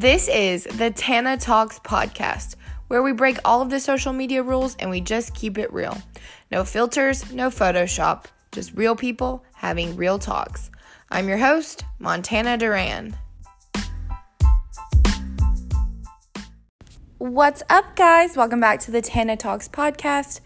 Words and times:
This 0.00 0.28
is 0.28 0.62
the 0.62 0.92
Tana 0.92 1.36
Talks 1.36 1.80
podcast, 1.80 2.54
where 2.86 3.02
we 3.02 3.10
break 3.10 3.38
all 3.44 3.62
of 3.62 3.68
the 3.68 3.80
social 3.80 4.12
media 4.12 4.44
rules 4.44 4.76
and 4.76 4.90
we 4.90 5.00
just 5.00 5.34
keep 5.34 5.58
it 5.58 5.72
real. 5.72 6.00
No 6.52 6.62
filters, 6.62 7.32
no 7.32 7.50
Photoshop, 7.50 8.26
just 8.52 8.72
real 8.76 8.94
people 8.94 9.44
having 9.54 9.96
real 9.96 10.20
talks. 10.20 10.70
I'm 11.10 11.28
your 11.28 11.38
host, 11.38 11.84
Montana 11.98 12.56
Doran. 12.56 13.16
What's 17.18 17.64
up, 17.68 17.96
guys? 17.96 18.36
Welcome 18.36 18.60
back 18.60 18.78
to 18.82 18.92
the 18.92 19.02
Tana 19.02 19.36
Talks 19.36 19.66
podcast. 19.66 20.38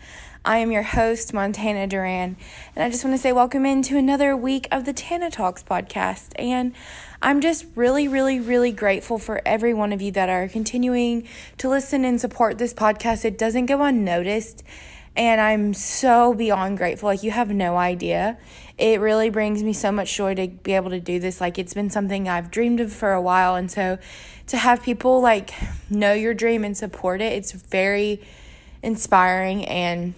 I 0.44 0.58
am 0.58 0.72
your 0.72 0.82
host, 0.82 1.32
Montana 1.32 1.86
Doran, 1.86 2.36
and 2.74 2.84
I 2.84 2.90
just 2.90 3.04
want 3.04 3.14
to 3.14 3.22
say 3.22 3.30
welcome 3.30 3.64
into 3.64 3.96
another 3.96 4.36
week 4.36 4.66
of 4.72 4.84
the 4.84 4.92
Tana 4.92 5.30
Talks 5.30 5.62
podcast. 5.62 6.32
And 6.34 6.74
I'm 7.22 7.40
just 7.40 7.64
really, 7.76 8.08
really, 8.08 8.40
really 8.40 8.72
grateful 8.72 9.18
for 9.18 9.40
every 9.46 9.72
one 9.72 9.92
of 9.92 10.02
you 10.02 10.10
that 10.12 10.28
are 10.28 10.48
continuing 10.48 11.28
to 11.58 11.68
listen 11.68 12.04
and 12.04 12.20
support 12.20 12.58
this 12.58 12.74
podcast. 12.74 13.24
It 13.24 13.38
doesn't 13.38 13.66
go 13.66 13.82
unnoticed, 13.82 14.64
and 15.14 15.40
I'm 15.40 15.74
so 15.74 16.34
beyond 16.34 16.76
grateful. 16.76 17.06
Like, 17.06 17.22
you 17.22 17.30
have 17.30 17.50
no 17.50 17.76
idea. 17.76 18.36
It 18.76 18.98
really 18.98 19.30
brings 19.30 19.62
me 19.62 19.72
so 19.72 19.92
much 19.92 20.12
joy 20.12 20.34
to 20.34 20.48
be 20.48 20.72
able 20.72 20.90
to 20.90 20.98
do 20.98 21.20
this. 21.20 21.40
Like, 21.40 21.56
it's 21.56 21.74
been 21.74 21.88
something 21.88 22.28
I've 22.28 22.50
dreamed 22.50 22.80
of 22.80 22.92
for 22.92 23.12
a 23.12 23.22
while, 23.22 23.54
and 23.54 23.70
so 23.70 23.96
to 24.48 24.56
have 24.56 24.82
people 24.82 25.20
like 25.20 25.54
know 25.88 26.14
your 26.14 26.34
dream 26.34 26.64
and 26.64 26.76
support 26.76 27.20
it, 27.20 27.32
it's 27.32 27.52
very 27.52 28.20
inspiring 28.82 29.64
and 29.66 30.14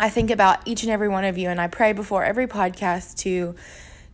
I 0.00 0.08
think 0.10 0.30
about 0.30 0.60
each 0.66 0.82
and 0.84 0.92
every 0.92 1.08
one 1.08 1.24
of 1.24 1.36
you, 1.36 1.48
and 1.48 1.60
I 1.60 1.66
pray 1.66 1.92
before 1.92 2.24
every 2.24 2.46
podcast 2.46 3.16
to 3.18 3.56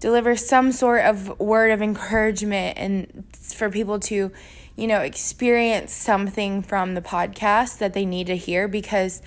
deliver 0.01 0.37
some 0.37 0.73
sort 0.73 1.05
of 1.05 1.38
word 1.38 1.70
of 1.70 1.83
encouragement 1.83 2.78
and 2.78 3.25
for 3.36 3.70
people 3.70 4.00
to, 4.00 4.33
you 4.77 4.86
know, 4.86 5.00
experience 5.00 5.92
something 5.92 6.62
from 6.62 6.94
the 6.94 7.00
podcast 7.00 7.78
that 7.78 7.92
they 7.92 8.06
need 8.06 8.27
to 8.28 8.36
hear 8.36 8.67
because 8.67 9.22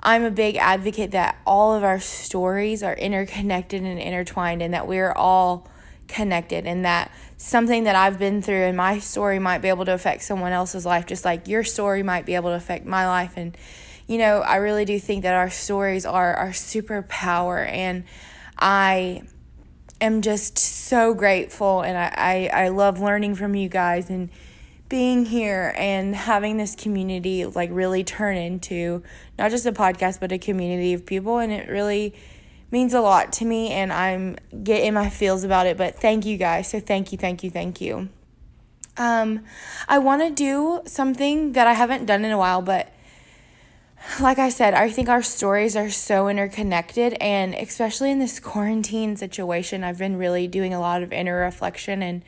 I'm 0.00 0.24
a 0.24 0.30
big 0.30 0.56
advocate 0.56 1.10
that 1.10 1.36
all 1.46 1.74
of 1.74 1.84
our 1.84 2.00
stories 2.00 2.82
are 2.82 2.94
interconnected 2.94 3.82
and 3.82 3.98
intertwined 3.98 4.62
and 4.62 4.72
that 4.72 4.86
we're 4.86 5.12
all 5.12 5.68
connected 6.06 6.66
and 6.66 6.84
that 6.84 7.10
something 7.36 7.84
that 7.84 7.94
I've 7.94 8.18
been 8.18 8.40
through 8.40 8.62
and 8.62 8.76
my 8.76 8.98
story 8.98 9.38
might 9.38 9.58
be 9.58 9.68
able 9.68 9.84
to 9.84 9.92
affect 9.92 10.22
someone 10.22 10.52
else's 10.52 10.86
life 10.86 11.04
just 11.04 11.24
like 11.24 11.48
your 11.48 11.64
story 11.64 12.02
might 12.02 12.24
be 12.24 12.34
able 12.34 12.48
to 12.50 12.56
affect 12.56 12.86
my 12.86 13.06
life 13.06 13.34
and 13.36 13.56
you 14.08 14.18
know, 14.18 14.40
I 14.40 14.56
really 14.56 14.84
do 14.84 14.98
think 14.98 15.22
that 15.22 15.34
our 15.34 15.50
stories 15.50 16.04
are 16.04 16.34
our 16.34 16.50
superpower, 16.50 17.70
and 17.70 18.04
I 18.58 19.22
am 20.00 20.22
just 20.22 20.58
so 20.58 21.14
grateful, 21.14 21.82
and 21.82 21.96
I, 21.96 22.48
I, 22.52 22.64
I 22.64 22.68
love 22.68 23.00
learning 23.00 23.36
from 23.36 23.54
you 23.54 23.68
guys 23.68 24.10
and 24.10 24.30
being 24.88 25.26
here 25.26 25.74
and 25.76 26.16
having 26.16 26.56
this 26.56 26.74
community 26.74 27.44
like 27.44 27.68
really 27.72 28.02
turn 28.02 28.36
into 28.36 29.02
not 29.38 29.50
just 29.50 29.66
a 29.66 29.72
podcast 29.72 30.18
but 30.18 30.32
a 30.32 30.38
community 30.38 30.94
of 30.94 31.04
people 31.04 31.38
and 31.38 31.52
it 31.52 31.68
really 31.68 32.14
means 32.70 32.94
a 32.94 33.00
lot 33.00 33.32
to 33.32 33.44
me 33.44 33.70
and 33.70 33.92
I'm 33.92 34.36
getting 34.62 34.94
my 34.94 35.10
feels 35.10 35.44
about 35.44 35.66
it 35.66 35.76
but 35.76 35.96
thank 35.96 36.24
you 36.24 36.38
guys 36.38 36.68
so 36.70 36.80
thank 36.80 37.12
you 37.12 37.18
thank 37.18 37.44
you 37.44 37.50
thank 37.50 37.80
you. 37.80 38.08
Um 38.96 39.44
I 39.88 39.98
want 39.98 40.22
to 40.22 40.30
do 40.30 40.80
something 40.86 41.52
that 41.52 41.66
I 41.66 41.74
haven't 41.74 42.06
done 42.06 42.24
in 42.24 42.30
a 42.30 42.38
while 42.38 42.62
but 42.62 42.90
like 44.20 44.38
I 44.38 44.48
said, 44.48 44.74
I 44.74 44.90
think 44.90 45.08
our 45.08 45.22
stories 45.22 45.76
are 45.76 45.90
so 45.90 46.28
interconnected, 46.28 47.14
and 47.14 47.54
especially 47.54 48.10
in 48.10 48.18
this 48.18 48.40
quarantine 48.40 49.16
situation, 49.16 49.84
I've 49.84 49.98
been 49.98 50.16
really 50.16 50.46
doing 50.48 50.74
a 50.74 50.80
lot 50.80 51.02
of 51.02 51.12
inner 51.12 51.40
reflection 51.40 52.02
and 52.02 52.22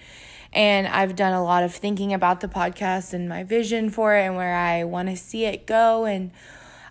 and 0.53 0.89
I've 0.89 1.15
done 1.15 1.33
a 1.33 1.45
lot 1.45 1.63
of 1.63 1.73
thinking 1.73 2.13
about 2.13 2.41
the 2.41 2.49
podcast 2.49 3.13
and 3.13 3.29
my 3.29 3.45
vision 3.45 3.89
for 3.89 4.17
it 4.17 4.23
and 4.23 4.37
where 4.37 4.57
I 4.57 4.83
want 4.83 5.09
to 5.09 5.17
see 5.17 5.45
it 5.45 5.65
go. 5.65 6.07
And 6.07 6.33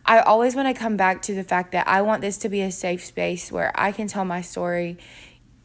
I 0.06 0.20
always 0.20 0.56
want 0.56 0.74
to 0.74 0.80
come 0.80 0.96
back 0.96 1.22
to 1.24 1.36
the 1.36 1.44
fact 1.44 1.74
that 1.74 1.86
I 1.86 2.02
want 2.02 2.22
this 2.22 2.38
to 2.38 2.50
be 2.50 2.62
a 2.62 2.72
safe 2.72 3.04
space 3.04 3.52
where 3.52 3.74
I 3.76 3.92
can 3.92 4.08
tell 4.08 4.24
my 4.24 4.42
story 4.42 4.98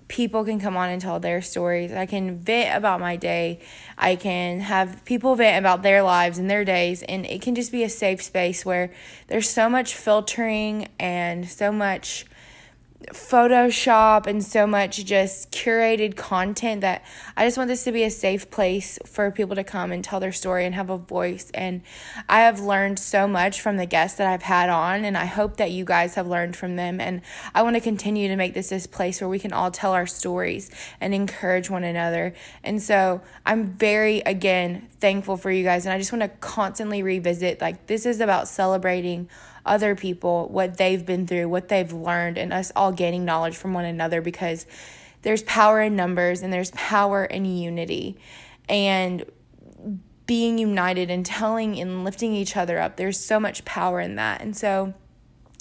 people 0.08 0.44
can 0.44 0.60
come 0.60 0.76
on 0.76 0.90
and 0.90 1.00
tell 1.00 1.18
their 1.20 1.40
stories. 1.40 1.92
I 1.92 2.06
can 2.06 2.38
vent 2.38 2.76
about 2.76 3.00
my 3.00 3.16
day. 3.16 3.60
I 3.96 4.16
can 4.16 4.60
have 4.60 5.04
people 5.04 5.34
vent 5.34 5.58
about 5.58 5.82
their 5.82 6.02
lives 6.02 6.38
and 6.38 6.50
their 6.50 6.64
days. 6.64 7.02
And 7.02 7.24
it 7.26 7.42
can 7.42 7.54
just 7.54 7.72
be 7.72 7.82
a 7.84 7.88
safe 7.88 8.22
space 8.22 8.64
where 8.64 8.92
there's 9.28 9.48
so 9.48 9.68
much 9.68 9.94
filtering 9.94 10.88
and 10.98 11.48
so 11.48 11.72
much 11.72 12.26
Photoshop 13.12 14.26
and 14.26 14.44
so 14.44 14.66
much 14.66 15.04
just 15.04 15.50
curated 15.50 16.16
content 16.16 16.80
that 16.80 17.04
I 17.36 17.44
just 17.44 17.56
want 17.56 17.68
this 17.68 17.84
to 17.84 17.92
be 17.92 18.02
a 18.04 18.10
safe 18.10 18.50
place 18.50 18.98
for 19.04 19.30
people 19.30 19.56
to 19.56 19.64
come 19.64 19.92
and 19.92 20.02
tell 20.02 20.20
their 20.20 20.32
story 20.32 20.64
and 20.64 20.74
have 20.74 20.90
a 20.90 20.96
voice. 20.96 21.50
And 21.54 21.82
I 22.28 22.40
have 22.40 22.60
learned 22.60 22.98
so 22.98 23.26
much 23.26 23.60
from 23.60 23.76
the 23.76 23.86
guests 23.86 24.18
that 24.18 24.26
I've 24.26 24.42
had 24.42 24.68
on, 24.68 25.04
and 25.04 25.16
I 25.16 25.24
hope 25.24 25.56
that 25.56 25.70
you 25.70 25.84
guys 25.84 26.14
have 26.14 26.26
learned 26.26 26.56
from 26.56 26.76
them. 26.76 27.00
And 27.00 27.22
I 27.54 27.62
want 27.62 27.76
to 27.76 27.80
continue 27.80 28.28
to 28.28 28.36
make 28.36 28.54
this 28.54 28.68
this 28.68 28.86
place 28.86 29.20
where 29.20 29.28
we 29.28 29.38
can 29.38 29.52
all 29.52 29.70
tell 29.70 29.92
our 29.92 30.06
stories 30.06 30.70
and 31.00 31.14
encourage 31.14 31.70
one 31.70 31.84
another. 31.84 32.34
And 32.62 32.82
so 32.82 33.20
I'm 33.44 33.66
very, 33.66 34.20
again, 34.20 34.88
thankful 35.00 35.36
for 35.36 35.50
you 35.50 35.64
guys. 35.64 35.86
And 35.86 35.92
I 35.92 35.98
just 35.98 36.12
want 36.12 36.22
to 36.22 36.28
constantly 36.28 37.02
revisit 37.02 37.60
like, 37.60 37.86
this 37.86 38.06
is 38.06 38.20
about 38.20 38.48
celebrating 38.48 39.28
other 39.66 39.94
people, 39.94 40.48
what 40.48 40.76
they've 40.76 41.04
been 41.04 41.26
through, 41.26 41.48
what 41.48 41.68
they've 41.68 41.92
learned, 41.92 42.38
and 42.38 42.52
us 42.52 42.72
all 42.76 42.92
gaining 42.92 43.24
knowledge 43.24 43.56
from 43.56 43.72
one 43.72 43.84
another 43.84 44.20
because 44.20 44.66
there's 45.22 45.42
power 45.44 45.80
in 45.80 45.96
numbers 45.96 46.42
and 46.42 46.52
there's 46.52 46.70
power 46.72 47.24
in 47.24 47.44
unity. 47.44 48.16
And 48.68 49.24
being 50.26 50.58
united 50.58 51.10
and 51.10 51.24
telling 51.24 51.78
and 51.78 52.04
lifting 52.04 52.34
each 52.34 52.56
other 52.56 52.78
up, 52.78 52.96
there's 52.96 53.18
so 53.18 53.38
much 53.38 53.64
power 53.64 54.00
in 54.00 54.16
that. 54.16 54.40
And 54.40 54.56
so, 54.56 54.94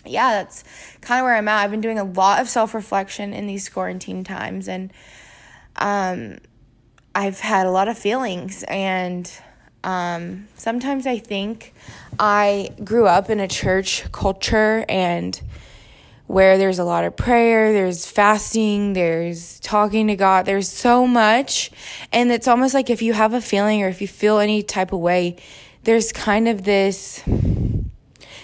yeah, 0.06 0.32
that's 0.32 0.64
kind 1.02 1.20
of 1.20 1.26
where 1.26 1.36
I'm 1.36 1.48
at. 1.48 1.64
I've 1.64 1.72
been 1.72 1.82
doing 1.82 2.00
a 2.00 2.04
lot 2.04 2.42
of 2.42 2.50
self 2.50 2.74
reflection 2.74 3.34
in 3.34 3.48
these 3.48 3.70
quarantine 3.70 4.24
times, 4.24 4.68
and 4.68 4.92
um, 5.78 6.38
I've 7.16 7.40
had 7.40 7.66
a 7.66 7.72
lot 7.72 7.88
of 7.88 7.98
feelings 7.98 8.64
and 8.68 9.32
um, 9.84 10.48
sometimes 10.56 11.06
I 11.06 11.20
think 11.20 11.74
I 12.20 12.70
grew 12.84 13.08
up 13.08 13.30
in 13.30 13.40
a 13.40 13.48
church 13.48 14.12
culture 14.12 14.86
and 14.88 15.40
where 16.28 16.58
there's 16.58 16.80
a 16.80 16.84
lot 16.84 17.04
of 17.04 17.16
prayer, 17.16 17.74
there's 17.74 18.06
fasting, 18.06 18.94
there's 18.94 19.60
talking 19.60 20.08
to 20.08 20.16
God, 20.16 20.46
there's 20.46 20.70
so 20.70 21.06
much. 21.06 21.70
And 22.12 22.32
it's 22.32 22.48
almost 22.48 22.74
like 22.74 22.90
if 22.90 23.02
you 23.02 23.14
have 23.14 23.34
a 23.34 23.42
feeling 23.42 23.84
or 23.84 23.88
if 23.88 24.02
you 24.02 24.08
feel 24.08 24.40
any 24.40 24.64
type 24.64 24.94
of 24.94 25.00
way, 25.00 25.36
there's 25.84 26.12
kind 26.12 26.48
of 26.48 26.64
this 26.64 27.24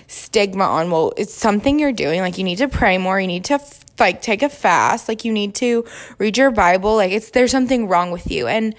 stigma 0.07 0.63
on, 0.63 0.91
well, 0.91 1.13
it's 1.15 1.33
something 1.33 1.79
you're 1.79 1.93
doing. 1.93 2.19
Like 2.19 2.37
you 2.37 2.43
need 2.43 2.57
to 2.57 2.67
pray 2.67 2.97
more, 2.97 3.19
you 3.19 3.27
need 3.27 3.45
to 3.45 3.59
like 3.97 4.21
take 4.21 4.43
a 4.43 4.49
fast, 4.49 5.07
like 5.07 5.23
you 5.23 5.31
need 5.31 5.55
to 5.55 5.85
read 6.17 6.37
your 6.37 6.51
Bible, 6.51 6.95
like 6.95 7.11
it's 7.11 7.31
there's 7.31 7.51
something 7.51 7.87
wrong 7.87 8.11
with 8.11 8.29
you. 8.29 8.47
And 8.47 8.75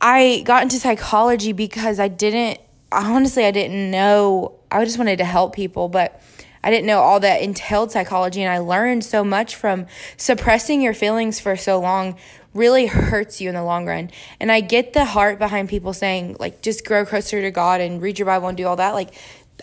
I 0.00 0.42
got 0.44 0.62
into 0.62 0.76
psychology 0.76 1.52
because 1.52 1.98
I 1.98 2.08
didn't, 2.08 2.60
honestly, 2.92 3.44
I 3.44 3.50
didn't 3.50 3.90
know, 3.90 4.54
I 4.70 4.84
just 4.84 4.98
wanted 4.98 5.18
to 5.18 5.24
help 5.24 5.54
people, 5.54 5.88
but 5.88 6.22
I 6.62 6.70
didn't 6.70 6.86
know 6.86 7.00
all 7.00 7.20
that 7.20 7.42
entailed 7.42 7.92
psychology. 7.92 8.42
And 8.42 8.52
I 8.52 8.58
learned 8.58 9.04
so 9.04 9.24
much 9.24 9.56
from 9.56 9.86
suppressing 10.16 10.82
your 10.82 10.94
feelings 10.94 11.40
for 11.40 11.56
so 11.56 11.80
long 11.80 12.16
really 12.54 12.86
hurts 12.86 13.40
you 13.40 13.48
in 13.48 13.54
the 13.54 13.62
long 13.62 13.86
run. 13.86 14.10
And 14.40 14.50
I 14.50 14.60
get 14.60 14.92
the 14.92 15.04
heart 15.04 15.38
behind 15.38 15.68
people 15.68 15.92
saying, 15.92 16.36
like, 16.38 16.62
just 16.62 16.84
grow 16.84 17.04
closer 17.04 17.40
to 17.40 17.50
God 17.50 17.80
and 17.80 18.00
read 18.00 18.18
your 18.18 18.26
Bible 18.26 18.48
and 18.48 18.56
do 18.56 18.66
all 18.66 18.76
that. 18.76 18.94
Like, 18.94 19.14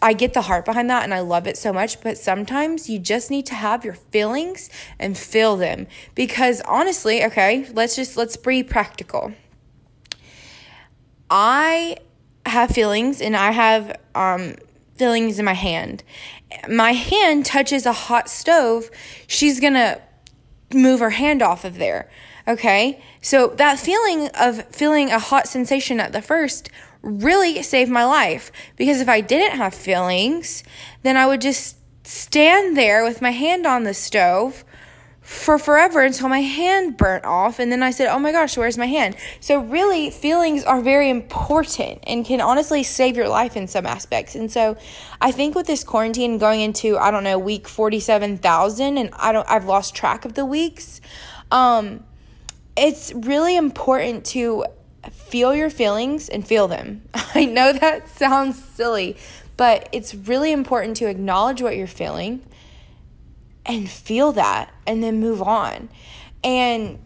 I 0.01 0.13
get 0.13 0.33
the 0.33 0.41
heart 0.41 0.65
behind 0.65 0.89
that 0.89 1.03
and 1.03 1.13
I 1.13 1.21
love 1.21 1.47
it 1.47 1.57
so 1.57 1.71
much, 1.71 2.01
but 2.01 2.17
sometimes 2.17 2.89
you 2.89 2.99
just 2.99 3.31
need 3.31 3.45
to 3.47 3.55
have 3.55 3.85
your 3.85 3.93
feelings 3.93 4.69
and 4.99 5.17
feel 5.17 5.55
them. 5.55 5.87
Because 6.13 6.61
honestly, 6.61 7.23
okay, 7.23 7.67
let's 7.71 7.95
just 7.95 8.17
let's 8.17 8.35
be 8.35 8.61
practical. 8.63 9.33
I 11.29 11.97
have 12.45 12.71
feelings 12.71 13.21
and 13.21 13.35
I 13.35 13.51
have 13.51 13.99
um, 14.13 14.55
feelings 14.95 15.39
in 15.39 15.45
my 15.45 15.53
hand. 15.53 16.03
My 16.69 16.93
hand 16.93 17.45
touches 17.45 17.85
a 17.85 17.93
hot 17.93 18.29
stove, 18.29 18.89
she's 19.27 19.59
gonna 19.59 20.01
move 20.73 20.99
her 20.99 21.11
hand 21.11 21.41
off 21.41 21.65
of 21.65 21.77
there. 21.77 22.09
Okay? 22.47 23.01
So 23.21 23.47
that 23.47 23.79
feeling 23.79 24.29
of 24.39 24.65
feeling 24.67 25.11
a 25.11 25.19
hot 25.19 25.47
sensation 25.47 25.99
at 25.99 26.11
the 26.11 26.21
first 26.21 26.69
really 27.01 27.61
saved 27.61 27.91
my 27.91 28.05
life 28.05 28.51
because 28.75 28.99
if 28.99 29.09
I 29.09 29.21
didn't 29.21 29.57
have 29.57 29.73
feelings, 29.73 30.63
then 31.03 31.17
I 31.17 31.27
would 31.27 31.41
just 31.41 31.77
stand 32.03 32.77
there 32.77 33.03
with 33.03 33.21
my 33.21 33.31
hand 33.31 33.65
on 33.65 33.83
the 33.83 33.93
stove 33.93 34.63
for 35.25 35.57
forever 35.57 36.01
until 36.01 36.29
my 36.29 36.41
hand 36.41 36.97
burnt 36.97 37.25
off. 37.25 37.57
And 37.57 37.71
then 37.71 37.81
I 37.81 37.89
said, 37.89 38.07
Oh 38.09 38.19
my 38.19 38.31
gosh, 38.31 38.55
where's 38.57 38.77
my 38.77 38.85
hand? 38.85 39.15
So, 39.39 39.59
really, 39.59 40.11
feelings 40.11 40.63
are 40.63 40.81
very 40.81 41.09
important 41.09 41.99
and 42.05 42.23
can 42.23 42.39
honestly 42.41 42.83
save 42.83 43.17
your 43.17 43.27
life 43.27 43.57
in 43.57 43.67
some 43.67 43.87
aspects. 43.87 44.35
And 44.35 44.51
so, 44.51 44.77
I 45.19 45.31
think 45.31 45.55
with 45.55 45.65
this 45.65 45.83
quarantine 45.83 46.37
going 46.37 46.61
into, 46.61 46.99
I 46.99 47.09
don't 47.09 47.23
know, 47.23 47.39
week 47.39 47.67
47,000, 47.67 48.99
and 48.99 49.09
I 49.13 49.31
don't, 49.31 49.49
I've 49.49 49.65
lost 49.65 49.95
track 49.95 50.25
of 50.25 50.35
the 50.35 50.45
weeks, 50.45 51.01
um, 51.51 52.03
it's 52.77 53.11
really 53.15 53.57
important 53.57 54.25
to 54.25 54.65
feel 55.09 55.55
your 55.55 55.71
feelings 55.71 56.29
and 56.29 56.45
feel 56.45 56.67
them. 56.67 57.01
I 57.33 57.45
know 57.45 57.73
that 57.73 58.09
sounds 58.09 58.63
silly, 58.63 59.17
but 59.57 59.89
it's 59.91 60.13
really 60.13 60.51
important 60.51 60.97
to 60.97 61.07
acknowledge 61.07 61.63
what 61.63 61.75
you're 61.75 61.87
feeling 61.87 62.43
and 63.65 63.89
feel 63.89 64.31
that 64.33 64.73
and 64.85 65.03
then 65.03 65.19
move 65.19 65.41
on. 65.41 65.89
And 66.43 66.99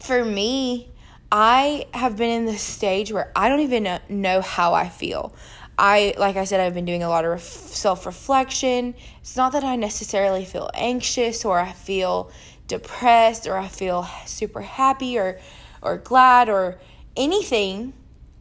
for 0.00 0.24
me, 0.24 0.90
I 1.30 1.86
have 1.94 2.16
been 2.16 2.30
in 2.30 2.46
this 2.46 2.62
stage 2.62 3.12
where 3.12 3.32
I 3.34 3.48
don't 3.48 3.60
even 3.60 4.00
know 4.08 4.40
how 4.40 4.74
I 4.74 4.88
feel. 4.88 5.34
I, 5.78 6.14
like 6.18 6.36
I 6.36 6.44
said, 6.44 6.60
I've 6.60 6.74
been 6.74 6.84
doing 6.84 7.02
a 7.02 7.08
lot 7.08 7.24
of 7.24 7.40
self 7.42 8.06
reflection. 8.06 8.94
It's 9.20 9.36
not 9.36 9.52
that 9.52 9.64
I 9.64 9.76
necessarily 9.76 10.44
feel 10.44 10.70
anxious 10.74 11.44
or 11.44 11.58
I 11.58 11.72
feel 11.72 12.30
depressed 12.66 13.46
or 13.46 13.56
I 13.56 13.68
feel 13.68 14.08
super 14.24 14.60
happy 14.60 15.18
or, 15.18 15.38
or 15.82 15.98
glad 15.98 16.48
or 16.48 16.78
anything. 17.16 17.92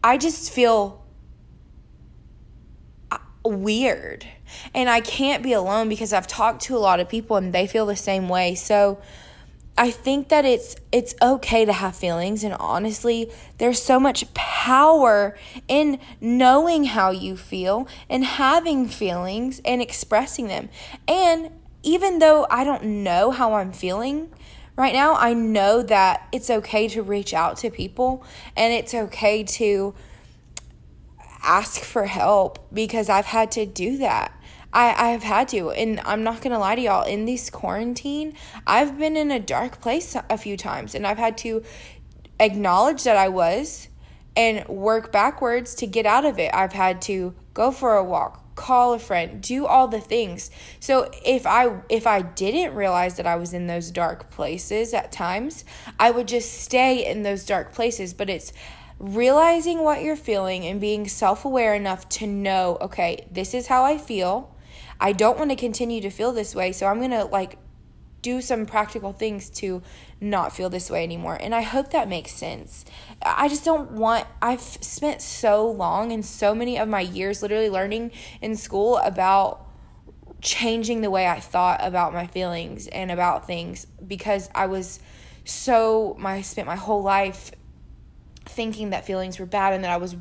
I 0.04 0.18
just 0.18 0.52
feel 0.52 1.05
weird. 3.46 4.26
And 4.74 4.90
I 4.90 5.02
can't 5.02 5.44
be 5.44 5.54
alone 5.54 5.90
because 5.90 6.14
I've 6.14 6.28
talked 6.28 6.62
to 6.64 6.76
a 6.76 6.80
lot 6.80 7.00
of 7.00 7.10
people 7.10 7.38
and 7.38 7.54
they 7.54 7.68
feel 7.68 7.86
the 7.86 7.96
same 7.96 8.30
way. 8.30 8.56
So, 8.56 9.00
I 9.78 9.92
think 9.92 10.30
that 10.30 10.46
it's 10.46 10.78
it's 10.92 11.16
okay 11.22 11.66
to 11.66 11.74
have 11.74 11.98
feelings 11.98 12.46
and 12.46 12.54
honestly 12.54 13.30
there's 13.58 13.82
so 13.82 14.00
much 14.00 14.34
power 14.34 15.38
in 15.68 16.00
knowing 16.22 16.86
how 16.86 17.12
you 17.12 17.36
feel 17.36 17.88
and 18.10 18.24
having 18.24 18.88
feelings 18.88 19.62
and 19.66 19.82
expressing 19.82 20.48
them. 20.48 20.70
And 21.10 21.50
even 21.84 22.20
though 22.20 22.48
I 22.50 22.64
don't 22.64 23.04
know 23.04 23.32
how 23.32 23.56
I'm 23.56 23.74
feeling 23.74 24.32
right 24.78 24.94
now, 24.94 25.16
I 25.16 25.34
know 25.34 25.84
that 25.84 26.28
it's 26.32 26.50
okay 26.50 26.88
to 26.90 27.04
reach 27.04 27.34
out 27.34 27.58
to 27.58 27.70
people 27.70 28.24
and 28.56 28.74
it's 28.74 28.94
okay 28.94 29.44
to 29.44 29.94
ask 31.46 31.82
for 31.82 32.06
help 32.06 32.68
because 32.74 33.10
I've 33.10 33.26
had 33.26 33.52
to 33.52 33.66
do 33.66 33.98
that. 34.00 34.32
I, 34.74 35.14
I've 35.14 35.24
had 35.24 35.48
to. 35.50 35.72
And 35.72 36.02
I'm 36.04 36.24
not 36.24 36.42
to 36.42 36.58
lie 36.58 36.76
to 36.76 36.82
y'all, 36.82 37.06
in 37.06 37.26
this 37.26 37.50
quarantine, 37.50 38.34
I've 38.68 39.00
been 39.00 39.16
in 39.16 39.32
a 39.32 39.40
dark 39.40 39.80
place 39.80 40.18
a 40.30 40.38
few 40.38 40.58
times 40.58 40.94
and 40.94 41.08
I've 41.08 41.18
had 41.18 41.38
to 41.40 41.64
acknowledge 42.40 43.04
that 43.04 43.16
I 43.16 43.30
was 43.30 43.88
and 44.36 44.68
work 44.68 45.12
backwards 45.12 45.76
to 45.76 45.88
get 45.88 46.06
out 46.06 46.26
of 46.26 46.40
it. 46.40 46.52
I've 46.54 46.74
had 46.74 47.02
to 47.04 47.34
go 47.54 47.72
for 47.72 47.96
a 47.96 48.04
walk, 48.04 48.56
call 48.56 48.94
a 48.94 49.00
friend, 49.00 49.42
do 49.42 49.66
all 49.66 49.88
the 49.88 50.02
things. 50.02 50.52
So 50.82 51.10
if 51.26 51.48
I 51.48 51.82
if 51.88 52.06
I 52.06 52.22
didn't 52.22 52.76
realize 52.76 53.16
that 53.16 53.26
I 53.26 53.38
was 53.38 53.54
in 53.54 53.68
those 53.68 53.92
dark 53.92 54.30
places 54.30 54.94
at 54.94 55.12
times, 55.12 55.64
I 55.98 56.12
would 56.12 56.28
just 56.28 56.54
stay 56.54 57.10
in 57.10 57.24
those 57.24 57.46
dark 57.46 57.74
places, 57.74 58.14
but 58.14 58.30
it's 58.30 58.52
realizing 59.00 59.84
what 59.84 60.02
you're 60.02 60.16
feeling 60.16 60.66
and 60.66 60.80
being 60.80 61.08
self-aware 61.08 61.74
enough 61.76 62.08
to 62.10 62.28
know, 62.28 62.78
okay, 62.82 63.28
this 63.32 63.54
is 63.54 63.68
how 63.68 63.84
I 63.84 63.98
feel. 63.98 64.56
I 65.00 65.12
don't 65.12 65.38
want 65.38 65.52
to 65.52 65.56
continue 65.56 66.02
to 66.02 66.10
feel 66.10 66.32
this 66.32 66.56
way, 66.56 66.72
so 66.72 66.88
I'm 66.88 67.00
going 67.00 67.12
to 67.12 67.26
like 67.26 67.58
do 68.22 68.42
some 68.42 68.66
practical 68.66 69.14
things 69.14 69.52
to 69.52 69.84
not 70.20 70.56
feel 70.56 70.70
this 70.70 70.90
way 70.90 71.04
anymore. 71.04 71.38
And 71.40 71.54
I 71.54 71.62
hope 71.62 71.92
that 71.92 72.10
makes 72.10 72.32
sense. 72.32 72.84
I 73.22 73.48
just 73.48 73.64
don't 73.64 73.92
want, 73.92 74.26
I've 74.42 74.62
spent 74.62 75.22
so 75.22 75.70
long 75.70 76.12
and 76.12 76.26
so 76.26 76.56
many 76.56 76.80
of 76.80 76.88
my 76.88 77.02
years 77.02 77.44
literally 77.44 77.70
learning 77.70 78.12
in 78.42 78.56
school 78.56 78.98
about 78.98 79.68
changing 80.42 81.02
the 81.02 81.12
way 81.12 81.28
I 81.28 81.40
thought 81.40 81.80
about 81.84 82.14
my 82.14 82.26
feelings 82.26 82.88
and 82.88 83.12
about 83.12 83.46
things 83.46 83.86
because 84.08 84.50
I 84.56 84.68
was 84.68 85.00
so, 85.44 86.16
my, 86.18 86.36
I 86.36 86.42
spent 86.42 86.66
my 86.66 86.76
whole 86.76 87.04
life 87.04 87.52
thinking 88.46 88.92
that 88.92 89.06
feelings 89.06 89.40
were 89.40 89.46
bad 89.46 89.74
and 89.74 89.84
that 89.84 89.92
I 89.92 89.98
was 89.98 90.16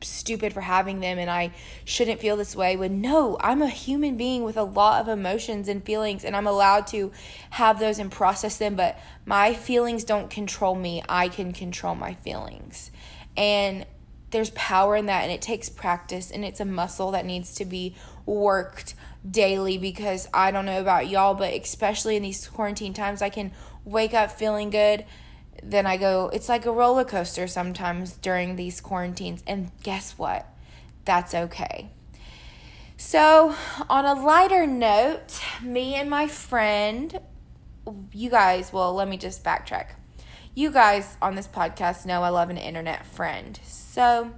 stupid 0.00 0.52
for 0.52 0.60
having 0.60 1.00
them 1.00 1.18
and 1.18 1.30
I 1.30 1.52
shouldn't 1.84 2.20
feel 2.20 2.36
this 2.36 2.54
way 2.54 2.76
when 2.76 3.00
no, 3.00 3.36
I'm 3.40 3.62
a 3.62 3.68
human 3.68 4.16
being 4.16 4.42
with 4.44 4.56
a 4.56 4.62
lot 4.62 5.00
of 5.00 5.08
emotions 5.08 5.68
and 5.68 5.84
feelings 5.84 6.24
and 6.24 6.36
I'm 6.36 6.46
allowed 6.46 6.86
to 6.88 7.12
have 7.50 7.78
those 7.78 7.98
and 7.98 8.10
process 8.10 8.58
them, 8.58 8.76
but 8.76 8.98
my 9.26 9.54
feelings 9.54 10.04
don't 10.04 10.30
control 10.30 10.74
me. 10.74 11.02
I 11.08 11.28
can 11.28 11.52
control 11.52 11.94
my 11.94 12.14
feelings. 12.14 12.90
And 13.36 13.86
there's 14.30 14.50
power 14.50 14.94
in 14.96 15.06
that 15.06 15.22
and 15.22 15.32
it 15.32 15.40
takes 15.40 15.68
practice 15.68 16.30
and 16.30 16.44
it's 16.44 16.60
a 16.60 16.64
muscle 16.64 17.12
that 17.12 17.24
needs 17.24 17.54
to 17.54 17.64
be 17.64 17.94
worked 18.26 18.94
daily 19.28 19.78
because 19.78 20.28
I 20.32 20.50
don't 20.50 20.66
know 20.66 20.80
about 20.80 21.08
y'all, 21.08 21.34
but 21.34 21.52
especially 21.54 22.16
in 22.16 22.22
these 22.22 22.46
quarantine 22.46 22.94
times, 22.94 23.22
I 23.22 23.30
can 23.30 23.52
wake 23.84 24.14
up 24.14 24.30
feeling 24.30 24.70
good 24.70 25.04
then 25.62 25.86
I 25.86 25.96
go, 25.96 26.30
it's 26.32 26.48
like 26.48 26.66
a 26.66 26.72
roller 26.72 27.04
coaster 27.04 27.46
sometimes 27.46 28.12
during 28.12 28.56
these 28.56 28.80
quarantines. 28.80 29.42
And 29.46 29.70
guess 29.82 30.18
what? 30.18 30.46
That's 31.04 31.34
okay. 31.34 31.90
So, 32.96 33.54
on 33.88 34.04
a 34.04 34.14
lighter 34.14 34.66
note, 34.66 35.40
me 35.62 35.94
and 35.94 36.10
my 36.10 36.26
friend, 36.26 37.20
you 38.12 38.28
guys, 38.28 38.72
well, 38.72 38.92
let 38.92 39.08
me 39.08 39.16
just 39.16 39.44
backtrack. 39.44 39.90
You 40.54 40.72
guys 40.72 41.16
on 41.22 41.36
this 41.36 41.46
podcast 41.46 42.04
know 42.04 42.22
I 42.22 42.30
love 42.30 42.50
an 42.50 42.58
internet 42.58 43.06
friend. 43.06 43.58
So, 43.64 44.32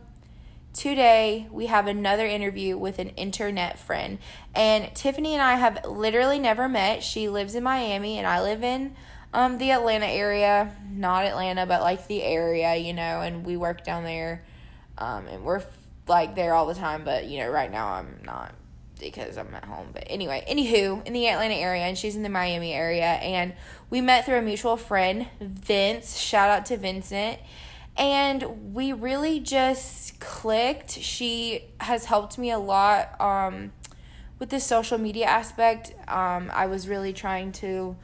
today 0.75 1.49
we 1.51 1.67
have 1.67 1.87
another 1.87 2.27
interview 2.27 2.77
with 2.77 2.99
an 2.99 3.09
internet 3.11 3.79
friend. 3.79 4.19
And 4.55 4.85
Tiffani 4.95 5.33
and 5.33 5.43
I 5.43 5.55
have 5.57 5.85
literally 5.87 6.39
never 6.39 6.69
met. 6.69 7.03
She 7.03 7.29
lives 7.29 7.55
in 7.55 7.63
Miami 7.63 8.19
and 8.19 8.27
I 8.27 8.43
live 8.43 8.63
in 8.63 8.95
um, 9.33 9.59
the 9.59 9.71
Atlanta 9.71 10.07
area, 10.07 10.75
not 10.91 11.25
Atlanta, 11.25 11.67
but 11.67 11.83
like 11.83 12.07
the 12.09 12.23
area, 12.23 12.77
you 12.77 12.93
know, 12.93 13.21
and 13.21 13.45
we 13.45 13.57
work 13.57 13.85
down 13.85 14.05
there. 14.05 14.45
Um, 14.99 15.27
and 15.29 15.45
we're 15.45 15.63
like 16.09 16.35
there 16.35 16.55
all 16.55 16.67
the 16.67 16.75
time, 16.75 17.05
but 17.05 17.27
you 17.27 17.39
know, 17.39 17.51
right 17.51 17.71
now 17.71 17.93
I'm 17.93 18.21
not 18.25 18.53
because 18.99 19.39
I'm 19.39 19.55
at 19.55 19.65
home. 19.65 19.89
But 19.93 20.05
anyway, 20.09 20.45
anywho, 20.49 21.07
in 21.07 21.13
the 21.13 21.29
Atlanta 21.29 21.55
area, 21.55 21.83
and 21.83 21.97
she's 21.97 22.17
in 22.17 22.23
the 22.23 22.29
Miami 22.29 22.73
area, 22.73 23.05
and 23.05 23.55
we 23.89 24.01
met 24.01 24.27
through 24.27 24.37
a 24.37 24.43
mutual 24.43 24.77
friend, 24.77 25.27
Vince. 25.41 26.19
Shout 26.19 26.51
out 26.51 26.67
to 26.67 26.77
Vincent. 26.77 27.39
And 27.97 28.75
we 28.75 28.93
really 28.93 29.41
just 29.41 30.21
clicked. 30.21 30.93
She 30.93 31.65
has 31.81 32.05
helped 32.07 32.39
me 32.39 32.51
a 32.51 32.59
lot 32.59 33.21
um, 33.21 33.73
with 34.39 34.51
the 34.51 34.61
social 34.61 34.97
media 34.97 35.27
aspect. 35.27 35.93
Um, 36.09 36.51
I 36.55 36.67
was 36.67 36.89
really 36.89 37.13
trying 37.13 37.53
to 37.53 37.97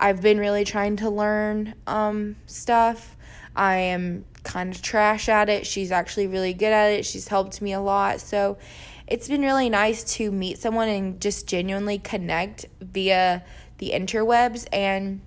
I've 0.00 0.22
been 0.22 0.38
really 0.38 0.64
trying 0.64 0.96
to 0.96 1.10
learn 1.10 1.74
um, 1.86 2.36
stuff. 2.46 3.16
I 3.56 3.76
am 3.76 4.24
kind 4.44 4.74
of 4.74 4.80
trash 4.80 5.28
at 5.28 5.48
it. 5.48 5.66
She's 5.66 5.90
actually 5.90 6.26
really 6.28 6.54
good 6.54 6.72
at 6.72 6.92
it. 6.92 7.04
She's 7.04 7.28
helped 7.28 7.60
me 7.60 7.72
a 7.72 7.80
lot. 7.80 8.20
So 8.20 8.58
it's 9.06 9.28
been 9.28 9.42
really 9.42 9.68
nice 9.68 10.04
to 10.14 10.30
meet 10.30 10.58
someone 10.58 10.88
and 10.88 11.20
just 11.20 11.46
genuinely 11.46 11.98
connect 11.98 12.66
via 12.80 13.42
the 13.78 13.90
interwebs. 13.90 14.66
And 14.72 15.20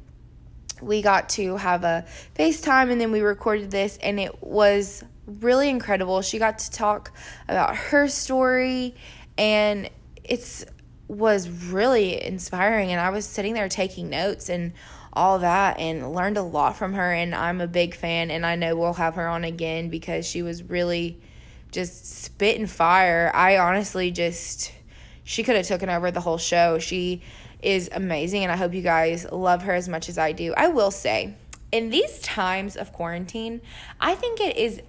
we 0.81 1.01
got 1.01 1.29
to 1.29 1.57
have 1.57 1.83
a 1.83 2.05
FaceTime 2.35 2.91
and 2.91 2.99
then 2.99 3.11
we 3.11 3.21
recorded 3.21 3.69
this, 3.69 3.97
and 4.01 4.19
it 4.19 4.41
was 4.43 5.03
really 5.27 5.69
incredible. 5.69 6.21
She 6.21 6.39
got 6.39 6.59
to 6.59 6.71
talk 6.71 7.11
about 7.47 7.75
her 7.75 8.07
story, 8.07 8.95
and 9.37 9.89
it's 10.23 10.65
was 11.11 11.49
really 11.49 12.23
inspiring 12.23 12.91
and 12.91 13.01
I 13.01 13.09
was 13.09 13.25
sitting 13.25 13.53
there 13.53 13.67
taking 13.67 14.09
notes 14.09 14.47
and 14.47 14.71
all 15.11 15.39
that 15.39 15.77
and 15.77 16.13
learned 16.13 16.37
a 16.37 16.41
lot 16.41 16.77
from 16.77 16.93
her 16.93 17.11
and 17.11 17.35
I'm 17.35 17.59
a 17.59 17.67
big 17.67 17.93
fan 17.93 18.31
and 18.31 18.45
I 18.45 18.55
know 18.55 18.77
we'll 18.77 18.93
have 18.93 19.15
her 19.15 19.27
on 19.27 19.43
again 19.43 19.89
because 19.89 20.25
she 20.25 20.41
was 20.41 20.63
really 20.63 21.19
just 21.69 22.05
spitting 22.23 22.65
fire. 22.65 23.29
I 23.35 23.57
honestly 23.57 24.11
just 24.11 24.71
she 25.25 25.43
could 25.43 25.57
have 25.57 25.67
taken 25.67 25.89
over 25.89 26.11
the 26.11 26.21
whole 26.21 26.37
show. 26.37 26.79
She 26.79 27.21
is 27.61 27.89
amazing 27.91 28.43
and 28.43 28.51
I 28.51 28.55
hope 28.55 28.73
you 28.73 28.81
guys 28.81 29.29
love 29.29 29.63
her 29.63 29.73
as 29.73 29.89
much 29.89 30.07
as 30.07 30.17
I 30.17 30.31
do. 30.31 30.53
I 30.55 30.69
will 30.69 30.91
say, 30.91 31.35
in 31.73 31.89
these 31.89 32.19
times 32.19 32.77
of 32.77 32.93
quarantine, 32.93 33.59
I 33.99 34.15
think 34.15 34.39
it 34.39 34.55
is 34.55 34.81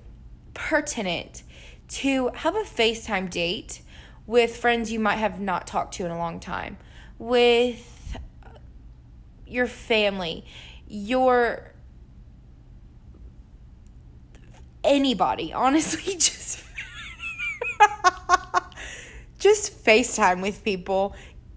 pertinent 0.55 1.43
to 1.88 2.29
have 2.29 2.55
a 2.55 2.62
FaceTime 2.62 3.29
date 3.29 3.83
with 4.26 4.57
friends 4.57 4.93
you 4.93 4.99
might 4.99 5.17
have 5.17 5.41
not 5.41 5.67
talked 5.67 5.95
to 5.95 6.05
in 6.05 6.11
a 6.11 6.19
long 6.19 6.41
time, 6.41 6.79
with 7.19 8.17
your 9.47 9.67
family, 9.67 10.45
your 10.87 11.73
anybody, 14.85 15.52
honestly, 15.52 16.12
just 16.19 16.64
just 19.38 19.85
FaceTime 19.85 20.41
with 20.41 20.64
people. 20.64 21.14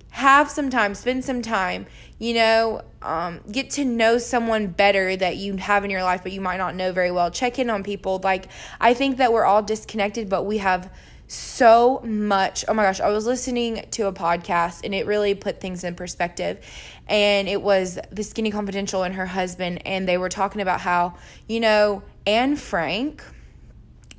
Have 0.09 0.49
some 0.49 0.69
time, 0.69 0.95
spend 0.95 1.25
some 1.25 1.41
time, 1.41 1.85
you 2.19 2.33
know, 2.33 2.81
um, 3.01 3.41
get 3.51 3.69
to 3.71 3.83
know 3.83 4.17
someone 4.17 4.67
better 4.67 5.15
that 5.15 5.35
you 5.35 5.57
have 5.57 5.83
in 5.83 5.91
your 5.91 6.03
life, 6.03 6.23
but 6.23 6.31
you 6.31 6.39
might 6.39 6.57
not 6.57 6.73
know 6.73 6.93
very 6.93 7.11
well. 7.11 7.29
Check 7.29 7.59
in 7.59 7.69
on 7.69 7.83
people. 7.83 8.21
Like, 8.23 8.47
I 8.79 8.93
think 8.93 9.17
that 9.17 9.33
we're 9.33 9.43
all 9.43 9.61
disconnected, 9.61 10.29
but 10.29 10.43
we 10.43 10.59
have 10.59 10.89
so 11.27 12.01
much. 12.03 12.65
Oh 12.67 12.73
my 12.73 12.83
gosh, 12.83 12.99
I 12.99 13.09
was 13.09 13.25
listening 13.25 13.85
to 13.91 14.07
a 14.07 14.13
podcast 14.13 14.81
and 14.83 14.93
it 14.93 15.05
really 15.05 15.35
put 15.35 15.59
things 15.59 15.83
in 15.83 15.95
perspective. 15.95 16.59
And 17.07 17.47
it 17.47 17.61
was 17.61 17.99
the 18.11 18.23
Skinny 18.23 18.51
Confidential 18.51 19.03
and 19.03 19.15
her 19.15 19.25
husband, 19.25 19.85
and 19.85 20.07
they 20.07 20.17
were 20.17 20.29
talking 20.29 20.61
about 20.61 20.81
how, 20.81 21.15
you 21.47 21.59
know, 21.59 22.03
Anne 22.25 22.55
Frank 22.55 23.23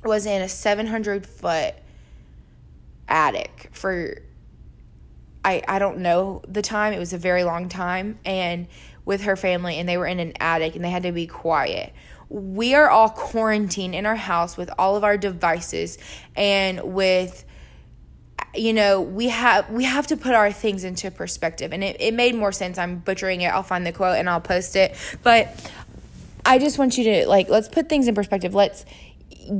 was 0.03 0.25
in 0.25 0.41
a 0.41 0.49
700 0.49 1.25
foot 1.25 1.75
attic 3.09 3.69
for 3.71 4.21
I, 5.43 5.63
I 5.67 5.79
don't 5.79 5.99
know 5.99 6.41
the 6.47 6.61
time. 6.61 6.91
It 6.91 6.99
was 6.99 7.13
a 7.13 7.17
very 7.17 7.45
long 7.45 7.69
time. 7.69 8.19
And 8.25 8.67
with 9.05 9.21
her 9.23 9.37
family, 9.37 9.77
and 9.77 9.87
they 9.87 9.97
were 9.97 10.05
in 10.05 10.19
an 10.19 10.33
attic 10.41 10.75
and 10.75 10.83
they 10.83 10.89
had 10.89 11.03
to 11.03 11.13
be 11.13 11.25
quiet. 11.25 11.93
We 12.29 12.75
are 12.75 12.89
all 12.89 13.09
quarantined 13.09 13.95
in 13.95 14.05
our 14.05 14.15
house 14.15 14.57
with 14.57 14.69
all 14.77 14.95
of 14.95 15.03
our 15.03 15.17
devices 15.17 15.97
and 16.35 16.93
with 16.93 17.45
you 18.55 18.73
know 18.73 19.01
we 19.01 19.27
have 19.27 19.69
we 19.69 19.83
have 19.83 20.07
to 20.07 20.17
put 20.17 20.33
our 20.33 20.51
things 20.51 20.83
into 20.83 21.11
perspective. 21.11 21.73
And 21.73 21.83
it, 21.83 21.97
it 21.99 22.13
made 22.13 22.35
more 22.35 22.51
sense. 22.51 22.77
I'm 22.77 22.99
butchering 22.99 23.41
it. 23.41 23.47
I'll 23.47 23.63
find 23.63 23.85
the 23.85 23.91
quote 23.91 24.17
and 24.17 24.29
i'll 24.29 24.41
post 24.41 24.75
it. 24.75 24.95
But 25.23 25.71
i 26.45 26.59
just 26.59 26.77
want 26.77 26.97
you 26.97 27.03
to 27.03 27.27
like 27.27 27.49
let's 27.49 27.67
put 27.67 27.89
things 27.89 28.07
in 28.07 28.15
perspective. 28.15 28.53
Let's 28.53 28.85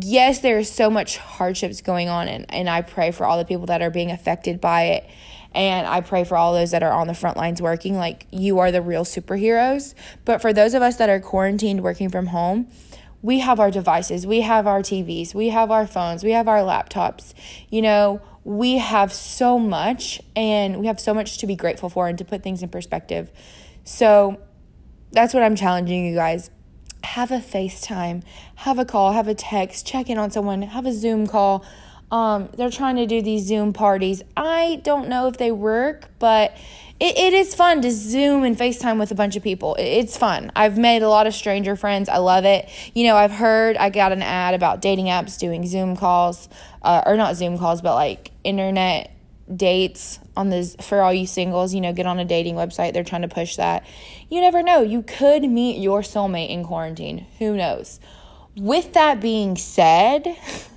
yes 0.02 0.40
there's 0.40 0.70
so 0.70 0.90
much 0.90 1.18
hardships 1.18 1.82
going 1.82 2.10
on 2.10 2.28
and, 2.28 2.46
and 2.50 2.70
i 2.70 2.82
pray 2.82 3.12
for 3.12 3.26
all 3.26 3.38
the 3.38 3.46
people 3.46 3.68
that 3.68 3.82
are 3.82 3.90
being 3.90 4.12
affected 4.12 4.60
by 4.60 4.84
it 4.84 5.10
and 5.58 5.88
I 5.88 6.02
pray 6.02 6.24
for 6.24 6.38
all 6.38 6.54
those 6.54 6.70
that 6.70 6.84
are 6.84 6.92
on 6.92 7.08
the 7.08 7.16
front 7.16 7.36
lines 7.36 7.64
working. 7.64 7.98
Like, 7.98 8.28
you 8.32 8.60
are 8.60 8.72
the 8.72 8.80
real 8.80 9.04
superheroes. 9.04 9.96
But 10.24 10.40
for 10.40 10.54
those 10.54 10.76
of 10.76 10.84
us 10.84 10.98
that 10.98 11.10
are 11.10 11.20
quarantined 11.20 11.82
working 11.82 12.10
from 12.10 12.28
home, 12.28 12.68
we 13.24 13.40
have 13.40 13.60
our 13.60 13.72
devices, 13.72 14.28
we 14.28 14.42
have 14.42 14.68
our 14.68 14.82
TVs, 14.82 15.34
we 15.34 15.50
have 15.50 15.72
our 15.72 15.88
phones, 15.88 16.24
we 16.24 16.30
have 16.30 16.48
our 16.48 16.60
laptops. 16.60 17.34
You 17.72 17.82
know, 17.82 18.22
we 18.44 18.78
have 18.78 19.12
so 19.12 19.58
much 19.58 20.22
and 20.36 20.80
we 20.80 20.86
have 20.86 21.00
so 21.00 21.12
much 21.12 21.40
to 21.40 21.48
be 21.48 21.56
grateful 21.56 21.90
for 21.90 22.08
and 22.08 22.20
to 22.20 22.24
put 22.24 22.44
things 22.44 22.62
in 22.62 22.70
perspective. 22.70 23.32
So 23.84 24.40
that's 25.12 25.34
what 25.34 25.42
I'm 25.42 25.56
challenging 25.56 26.06
you 26.06 26.14
guys. 26.14 26.52
Have 27.04 27.32
a 27.32 27.40
FaceTime, 27.40 28.22
have 28.58 28.78
a 28.78 28.86
call, 28.86 29.14
have 29.14 29.28
a 29.28 29.34
text, 29.34 29.88
check 29.88 30.08
in 30.08 30.20
on 30.20 30.30
someone, 30.30 30.62
have 30.62 30.86
a 30.86 30.94
Zoom 30.94 31.26
call 31.26 31.66
um, 32.12 32.50
they're 32.56 32.70
trying 32.70 32.96
to 32.98 33.06
do 33.06 33.22
these 33.22 33.46
Zoom 33.46 33.74
parties. 33.74 34.24
I 34.36 34.82
don't 34.84 35.10
know 35.10 35.28
if 35.28 35.38
they 35.38 35.52
work, 35.52 36.10
but 36.20 36.56
it, 37.00 37.18
it 37.18 37.34
is 37.34 37.54
fun 37.54 37.82
to 37.82 37.92
Zoom 37.92 38.44
and 38.44 38.58
FaceTime 38.58 38.98
with 38.98 39.12
a 39.12 39.16
bunch 39.16 39.36
of 39.36 39.44
people. 39.44 39.76
It, 39.76 39.84
it's 39.84 40.18
fun. 40.18 40.52
I've 40.56 40.78
made 40.78 41.04
a 41.04 41.10
lot 41.10 41.28
of 41.28 41.34
stranger 41.34 41.76
friends. 41.76 42.10
I 42.10 42.18
love 42.18 42.46
it. 42.46 42.70
You 42.94 43.06
know, 43.06 43.16
I've 43.16 43.32
heard, 43.32 43.78
I 43.78 43.90
got 43.90 44.12
an 44.12 44.22
ad 44.22 44.54
about 44.54 44.82
dating 44.82 45.08
apps 45.08 45.38
doing 45.38 45.68
Zoom 45.68 45.96
calls, 45.96 46.48
uh, 46.82 47.04
or 47.06 47.18
not 47.18 47.36
Zoom 47.36 47.58
calls, 47.58 47.82
but 47.82 47.96
like 47.96 48.32
internet 48.44 49.12
dates 49.54 50.20
on 50.36 50.50
this 50.50 50.76
for 50.82 51.02
all 51.02 51.14
you 51.14 51.26
singles 51.26 51.74
you 51.74 51.80
know 51.80 51.94
get 51.94 52.06
on 52.06 52.20
a 52.20 52.26
dating 52.26 52.56
website 52.56 52.94
they're 52.94 53.04
trying 53.04 53.22
to 53.22 53.30
push 53.30 53.56
that 53.56 53.86
you 54.30 54.42
never 54.42 54.62
know 54.62 54.82
you 54.82 55.02
could 55.02 55.44
meet 55.44 55.82
your 55.82 56.02
soulmate 56.02 56.50
in 56.50 56.66
quarantine 56.66 57.26
who 57.40 57.56
knows 57.56 58.00
with 58.58 58.92
that 58.92 59.22
being 59.22 59.56
said 59.56 60.36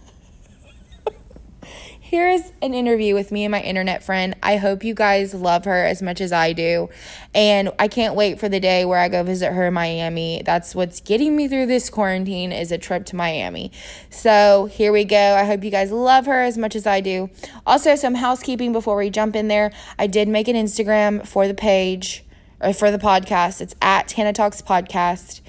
here's 2.10 2.52
an 2.60 2.74
interview 2.74 3.14
with 3.14 3.30
me 3.30 3.44
and 3.44 3.52
my 3.52 3.60
internet 3.60 4.02
friend. 4.02 4.34
I 4.42 4.56
hope 4.56 4.82
you 4.82 4.94
guys 4.94 5.32
love 5.32 5.64
her 5.64 5.84
as 5.84 6.02
much 6.02 6.20
as 6.20 6.32
I 6.32 6.52
do. 6.52 6.88
And 7.36 7.70
I 7.78 7.86
can't 7.86 8.16
wait 8.16 8.40
for 8.40 8.48
the 8.48 8.58
day 8.58 8.84
where 8.84 8.98
I 8.98 9.08
go 9.08 9.22
visit 9.22 9.52
her 9.52 9.68
in 9.68 9.74
Miami. 9.74 10.42
That's 10.44 10.74
what's 10.74 11.00
getting 11.00 11.36
me 11.36 11.46
through 11.46 11.66
this 11.66 11.88
quarantine 11.88 12.50
is 12.50 12.72
a 12.72 12.78
trip 12.78 13.06
to 13.06 13.16
Miami. 13.16 13.70
So, 14.10 14.68
here 14.72 14.90
we 14.90 15.04
go. 15.04 15.36
I 15.36 15.44
hope 15.44 15.62
you 15.62 15.70
guys 15.70 15.92
love 15.92 16.26
her 16.26 16.42
as 16.42 16.58
much 16.58 16.74
as 16.74 16.84
I 16.84 17.00
do. 17.00 17.30
Also, 17.64 17.94
some 17.94 18.16
housekeeping 18.16 18.72
before 18.72 18.96
we 18.96 19.08
jump 19.08 19.36
in 19.36 19.46
there. 19.46 19.70
I 19.96 20.08
did 20.08 20.26
make 20.26 20.48
an 20.48 20.56
Instagram 20.56 21.24
for 21.24 21.46
the 21.46 21.54
page 21.54 22.24
or 22.60 22.72
for 22.72 22.90
the 22.90 22.98
podcast. 22.98 23.60
It's 23.60 23.76
at 23.80 24.08
Tana 24.08 24.32
Talks 24.32 24.60
Podcast. 24.60 25.42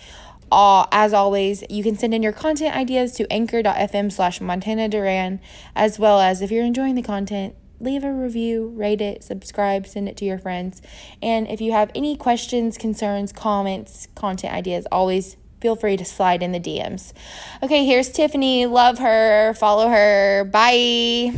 As 0.51 1.13
always, 1.13 1.63
you 1.69 1.83
can 1.83 1.97
send 1.97 2.13
in 2.13 2.21
your 2.21 2.33
content 2.33 2.75
ideas 2.75 3.13
to 3.13 3.31
anchor.fm 3.31 4.11
slash 4.11 4.41
Montana 4.41 4.89
Doran, 4.89 5.39
as 5.75 5.97
well 5.97 6.19
as 6.19 6.41
if 6.41 6.51
you're 6.51 6.65
enjoying 6.65 6.95
the 6.95 7.01
content, 7.01 7.55
leave 7.79 8.03
a 8.03 8.11
review, 8.11 8.67
rate 8.75 9.01
it, 9.01 9.23
subscribe, 9.23 9.87
send 9.87 10.07
it 10.07 10.17
to 10.17 10.25
your 10.25 10.37
friends. 10.37 10.81
And 11.21 11.47
if 11.47 11.61
you 11.61 11.71
have 11.71 11.89
any 11.95 12.15
questions, 12.15 12.77
concerns, 12.77 13.31
comments, 13.31 14.07
content 14.13 14.53
ideas, 14.53 14.85
always 14.91 15.37
feel 15.61 15.75
free 15.75 15.97
to 15.97 16.05
slide 16.05 16.43
in 16.43 16.51
the 16.51 16.59
DMs. 16.59 17.13
Okay, 17.63 17.85
here's 17.85 18.09
Tiffani. 18.11 18.69
Love 18.69 18.99
her. 18.99 19.53
Follow 19.53 19.89
her. 19.89 20.43
Bye. 20.43 21.33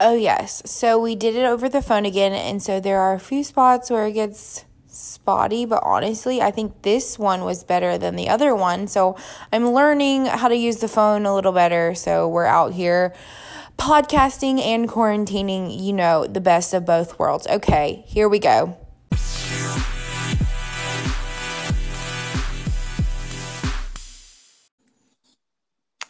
Oh, 0.00 0.16
yes. 0.16 0.62
So 0.66 0.98
we 0.98 1.14
did 1.14 1.36
it 1.36 1.44
over 1.44 1.68
the 1.68 1.80
phone 1.80 2.04
again. 2.04 2.32
And 2.32 2.62
so 2.62 2.80
there 2.80 3.00
are 3.00 3.14
a 3.14 3.20
few 3.20 3.44
spots 3.44 3.90
where 3.90 4.06
it 4.06 4.12
gets 4.12 4.64
spotty, 4.94 5.64
but 5.66 5.82
honestly, 5.82 6.40
I 6.40 6.50
think 6.50 6.82
this 6.82 7.18
one 7.18 7.44
was 7.44 7.64
better 7.64 7.98
than 7.98 8.16
the 8.16 8.28
other 8.28 8.54
one. 8.54 8.86
So 8.86 9.16
I'm 9.52 9.72
learning 9.72 10.26
how 10.26 10.48
to 10.48 10.56
use 10.56 10.78
the 10.78 10.88
phone 10.88 11.26
a 11.26 11.34
little 11.34 11.52
better. 11.52 11.94
So 11.94 12.28
we're 12.28 12.46
out 12.46 12.72
here 12.72 13.14
podcasting 13.78 14.60
and 14.60 14.88
quarantining, 14.88 15.82
you 15.82 15.92
know, 15.92 16.26
the 16.26 16.40
best 16.40 16.74
of 16.74 16.86
both 16.86 17.18
worlds. 17.18 17.46
Okay, 17.46 18.04
here 18.06 18.28
we 18.28 18.38
go. 18.38 18.76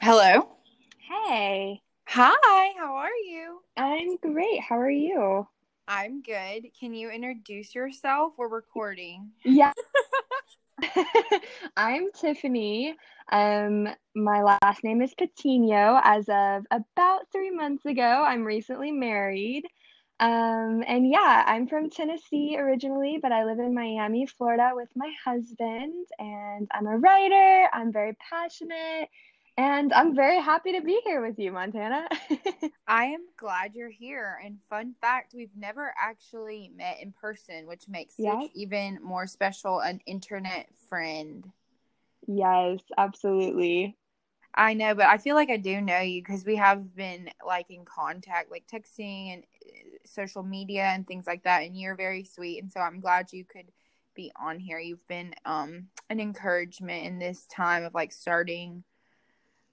Hello. 0.01 0.49
Hey. 0.99 1.81
Hi, 2.07 2.73
how 2.79 2.95
are 2.97 3.09
you? 3.09 3.61
I'm 3.77 4.17
great. 4.19 4.61
How 4.61 4.79
are 4.79 4.91
you? 4.91 5.49
I'm 5.87 6.23
good. 6.23 6.69
Can 6.79 6.95
you 6.95 7.11
introduce 7.11 7.75
yourself? 7.75 8.33
We're 8.39 8.49
recording. 8.49 9.31
Yeah. 9.45 9.73
I'm 11.77 12.11
Tiffani. 12.11 12.95
Um, 13.31 13.89
my 14.15 14.43
last 14.43 14.83
name 14.83 15.03
is 15.03 15.15
Patiño. 15.15 16.01
As 16.03 16.29
of 16.29 16.67
about 16.71 17.31
three 17.33 17.51
months 17.51 17.85
ago, 17.85 18.25
I'm 18.27 18.45
recently 18.45 18.93
married. 18.93 19.65
Um, 20.21 20.83
and 20.87 21.09
yeah, 21.09 21.45
I'm 21.47 21.67
from 21.67 21.91
Tennessee 21.91 22.57
originally, 22.59 23.19
but 23.21 23.33
I 23.33 23.45
live 23.45 23.59
in 23.59 23.75
Miami, 23.75 24.27
Florida 24.27 24.71
with 24.75 24.89
my 24.97 25.13
husband. 25.25 26.07
And 26.19 26.69
I'm 26.73 26.87
a 26.87 26.99
writer. 26.99 27.69
I'm 27.73 27.93
very 27.93 28.17
passionate 28.31 29.09
and 29.57 29.93
I'm 29.93 30.15
very 30.15 30.41
happy 30.41 30.73
to 30.73 30.81
be 30.81 31.01
here 31.05 31.21
with 31.21 31.39
you, 31.39 31.53
Montana. 31.53 32.09
I 32.89 33.07
am 33.07 33.27
glad 33.37 33.75
you're 33.75 33.91
here. 33.91 34.39
And 34.45 34.59
fun 34.69 34.95
fact, 35.01 35.33
we've 35.35 35.57
never 35.57 35.95
actually 36.01 36.73
met 36.75 36.99
in 37.01 37.13
person, 37.13 37.67
which 37.67 37.89
makes 37.89 38.15
yeah. 38.19 38.43
it 38.43 38.51
even 38.55 38.99
more 39.03 39.27
special 39.27 39.81
an 39.81 40.01
internet 40.07 40.69
friend. 40.89 41.51
Yes, 42.27 42.81
absolutely. 42.99 43.97
I 44.57 44.75
know, 44.75 44.95
but 44.95 45.07
I 45.07 45.19
feel 45.19 45.35
like 45.35 45.51
I 45.51 45.57
do 45.57 45.81
know 45.81 46.01
you 46.01 46.23
because 46.23 46.45
we 46.45 46.57
have 46.57 46.95
been 46.95 47.31
like 47.47 47.71
in 47.71 47.85
contact, 47.85 48.51
like 48.51 48.65
texting 48.67 49.35
and 49.35 49.45
uh, 49.67 49.99
social 50.05 50.43
media 50.43 50.85
and 50.85 51.07
things 51.07 51.27
like 51.27 51.45
that. 51.45 51.63
And 51.63 51.79
you're 51.79 51.97
very 51.97 52.25
sweet. 52.25 52.63
And 52.63 52.73
so 52.73 52.81
I'm 52.81 53.01
glad 53.01 53.33
you 53.33 53.45
could 53.45 53.71
be 54.15 54.33
on 54.41 54.59
here. 54.59 54.79
You've 54.79 55.07
been 55.09 55.35
um 55.45 55.89
an 56.09 56.21
encouragement 56.21 57.05
in 57.05 57.19
this 57.19 57.47
time 57.47 57.85
of 57.85 57.95
like 57.95 58.13
starting 58.13 58.85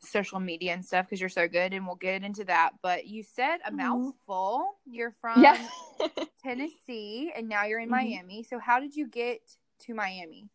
social 0.03 0.39
media 0.39 0.73
and 0.73 0.83
stuff 0.83 1.05
because 1.05 1.19
you're 1.19 1.29
so 1.29 1.47
good 1.47 1.73
and 1.73 1.85
we'll 1.85 1.95
get 1.95 2.23
into 2.23 2.43
that 2.43 2.71
but 2.81 3.07
you 3.07 3.23
said 3.23 3.57
a 3.65 3.69
mm-hmm. 3.69 3.77
mouthful 3.77 4.75
you're 4.85 5.11
from 5.11 5.41
yeah. 5.41 5.57
tennessee 6.43 7.31
and 7.35 7.47
now 7.47 7.65
you're 7.65 7.79
in 7.79 7.89
mm-hmm. 7.89 8.09
miami 8.09 8.43
so 8.43 8.57
how 8.57 8.79
did 8.79 8.95
you 8.95 9.07
get 9.07 9.39
to 9.79 9.93
miami 9.93 10.49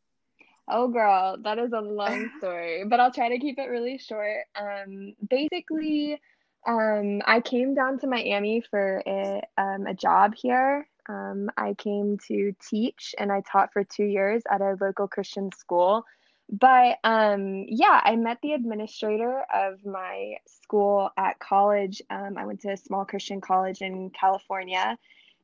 oh 0.68 0.88
girl 0.88 1.36
that 1.42 1.58
is 1.58 1.72
a 1.72 1.80
long 1.80 2.28
story 2.38 2.84
but 2.84 2.98
i'll 2.98 3.12
try 3.12 3.28
to 3.28 3.38
keep 3.38 3.58
it 3.58 3.66
really 3.66 3.98
short 3.98 4.44
um 4.60 5.14
basically 5.30 6.20
um 6.66 7.22
i 7.24 7.40
came 7.40 7.72
down 7.74 7.98
to 7.98 8.06
miami 8.06 8.60
for 8.60 9.02
a, 9.06 9.40
um, 9.58 9.86
a 9.86 9.94
job 9.94 10.34
here 10.34 10.88
um, 11.08 11.48
i 11.56 11.72
came 11.74 12.18
to 12.26 12.52
teach 12.68 13.14
and 13.18 13.30
i 13.30 13.40
taught 13.42 13.72
for 13.72 13.84
two 13.84 14.04
years 14.04 14.42
at 14.50 14.60
a 14.60 14.76
local 14.80 15.06
christian 15.06 15.52
school 15.52 16.04
but 16.48 16.98
um, 17.02 17.64
yeah, 17.68 18.00
I 18.04 18.16
met 18.16 18.38
the 18.42 18.52
administrator 18.52 19.44
of 19.52 19.84
my 19.84 20.36
school 20.46 21.10
at 21.16 21.38
college. 21.38 22.02
Um, 22.10 22.36
I 22.38 22.46
went 22.46 22.60
to 22.60 22.72
a 22.72 22.76
small 22.76 23.04
Christian 23.04 23.40
college 23.40 23.82
in 23.82 24.10
California, 24.10 24.96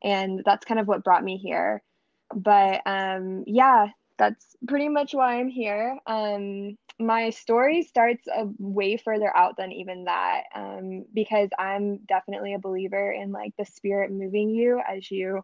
and 0.03 0.43
that's 0.45 0.65
kind 0.65 0.81
of 0.81 0.87
what 0.87 1.05
brought 1.05 1.25
me 1.25 1.37
here. 1.37 1.83
But 2.35 2.83
um, 2.87 3.45
yeah, 3.47 3.89
that's 4.19 4.57
pretty 4.69 4.89
much 4.89 5.13
why 5.13 5.41
I'm 5.41 5.49
here. 5.49 5.99
Um, 6.07 6.79
my 7.01 7.31
story 7.31 7.83
starts 7.83 8.27
a 8.29 8.47
way 8.59 8.97
further 8.97 9.37
out 9.37 9.57
than 9.57 9.73
even 9.73 10.05
that, 10.05 10.43
um, 10.55 11.05
because 11.13 11.49
I'm 11.59 11.99
definitely 12.09 12.55
a 12.55 12.61
believer 12.61 13.11
in 13.11 13.33
like 13.33 13.55
the 13.59 13.65
spirit 13.65 14.13
moving 14.13 14.51
you 14.51 14.81
as 14.89 15.11
you 15.11 15.43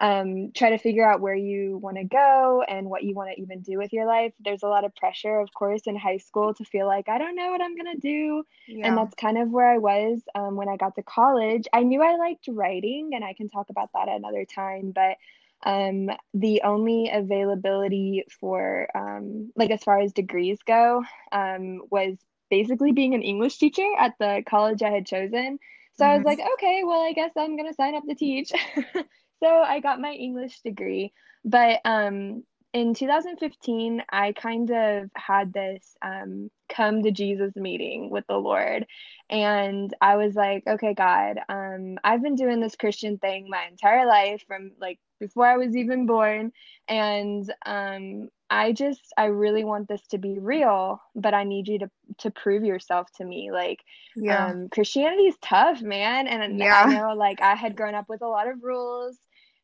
um, 0.00 0.52
try 0.54 0.70
to 0.70 0.78
figure 0.78 1.08
out 1.08 1.20
where 1.20 1.34
you 1.34 1.78
want 1.78 1.96
to 1.96 2.04
go 2.04 2.62
and 2.66 2.88
what 2.88 3.02
you 3.02 3.14
want 3.14 3.30
to 3.34 3.40
even 3.40 3.60
do 3.60 3.78
with 3.78 3.92
your 3.92 4.06
life. 4.06 4.32
There's 4.38 4.62
a 4.62 4.68
lot 4.68 4.84
of 4.84 4.94
pressure, 4.94 5.40
of 5.40 5.52
course, 5.52 5.82
in 5.86 5.96
high 5.96 6.18
school 6.18 6.54
to 6.54 6.64
feel 6.64 6.86
like 6.86 7.08
I 7.08 7.18
don't 7.18 7.34
know 7.34 7.50
what 7.50 7.60
I'm 7.60 7.76
gonna 7.76 7.96
do, 7.96 8.44
yeah. 8.68 8.86
and 8.86 8.96
that's 8.96 9.14
kind 9.14 9.38
of 9.38 9.50
where 9.50 9.68
I 9.68 9.78
was 9.78 10.20
um, 10.34 10.56
when 10.56 10.68
I 10.68 10.76
got 10.76 10.94
to 10.96 11.02
college. 11.02 11.64
I 11.72 11.82
knew 11.82 12.02
I 12.02 12.16
liked 12.16 12.46
writing, 12.48 13.10
and 13.14 13.24
I 13.24 13.32
can 13.34 13.48
talk 13.48 13.70
about 13.70 13.90
that 13.94 14.08
another 14.08 14.44
time, 14.44 14.92
but 14.92 15.16
um, 15.64 16.10
the 16.34 16.62
only 16.62 17.10
availability 17.12 18.24
for 18.40 18.88
um, 18.94 19.50
like 19.56 19.70
as 19.70 19.82
far 19.82 19.98
as 20.00 20.12
degrees 20.12 20.58
go 20.64 21.02
um, 21.32 21.82
was 21.90 22.16
basically 22.50 22.92
being 22.92 23.14
an 23.14 23.22
English 23.22 23.58
teacher 23.58 23.88
at 23.98 24.14
the 24.20 24.42
college 24.48 24.82
I 24.82 24.90
had 24.90 25.06
chosen. 25.06 25.58
So 25.96 26.04
mm-hmm. 26.04 26.12
I 26.12 26.16
was 26.16 26.18
mm-hmm. 26.20 26.28
like, 26.28 26.40
okay, 26.54 26.82
well, 26.84 27.00
I 27.00 27.12
guess 27.12 27.32
I'm 27.36 27.56
gonna 27.56 27.74
sign 27.74 27.94
up 27.94 28.04
to 28.08 28.14
teach. 28.14 28.52
so 29.42 29.48
I 29.48 29.80
got 29.80 30.00
my 30.00 30.12
English 30.12 30.60
degree, 30.60 31.12
but 31.44 31.80
um, 31.84 32.42
in 32.74 32.94
2015, 32.94 34.02
I 34.10 34.32
kind 34.32 34.70
of 34.70 35.10
had 35.14 35.52
this 35.52 35.96
um, 36.02 36.50
come 36.68 37.02
to 37.02 37.10
Jesus 37.10 37.56
meeting 37.56 38.10
with 38.10 38.26
the 38.26 38.36
Lord. 38.36 38.86
And 39.30 39.92
I 40.00 40.16
was 40.16 40.34
like, 40.34 40.64
okay, 40.66 40.94
God, 40.94 41.40
um, 41.48 41.98
I've 42.04 42.22
been 42.22 42.34
doing 42.34 42.60
this 42.60 42.76
Christian 42.76 43.18
thing 43.18 43.48
my 43.48 43.66
entire 43.70 44.06
life 44.06 44.44
from 44.46 44.72
like 44.80 44.98
before 45.18 45.46
I 45.46 45.56
was 45.56 45.76
even 45.76 46.06
born. 46.06 46.52
And 46.88 47.52
um, 47.64 48.28
I 48.50 48.72
just, 48.72 49.12
I 49.16 49.26
really 49.26 49.64
want 49.64 49.88
this 49.88 50.06
to 50.08 50.18
be 50.18 50.38
real, 50.38 51.00
but 51.14 51.34
I 51.34 51.44
need 51.44 51.68
you 51.68 51.78
to, 51.80 51.90
to 52.18 52.30
prove 52.30 52.64
yourself 52.64 53.10
to 53.16 53.24
me. 53.24 53.50
Like, 53.50 53.80
yeah. 54.14 54.46
um, 54.46 54.68
Christianity 54.68 55.24
is 55.24 55.36
tough, 55.42 55.80
man. 55.80 56.26
And 56.26 56.58
yeah. 56.58 56.84
I 56.86 56.94
know, 56.94 57.14
like, 57.14 57.40
I 57.40 57.54
had 57.54 57.76
grown 57.76 57.94
up 57.94 58.08
with 58.08 58.22
a 58.22 58.28
lot 58.28 58.48
of 58.48 58.62
rules. 58.62 59.18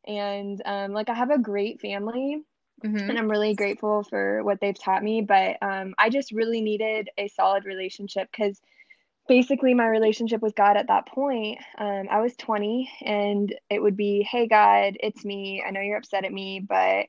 And 0.07 0.61
um, 0.65 0.93
like, 0.93 1.09
I 1.09 1.15
have 1.15 1.31
a 1.31 1.39
great 1.39 1.81
family 1.81 2.43
Mm-hmm. 2.85 3.11
And 3.11 3.19
I'm 3.19 3.31
really 3.31 3.55
grateful 3.55 4.03
for 4.03 4.43
what 4.43 4.61
they've 4.61 4.79
taught 4.79 5.03
me. 5.03 5.23
But 5.23 5.57
um, 5.63 5.95
I 5.99 6.11
just 6.11 6.33
really 6.33 6.61
needed 6.61 7.09
a 7.17 7.29
solid 7.29 7.65
relationship 7.65 8.29
because 8.31 8.61
basically 9.27 9.73
my 9.73 9.87
relationship 9.87 10.43
with 10.43 10.55
God 10.55 10.77
at 10.77 10.89
that 10.89 11.07
point, 11.07 11.59
um, 11.79 12.09
I 12.11 12.21
was 12.21 12.37
20 12.37 12.91
and 13.03 13.55
it 13.71 13.81
would 13.81 13.97
be, 13.97 14.23
hey, 14.23 14.47
God, 14.47 14.97
it's 15.01 15.25
me. 15.25 15.63
I 15.67 15.71
know 15.71 15.81
you're 15.81 15.97
upset 15.97 16.25
at 16.25 16.33
me, 16.33 16.61
but 16.61 17.07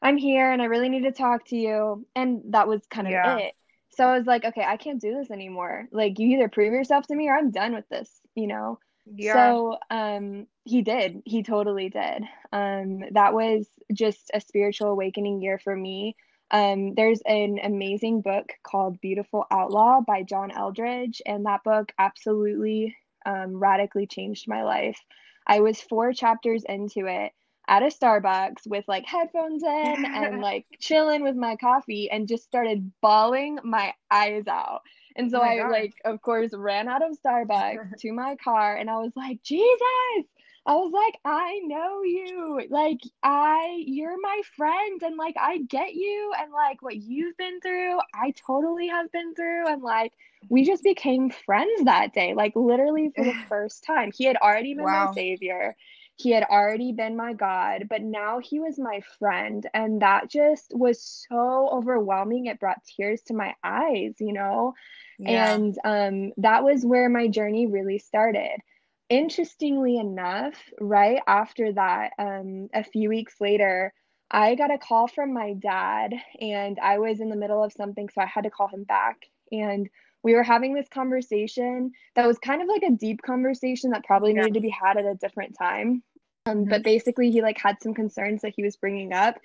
I'm 0.00 0.16
here 0.16 0.50
and 0.50 0.60
I 0.60 0.64
really 0.64 0.88
need 0.88 1.04
to 1.04 1.12
talk 1.12 1.46
to 1.46 1.56
you. 1.56 2.04
And 2.16 2.42
that 2.50 2.66
was 2.66 2.82
kind 2.90 3.06
of 3.06 3.12
yeah. 3.12 3.36
it. 3.36 3.54
So 3.90 4.06
I 4.06 4.16
was 4.16 4.26
like, 4.26 4.44
okay, 4.44 4.64
I 4.64 4.76
can't 4.76 5.00
do 5.00 5.14
this 5.14 5.30
anymore. 5.30 5.86
Like, 5.92 6.18
you 6.18 6.28
either 6.28 6.48
prove 6.48 6.72
yourself 6.72 7.06
to 7.08 7.14
me 7.14 7.28
or 7.28 7.36
I'm 7.36 7.50
done 7.50 7.74
with 7.74 7.88
this, 7.90 8.10
you 8.34 8.46
know? 8.46 8.80
Yeah. 9.06 9.56
So 9.58 9.78
um 9.90 10.46
he 10.64 10.82
did. 10.82 11.22
He 11.24 11.42
totally 11.42 11.88
did. 11.88 12.24
Um 12.52 13.00
that 13.12 13.34
was 13.34 13.68
just 13.92 14.30
a 14.34 14.40
spiritual 14.40 14.88
awakening 14.90 15.42
year 15.42 15.58
for 15.58 15.76
me. 15.76 16.16
Um 16.50 16.94
there's 16.94 17.20
an 17.26 17.58
amazing 17.62 18.22
book 18.22 18.52
called 18.62 19.00
Beautiful 19.00 19.46
Outlaw 19.50 20.00
by 20.00 20.22
John 20.22 20.50
Eldredge, 20.50 21.20
and 21.26 21.46
that 21.46 21.64
book 21.64 21.92
absolutely 21.98 22.96
um 23.26 23.56
radically 23.56 24.06
changed 24.06 24.48
my 24.48 24.62
life. 24.62 24.98
I 25.46 25.60
was 25.60 25.80
4 25.80 26.12
chapters 26.12 26.64
into 26.68 27.06
it 27.06 27.32
at 27.68 27.82
a 27.82 27.86
Starbucks 27.86 28.66
with 28.66 28.84
like 28.88 29.06
headphones 29.06 29.62
in 29.62 30.04
and 30.12 30.40
like 30.40 30.66
chilling 30.80 31.22
with 31.22 31.36
my 31.36 31.56
coffee 31.56 32.10
and 32.10 32.28
just 32.28 32.44
started 32.44 32.92
bawling 33.00 33.58
my 33.64 33.94
eyes 34.10 34.46
out 34.48 34.82
and 35.16 35.30
so 35.30 35.38
oh 35.38 35.42
I 35.42 35.58
God. 35.58 35.70
like, 35.70 35.94
of 36.04 36.20
course, 36.22 36.52
ran 36.52 36.88
out 36.88 37.02
of 37.02 37.16
Starbucks 37.24 37.96
to 38.00 38.12
my 38.12 38.36
car 38.36 38.76
and 38.76 38.90
I 38.90 38.96
was 38.96 39.12
like, 39.16 39.42
Jesus. 39.42 40.26
I 40.64 40.74
was 40.74 40.92
like, 40.92 41.18
I 41.24 41.60
know 41.64 42.02
you. 42.02 42.64
Like, 42.70 43.00
I, 43.22 43.82
you're 43.84 44.20
my 44.20 44.42
friend. 44.56 45.02
And 45.02 45.16
like, 45.16 45.34
I 45.40 45.58
get 45.58 45.94
you. 45.94 46.32
And 46.38 46.52
like, 46.52 46.82
what 46.82 46.96
you've 46.96 47.36
been 47.36 47.60
through, 47.60 47.98
I 48.14 48.32
totally 48.46 48.86
have 48.86 49.10
been 49.10 49.34
through. 49.34 49.66
And 49.66 49.82
like, 49.82 50.12
we 50.48 50.64
just 50.64 50.84
became 50.84 51.30
friends 51.30 51.84
that 51.84 52.12
day, 52.12 52.34
like, 52.34 52.52
literally 52.54 53.10
for 53.14 53.24
the 53.24 53.34
first 53.48 53.82
time. 53.84 54.12
He 54.14 54.24
had 54.24 54.36
already 54.36 54.74
been 54.74 54.84
wow. 54.84 55.06
my 55.06 55.14
savior, 55.14 55.74
he 56.16 56.30
had 56.30 56.44
already 56.44 56.92
been 56.92 57.16
my 57.16 57.32
God, 57.32 57.86
but 57.88 58.02
now 58.02 58.38
he 58.38 58.60
was 58.60 58.78
my 58.78 59.00
friend. 59.18 59.68
And 59.74 60.02
that 60.02 60.30
just 60.30 60.72
was 60.74 61.24
so 61.28 61.68
overwhelming. 61.72 62.46
It 62.46 62.60
brought 62.60 62.84
tears 62.96 63.22
to 63.22 63.34
my 63.34 63.54
eyes, 63.64 64.14
you 64.20 64.32
know? 64.32 64.74
Yeah. 65.18 65.54
And 65.54 65.78
um, 65.84 66.32
that 66.36 66.64
was 66.64 66.84
where 66.84 67.08
my 67.08 67.28
journey 67.28 67.66
really 67.66 67.98
started. 67.98 68.60
Interestingly 69.08 69.98
enough, 69.98 70.54
right 70.80 71.20
after 71.26 71.72
that, 71.72 72.12
um, 72.18 72.68
a 72.72 72.84
few 72.84 73.08
weeks 73.08 73.34
later, 73.40 73.92
I 74.30 74.54
got 74.54 74.72
a 74.72 74.78
call 74.78 75.08
from 75.08 75.34
my 75.34 75.52
dad, 75.52 76.14
and 76.40 76.78
I 76.80 76.98
was 76.98 77.20
in 77.20 77.28
the 77.28 77.36
middle 77.36 77.62
of 77.62 77.72
something, 77.72 78.08
so 78.08 78.22
I 78.22 78.26
had 78.26 78.44
to 78.44 78.50
call 78.50 78.68
him 78.68 78.84
back. 78.84 79.18
And 79.50 79.90
we 80.22 80.34
were 80.34 80.42
having 80.42 80.72
this 80.72 80.88
conversation 80.88 81.92
that 82.14 82.26
was 82.26 82.38
kind 82.38 82.62
of 82.62 82.68
like 82.68 82.82
a 82.82 82.92
deep 82.92 83.20
conversation 83.22 83.90
that 83.90 84.04
probably 84.04 84.32
yeah. 84.32 84.42
needed 84.42 84.54
to 84.54 84.60
be 84.60 84.70
had 84.70 84.96
at 84.96 85.04
a 85.04 85.16
different 85.16 85.56
time. 85.58 86.02
Um, 86.46 86.58
mm-hmm. 86.58 86.70
But 86.70 86.82
basically, 86.82 87.30
he 87.30 87.42
like 87.42 87.58
had 87.58 87.82
some 87.82 87.94
concerns 87.94 88.42
that 88.42 88.54
he 88.56 88.62
was 88.62 88.76
bringing 88.76 89.12
up, 89.12 89.38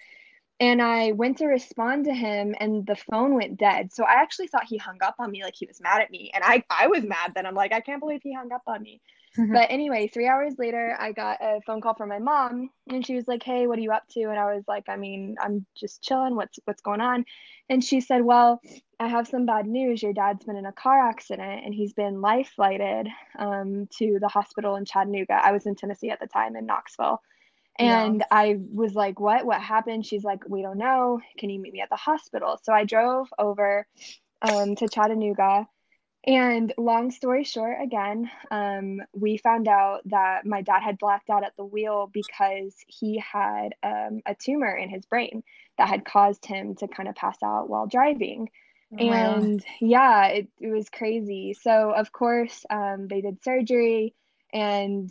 and 0.59 0.81
I 0.81 1.11
went 1.11 1.37
to 1.37 1.45
respond 1.45 2.05
to 2.05 2.13
him 2.13 2.55
and 2.59 2.85
the 2.85 2.95
phone 2.95 3.35
went 3.35 3.57
dead. 3.57 3.93
So 3.93 4.03
I 4.03 4.13
actually 4.13 4.47
thought 4.47 4.65
he 4.65 4.77
hung 4.77 4.97
up 5.01 5.15
on 5.19 5.29
me 5.29 5.43
like 5.43 5.55
he 5.55 5.67
was 5.67 5.79
mad 5.79 6.01
at 6.01 6.09
me. 6.09 6.31
And 6.33 6.43
I, 6.43 6.63
I 6.69 6.87
was 6.87 7.03
mad 7.03 7.33
then. 7.35 7.45
I'm 7.45 7.53
like, 7.53 7.73
I 7.73 7.79
can't 7.79 7.99
believe 7.99 8.21
he 8.23 8.33
hung 8.33 8.51
up 8.51 8.63
on 8.65 8.81
me. 8.81 9.01
Mm-hmm. 9.37 9.53
But 9.53 9.67
anyway, 9.69 10.07
three 10.07 10.27
hours 10.27 10.55
later, 10.57 10.95
I 10.99 11.11
got 11.11 11.41
a 11.41 11.59
phone 11.65 11.81
call 11.81 11.93
from 11.93 12.09
my 12.09 12.19
mom 12.19 12.69
and 12.89 13.05
she 13.05 13.15
was 13.15 13.27
like, 13.27 13.43
Hey, 13.43 13.67
what 13.67 13.77
are 13.77 13.81
you 13.81 13.91
up 13.91 14.07
to? 14.11 14.21
And 14.21 14.39
I 14.39 14.55
was 14.55 14.63
like, 14.67 14.89
I 14.89 14.95
mean, 14.95 15.35
I'm 15.41 15.65
just 15.75 16.01
chilling. 16.01 16.35
What's 16.35 16.59
what's 16.65 16.81
going 16.81 17.01
on? 17.01 17.25
And 17.69 17.83
she 17.83 18.01
said, 18.01 18.23
Well, 18.23 18.61
I 18.99 19.07
have 19.07 19.27
some 19.27 19.45
bad 19.45 19.67
news. 19.67 20.01
Your 20.01 20.13
dad's 20.13 20.45
been 20.45 20.55
in 20.55 20.65
a 20.65 20.71
car 20.71 21.07
accident 21.07 21.65
and 21.65 21.73
he's 21.73 21.93
been 21.93 22.21
life 22.21 22.51
flighted 22.55 23.07
um, 23.37 23.87
to 23.97 24.17
the 24.19 24.27
hospital 24.27 24.75
in 24.75 24.85
Chattanooga. 24.85 25.33
I 25.33 25.51
was 25.51 25.65
in 25.65 25.75
Tennessee 25.75 26.09
at 26.09 26.19
the 26.19 26.27
time 26.27 26.55
in 26.55 26.65
Knoxville. 26.65 27.21
And 27.79 28.19
yeah. 28.19 28.25
I 28.31 28.57
was 28.73 28.95
like, 28.95 29.19
What? 29.19 29.45
What 29.45 29.61
happened? 29.61 30.05
She's 30.05 30.23
like, 30.23 30.47
We 30.47 30.63
don't 30.63 30.79
know. 30.79 31.19
Can 31.37 31.49
you 31.49 31.59
meet 31.59 31.73
me 31.73 31.81
at 31.81 31.89
the 31.89 31.95
hospital? 31.95 32.59
So 32.63 32.73
I 32.73 32.85
drove 32.85 33.27
over 33.37 33.85
um, 34.41 34.75
to 34.75 34.87
Chattanooga. 34.87 35.67
And 36.27 36.73
long 36.77 37.11
story 37.11 37.45
short, 37.45 37.77
again, 37.81 38.29
um, 38.51 39.01
we 39.13 39.37
found 39.37 39.69
out 39.69 40.01
that 40.05 40.45
my 40.45 40.61
dad 40.61 40.81
had 40.81 40.97
blacked 40.97 41.29
out 41.29 41.45
at 41.45 41.55
the 41.55 41.63
wheel 41.63 42.09
because 42.13 42.75
he 42.85 43.17
had 43.19 43.75
um, 43.81 44.21
a 44.25 44.35
tumor 44.35 44.75
in 44.75 44.89
his 44.89 45.05
brain 45.05 45.41
that 45.77 45.87
had 45.87 46.03
caused 46.03 46.45
him 46.45 46.75
to 46.75 46.87
kind 46.89 47.07
of 47.07 47.15
pass 47.15 47.37
out 47.41 47.69
while 47.69 47.87
driving. 47.87 48.49
Oh, 48.91 48.97
and 48.97 49.65
yeah, 49.79 50.27
it, 50.27 50.49
it 50.59 50.67
was 50.67 50.89
crazy. 50.89 51.53
So, 51.53 51.91
of 51.91 52.11
course, 52.11 52.65
um, 52.69 53.07
they 53.07 53.21
did 53.21 53.41
surgery 53.41 54.13
and 54.51 55.09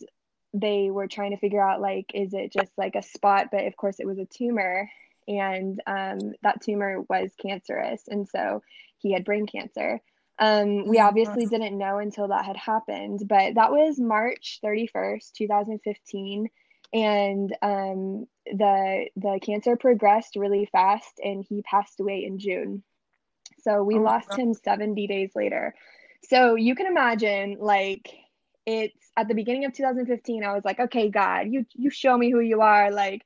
they 0.53 0.91
were 0.91 1.09
trying 1.09 1.31
to 1.31 1.39
figure 1.39 1.67
out 1.67 1.81
like 1.81 2.11
is 2.15 2.33
it 2.33 2.51
just 2.53 2.71
like 2.79 2.95
a 2.95 3.03
spot 3.03 3.49
but 3.53 3.67
of 3.67 3.77
course 3.77 4.01
it 4.01 4.07
was 4.07 4.19
a 4.19 4.25
tumor 4.25 4.89
and 5.29 5.83
um, 5.87 6.19
that 6.43 6.63
tumor 6.63 7.03
was 7.11 7.31
cancerous 7.43 8.03
and 8.09 8.27
so 8.27 8.63
he 8.97 9.13
had 9.13 9.25
brain 9.25 9.47
cancer 9.47 10.01
um, 10.39 10.87
we 10.87 10.99
oh, 10.99 11.05
obviously 11.05 11.47
didn't 11.47 11.79
know 11.79 11.99
until 11.99 12.29
that 12.29 12.45
had 12.45 12.57
happened 12.57 13.21
but 13.27 13.55
that 13.55 13.73
was 13.73 13.99
march 13.99 14.61
31st 14.63 15.33
2015 15.33 16.49
and 16.93 17.57
um, 17.63 18.27
the 18.47 19.07
the 19.17 19.41
cancer 19.43 19.77
progressed 19.77 20.37
really 20.37 20.69
fast 20.71 21.21
and 21.23 21.45
he 21.49 21.63
passed 21.63 22.01
away 22.01 22.25
in 22.25 22.39
june. 22.39 22.83
So 23.61 23.83
we 23.83 23.97
oh 23.97 24.03
lost 24.03 24.37
him 24.39 24.55
70 24.55 25.07
days 25.07 25.31
later. 25.35 25.75
So 26.25 26.55
you 26.55 26.75
can 26.75 26.87
imagine 26.87 27.57
like 27.61 28.13
it's 28.65 29.11
at 29.17 29.29
the 29.29 29.35
beginning 29.35 29.65
of 29.65 29.73
2015 29.73 30.43
i 30.43 30.53
was 30.53 30.65
like 30.65 30.81
okay 30.81 31.09
god 31.09 31.47
you 31.49 31.65
you 31.75 31.89
show 31.89 32.17
me 32.17 32.31
who 32.31 32.41
you 32.41 32.61
are. 32.61 32.91
Like 32.91 33.23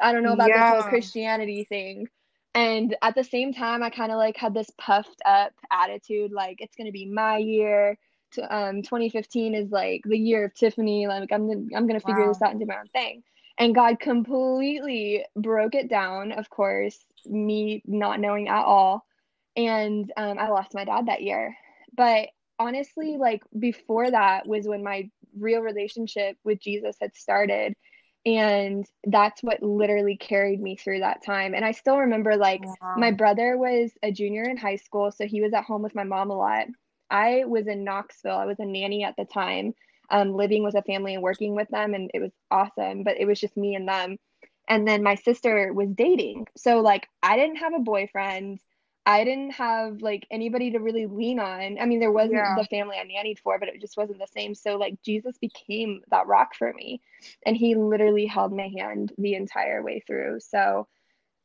i 0.00 0.12
don't 0.12 0.22
know 0.22 0.32
about 0.32 0.48
yeah. 0.48 0.74
this 0.74 0.82
whole 0.82 0.90
christianity 0.90 1.64
thing 1.64 2.06
and 2.56 2.96
at 3.02 3.14
the 3.14 3.22
same 3.22 3.52
time 3.52 3.82
i 3.82 3.90
kind 3.90 4.10
of 4.10 4.16
like 4.16 4.36
had 4.36 4.54
this 4.54 4.70
puffed 4.78 5.20
up 5.24 5.52
attitude 5.70 6.32
like 6.32 6.56
it's 6.60 6.74
going 6.74 6.86
to 6.86 6.92
be 6.92 7.06
my 7.06 7.36
year. 7.36 7.96
To, 8.32 8.54
um 8.54 8.82
2015 8.82 9.54
is 9.54 9.70
like 9.70 10.02
the 10.04 10.18
year 10.18 10.44
of 10.46 10.54
Tiffani. 10.54 11.06
Like 11.06 11.30
i'm 11.30 11.46
gonna, 11.46 11.66
i'm 11.76 11.86
going 11.86 12.00
to 12.00 12.04
figure 12.04 12.22
wow. 12.22 12.32
this 12.32 12.42
out 12.42 12.50
and 12.50 12.58
do 12.58 12.66
my 12.66 12.78
own 12.78 12.88
thing. 12.88 13.22
And 13.58 13.74
god 13.74 14.00
completely 14.00 15.24
broke 15.36 15.76
it 15.76 15.88
down 15.88 16.32
of 16.32 16.50
course 16.50 16.98
me 17.24 17.82
not 17.86 18.18
knowing 18.18 18.48
at 18.48 18.64
all. 18.64 19.06
And 19.54 20.12
um, 20.16 20.38
i 20.38 20.48
lost 20.48 20.74
my 20.74 20.84
dad 20.84 21.06
that 21.06 21.22
year. 21.22 21.56
But 21.96 22.30
honestly, 22.58 23.16
like 23.16 23.42
before 23.58 24.10
that 24.10 24.46
was 24.46 24.66
when 24.66 24.82
my 24.82 25.08
real 25.38 25.60
relationship 25.60 26.36
with 26.44 26.60
Jesus 26.60 26.96
had 27.00 27.14
started. 27.14 27.74
And 28.26 28.84
that's 29.04 29.42
what 29.42 29.62
literally 29.62 30.16
carried 30.16 30.60
me 30.60 30.76
through 30.76 31.00
that 31.00 31.24
time. 31.24 31.54
And 31.54 31.64
I 31.64 31.70
still 31.72 31.98
remember, 31.98 32.36
like, 32.36 32.62
wow. 32.82 32.96
my 32.98 33.12
brother 33.12 33.56
was 33.56 33.92
a 34.02 34.10
junior 34.12 34.42
in 34.42 34.56
high 34.58 34.76
school, 34.76 35.12
so 35.12 35.26
he 35.26 35.40
was 35.40 35.54
at 35.54 35.64
home 35.64 35.82
with 35.82 35.94
my 35.94 36.04
mom 36.04 36.30
a 36.30 36.36
lot. 36.36 36.66
I 37.10 37.44
was 37.46 37.68
in 37.68 37.84
Knoxville, 37.84 38.36
I 38.36 38.46
was 38.46 38.58
a 38.58 38.64
nanny 38.66 39.04
at 39.04 39.14
the 39.16 39.24
time, 39.26 39.74
um, 40.10 40.34
living 40.34 40.64
with 40.64 40.74
a 40.74 40.82
family 40.82 41.14
and 41.14 41.22
working 41.22 41.54
with 41.54 41.68
them, 41.68 41.94
and 41.94 42.10
it 42.14 42.20
was 42.20 42.32
awesome, 42.50 43.04
but 43.04 43.18
it 43.20 43.26
was 43.26 43.40
just 43.40 43.56
me 43.56 43.76
and 43.76 43.88
them. 43.88 44.18
and 44.68 44.86
then 44.86 45.02
my 45.02 45.14
sister 45.14 45.72
was 45.72 45.88
dating. 45.94 46.46
So 46.56 46.80
like 46.80 47.08
I 47.22 47.36
didn't 47.36 47.56
have 47.56 47.74
a 47.74 47.80
boyfriend. 47.80 48.60
I 49.06 49.24
didn't 49.24 49.52
have 49.52 50.02
like 50.02 50.26
anybody 50.30 50.72
to 50.72 50.80
really 50.80 51.06
lean 51.06 51.38
on. 51.40 51.78
I 51.80 51.86
mean, 51.86 52.00
there 52.00 52.12
wasn't 52.12 52.32
Yeah. 52.32 52.56
the 52.56 52.64
family 52.66 52.96
I 52.98 53.04
nannied 53.06 53.38
for, 53.40 53.58
but 53.58 53.68
it 53.68 53.80
just 53.80 53.96
wasn't 53.96 54.18
the 54.18 54.26
same. 54.26 54.54
So 54.54 54.76
like 54.76 55.00
Jesus 55.02 55.38
became 55.38 56.02
that 56.10 56.26
rock 56.26 56.54
for 56.56 56.72
me, 56.74 57.00
and 57.46 57.56
he 57.56 57.76
literally 57.76 58.26
held 58.26 58.52
my 58.52 58.68
hand 58.76 59.12
the 59.18 59.34
entire 59.36 59.82
way 59.82 60.00
through. 60.06 60.40
So 60.40 60.88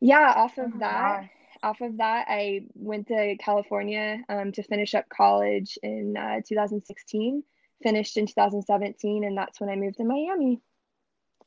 yeah, 0.02 0.34
off 0.36 0.58
Oh 0.60 0.66
of 0.66 0.74
my 0.74 0.80
that, 0.80 1.22
gosh. 1.22 1.30
off 1.64 1.82
of 1.82 1.98
that, 1.98 2.28
I 2.30 2.62
went 2.76 3.08
to 3.10 3.38
California 3.40 4.24
um, 4.30 4.52
to 4.54 4.64
finish 4.64 4.96
up 4.96 5.10
college 5.10 5.78
in 5.84 6.18
uh, 6.18 6.42
2016. 6.48 7.44
Finished 7.84 8.18
in 8.18 8.28
2017, 8.28 9.24
and 9.24 9.38
that's 9.38 9.60
when 9.60 9.70
I 9.70 9.76
moved 9.76 9.98
to 9.98 10.04
Miami. 10.06 10.62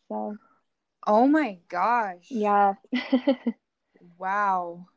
So 0.09 0.39
Oh 1.07 1.27
my 1.27 1.59
gosh. 1.69 2.29
yeah. 2.31 2.75
Wow. 4.19 4.89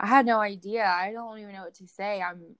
I 0.00 0.06
had 0.06 0.26
no 0.26 0.40
idea. 0.40 0.84
I 0.84 1.12
don't 1.12 1.38
even 1.38 1.52
know 1.54 1.64
what 1.64 1.74
to 1.74 1.86
say. 1.86 2.22
I'm 2.22 2.56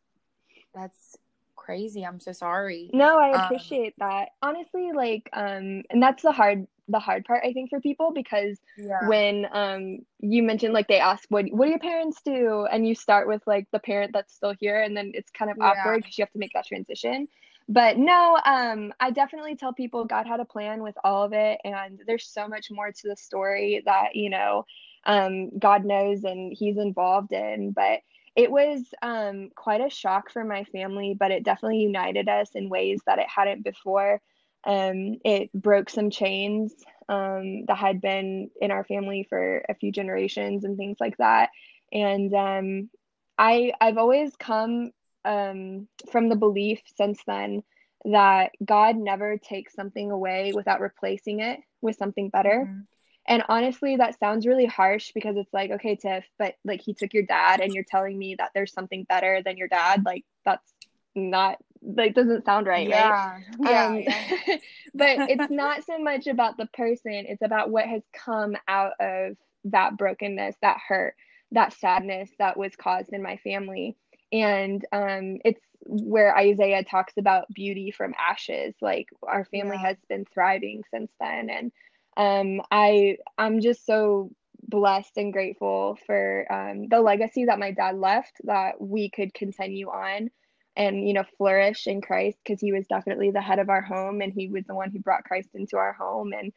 that's 0.74 1.16
crazy. 1.57 2.05
I'm 2.05 2.20
so 2.20 2.33
sorry. 2.33 2.92
No, 2.92 3.18
I 3.18 3.31
Um, 3.35 3.44
appreciate 3.44 3.94
that. 3.98 4.31
Honestly, 4.42 4.90
like, 4.94 5.29
um, 5.33 5.83
and 5.90 6.03
that's 6.03 6.22
the 6.22 6.33
hard 6.33 6.66
the 6.88 6.98
hard 6.98 7.24
part 7.24 7.44
I 7.44 7.53
think 7.53 7.70
for 7.70 7.81
people 7.81 8.12
because 8.12 8.59
Yeah. 8.76 9.07
when 9.07 9.46
um 9.53 9.98
you 10.18 10.42
mentioned 10.42 10.74
like 10.74 10.88
they 10.88 10.98
ask 10.98 11.24
what 11.29 11.46
what 11.53 11.66
do 11.66 11.70
your 11.70 11.79
parents 11.79 12.20
do 12.24 12.66
and 12.70 12.87
you 12.87 12.96
start 12.96 13.29
with 13.29 13.40
like 13.46 13.68
the 13.72 13.79
parent 13.79 14.11
that's 14.12 14.35
still 14.35 14.55
here 14.59 14.83
and 14.83 14.96
then 14.96 15.12
it's 15.14 15.31
kind 15.31 15.50
of 15.53 15.57
Yeah. 15.57 15.61
awkward 15.61 15.98
because 16.03 16.18
you 16.18 16.22
have 16.22 16.33
to 16.33 16.38
make 16.40 16.53
that 16.55 16.66
transition. 16.66 17.29
But 17.68 17.98
no, 17.98 18.37
um, 18.44 18.92
I 18.98 19.12
definitely 19.12 19.55
tell 19.55 19.72
people 19.72 20.05
God 20.05 20.26
had 20.26 20.40
a 20.40 20.44
plan 20.44 20.83
with 20.83 20.96
all 21.05 21.22
of 21.24 21.33
it, 21.33 21.61
and 21.62 22.00
there's 22.07 22.26
so 22.26 22.48
much 22.48 22.66
more 22.70 22.90
to 22.90 23.09
the 23.09 23.16
story 23.16 23.83
that, 23.87 24.16
you 24.16 24.29
know, 24.29 24.64
um, 25.04 25.58
God 25.58 25.84
knows 25.84 26.24
and 26.24 26.52
He's 26.56 26.78
involved 26.78 27.32
in. 27.32 27.72
But 27.72 28.00
it 28.36 28.50
was 28.50 28.84
um, 29.02 29.50
quite 29.54 29.80
a 29.80 29.90
shock 29.90 30.30
for 30.30 30.44
my 30.44 30.64
family, 30.64 31.14
but 31.18 31.30
it 31.30 31.44
definitely 31.44 31.78
united 31.78 32.28
us 32.28 32.50
in 32.54 32.68
ways 32.68 33.00
that 33.06 33.18
it 33.18 33.28
hadn't 33.28 33.64
before. 33.64 34.20
Um, 34.64 35.18
it 35.24 35.50
broke 35.52 35.88
some 35.90 36.10
chains 36.10 36.74
um, 37.08 37.64
that 37.66 37.76
had 37.76 38.00
been 38.00 38.50
in 38.60 38.70
our 38.70 38.84
family 38.84 39.26
for 39.28 39.64
a 39.68 39.74
few 39.74 39.90
generations 39.90 40.64
and 40.64 40.76
things 40.76 40.98
like 41.00 41.16
that. 41.16 41.50
And 41.92 42.32
um, 42.34 42.90
I 43.38 43.72
I've 43.80 43.98
always 43.98 44.36
come 44.36 44.92
um, 45.24 45.88
from 46.10 46.28
the 46.28 46.36
belief 46.36 46.80
since 46.96 47.20
then 47.26 47.62
that 48.04 48.52
God 48.64 48.96
never 48.96 49.38
takes 49.38 49.74
something 49.74 50.10
away 50.10 50.52
without 50.54 50.80
replacing 50.80 51.40
it 51.40 51.60
with 51.80 51.96
something 51.96 52.28
better. 52.30 52.70
Mhm. 52.70 52.86
And 53.31 53.45
honestly, 53.49 53.97
that 53.97 54.19
sounds 54.19 54.47
really 54.47 54.66
harsh 54.66 55.12
because 55.14 55.37
it's 55.38 55.55
like, 55.55 55.71
okay, 55.71 55.97
Tiff, 55.97 56.25
but 56.38 56.57
like 56.64 56.83
he 56.83 56.95
took 56.95 57.14
your 57.14 57.23
dad 57.23 57.61
and 57.61 57.73
you're 57.73 57.85
telling 57.85 58.19
me 58.19 58.35
that 58.37 58.51
there's 58.55 58.75
something 58.75 59.05
better 59.05 59.40
than 59.45 59.57
your 59.57 59.69
dad. 59.69 60.05
Like 60.05 60.25
that's 60.45 60.75
not 61.14 61.59
like 61.83 62.14
doesn't 62.14 62.45
sound 62.45 62.66
right, 62.66 62.90
right? 62.90 63.16
Yeah. 63.16 63.40
Yeah. 63.61 63.87
Um, 63.87 63.99
yeah. 63.99 64.57
but 64.95 65.21
it's 65.31 65.51
not 65.51 65.85
so 65.85 65.99
much 65.99 66.27
about 66.27 66.59
the 66.59 66.66
person, 66.66 67.12
it's 67.12 67.43
about 67.43 67.71
what 67.71 67.87
has 67.87 68.03
come 68.12 68.57
out 68.69 68.95
of 69.01 69.37
that 69.66 69.97
brokenness, 69.97 70.57
that 70.62 70.79
hurt, 70.88 71.14
that 71.53 71.73
sadness 71.75 72.31
that 72.40 72.57
was 72.57 72.75
caused 72.77 73.12
in 73.12 73.23
my 73.23 73.37
family. 73.38 73.97
And 74.33 74.85
um, 74.93 75.38
it's 75.45 75.61
where 75.87 76.37
Isaiah 76.37 76.85
talks 76.85 77.14
about 77.16 77.53
beauty 77.55 77.93
from 77.93 78.14
ashes. 78.19 78.75
Like 78.81 79.09
our 79.23 79.45
family 79.47 79.77
Yeah. 79.77 79.88
has 79.88 79.97
been 80.09 80.25
thriving 80.35 80.83
since 80.90 81.12
then. 81.21 81.49
And 81.51 81.73
um, 82.16 82.61
I 82.70 83.18
I'm 83.38 83.61
just 83.61 83.87
so 83.87 84.31
blessed 84.62 85.16
and 85.16 85.33
grateful 85.33 85.99
for 86.07 86.46
um, 86.53 86.88
the 86.88 87.01
legacy 87.01 87.46
that 87.46 87.59
my 87.59 87.73
dad 87.73 87.96
left 87.96 88.33
that 88.44 88.81
we 88.81 89.11
could 89.11 89.35
continue 89.35 89.88
on 89.88 90.31
and 90.77 91.07
you 91.07 91.14
know 91.14 91.25
flourish 91.38 91.87
in 91.87 92.01
Christ 92.01 92.38
because 92.44 92.61
he 92.61 92.73
was 92.73 92.87
definitely 92.87 93.31
the 93.31 93.40
head 93.42 93.59
of 93.59 93.68
our 93.70 93.83
home 93.83 94.20
and 94.20 94.33
he 94.33 94.49
was 94.49 94.64
the 94.66 94.75
one 94.75 94.90
who 94.90 95.01
brought 95.01 95.25
Christ 95.25 95.51
into 95.55 95.77
our 95.77 95.92
home. 95.92 96.33
And 96.33 96.53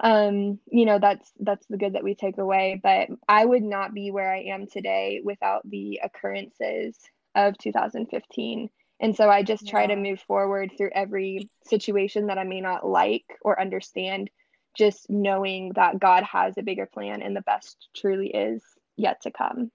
um 0.00 0.58
you 0.70 0.84
know 0.84 0.98
that's 0.98 1.32
that's 1.40 1.66
the 1.68 1.78
good 1.78 1.94
that 1.94 2.04
we 2.04 2.14
take 2.14 2.38
away. 2.38 2.80
But 2.82 3.08
I 3.28 3.44
would 3.44 3.62
not 3.62 3.94
be 3.94 4.10
where 4.10 4.32
I 4.32 4.44
am 4.44 4.66
today 4.66 5.20
without 5.24 5.68
the 5.68 6.00
occurrences 6.04 6.98
of 7.34 7.56
2015 7.58 8.70
and 9.00 9.14
so 9.14 9.28
I 9.28 9.42
just 9.42 9.66
try 9.66 9.86
to 9.86 9.96
move 9.96 10.20
forward 10.20 10.72
through 10.76 10.90
every 10.94 11.50
situation 11.66 12.26
that 12.28 12.38
I 12.38 12.44
may 12.44 12.60
not 12.60 12.86
like 12.86 13.24
or 13.42 13.60
understand 13.60 14.30
just 14.76 15.10
knowing 15.10 15.72
that 15.74 15.98
God 16.00 16.24
has 16.24 16.56
a 16.58 16.62
bigger 16.62 16.86
plan 16.86 17.22
and 17.22 17.36
the 17.36 17.42
best 17.42 17.88
truly 17.96 18.28
is 18.28 18.62
yet 18.96 19.22
to 19.22 19.30
come 19.30 19.70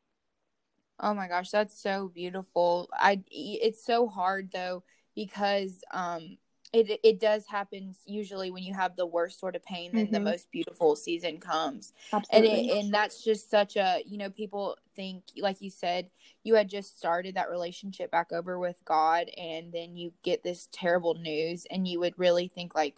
Oh 1.00 1.14
my 1.14 1.28
gosh, 1.28 1.50
that's 1.50 1.80
so 1.82 2.10
beautiful. 2.10 2.90
I 2.94 3.24
it's 3.32 3.84
so 3.84 4.08
hard 4.08 4.52
though 4.54 4.84
because 5.16 5.84
um 5.92 6.38
it 6.74 7.00
it 7.04 7.20
does 7.20 7.46
happen 7.48 7.96
usually 8.06 8.52
when 8.52 8.64
you 8.64 8.74
have 8.74 8.96
the 8.96 9.06
worst 9.06 9.40
sort 9.40 9.56
of 9.58 9.64
pain 9.64 9.94
then 9.96 10.12
the 10.12 10.20
Mhm. 10.20 10.24
most 10.24 10.50
beautiful 10.52 10.96
season 10.96 11.40
comes. 11.40 11.92
And 12.30 12.46
absolutely 12.46 12.46
it, 12.46 12.66
and 12.70 12.94
that's 12.94 13.24
just 13.24 13.50
such 13.50 13.76
a, 13.76 14.02
you 14.06 14.18
know, 14.18 14.30
people 14.30 14.78
think 14.96 15.24
like 15.38 15.60
you 15.62 15.70
said 15.72 16.10
you 16.44 16.56
had 16.56 16.70
just 16.70 16.98
started 16.98 17.36
that 17.36 17.50
relationship 17.50 18.12
back 18.12 18.32
over 18.32 18.60
with 18.60 18.78
God 18.86 19.28
and 19.38 19.72
then 19.74 19.98
you 19.98 20.14
get 20.24 20.44
this 20.44 20.70
terrible 20.72 21.16
news 21.16 21.66
and 21.72 21.88
you 21.88 22.00
would 22.00 22.14
really 22.18 22.48
think 22.48 22.76
like 22.76 22.98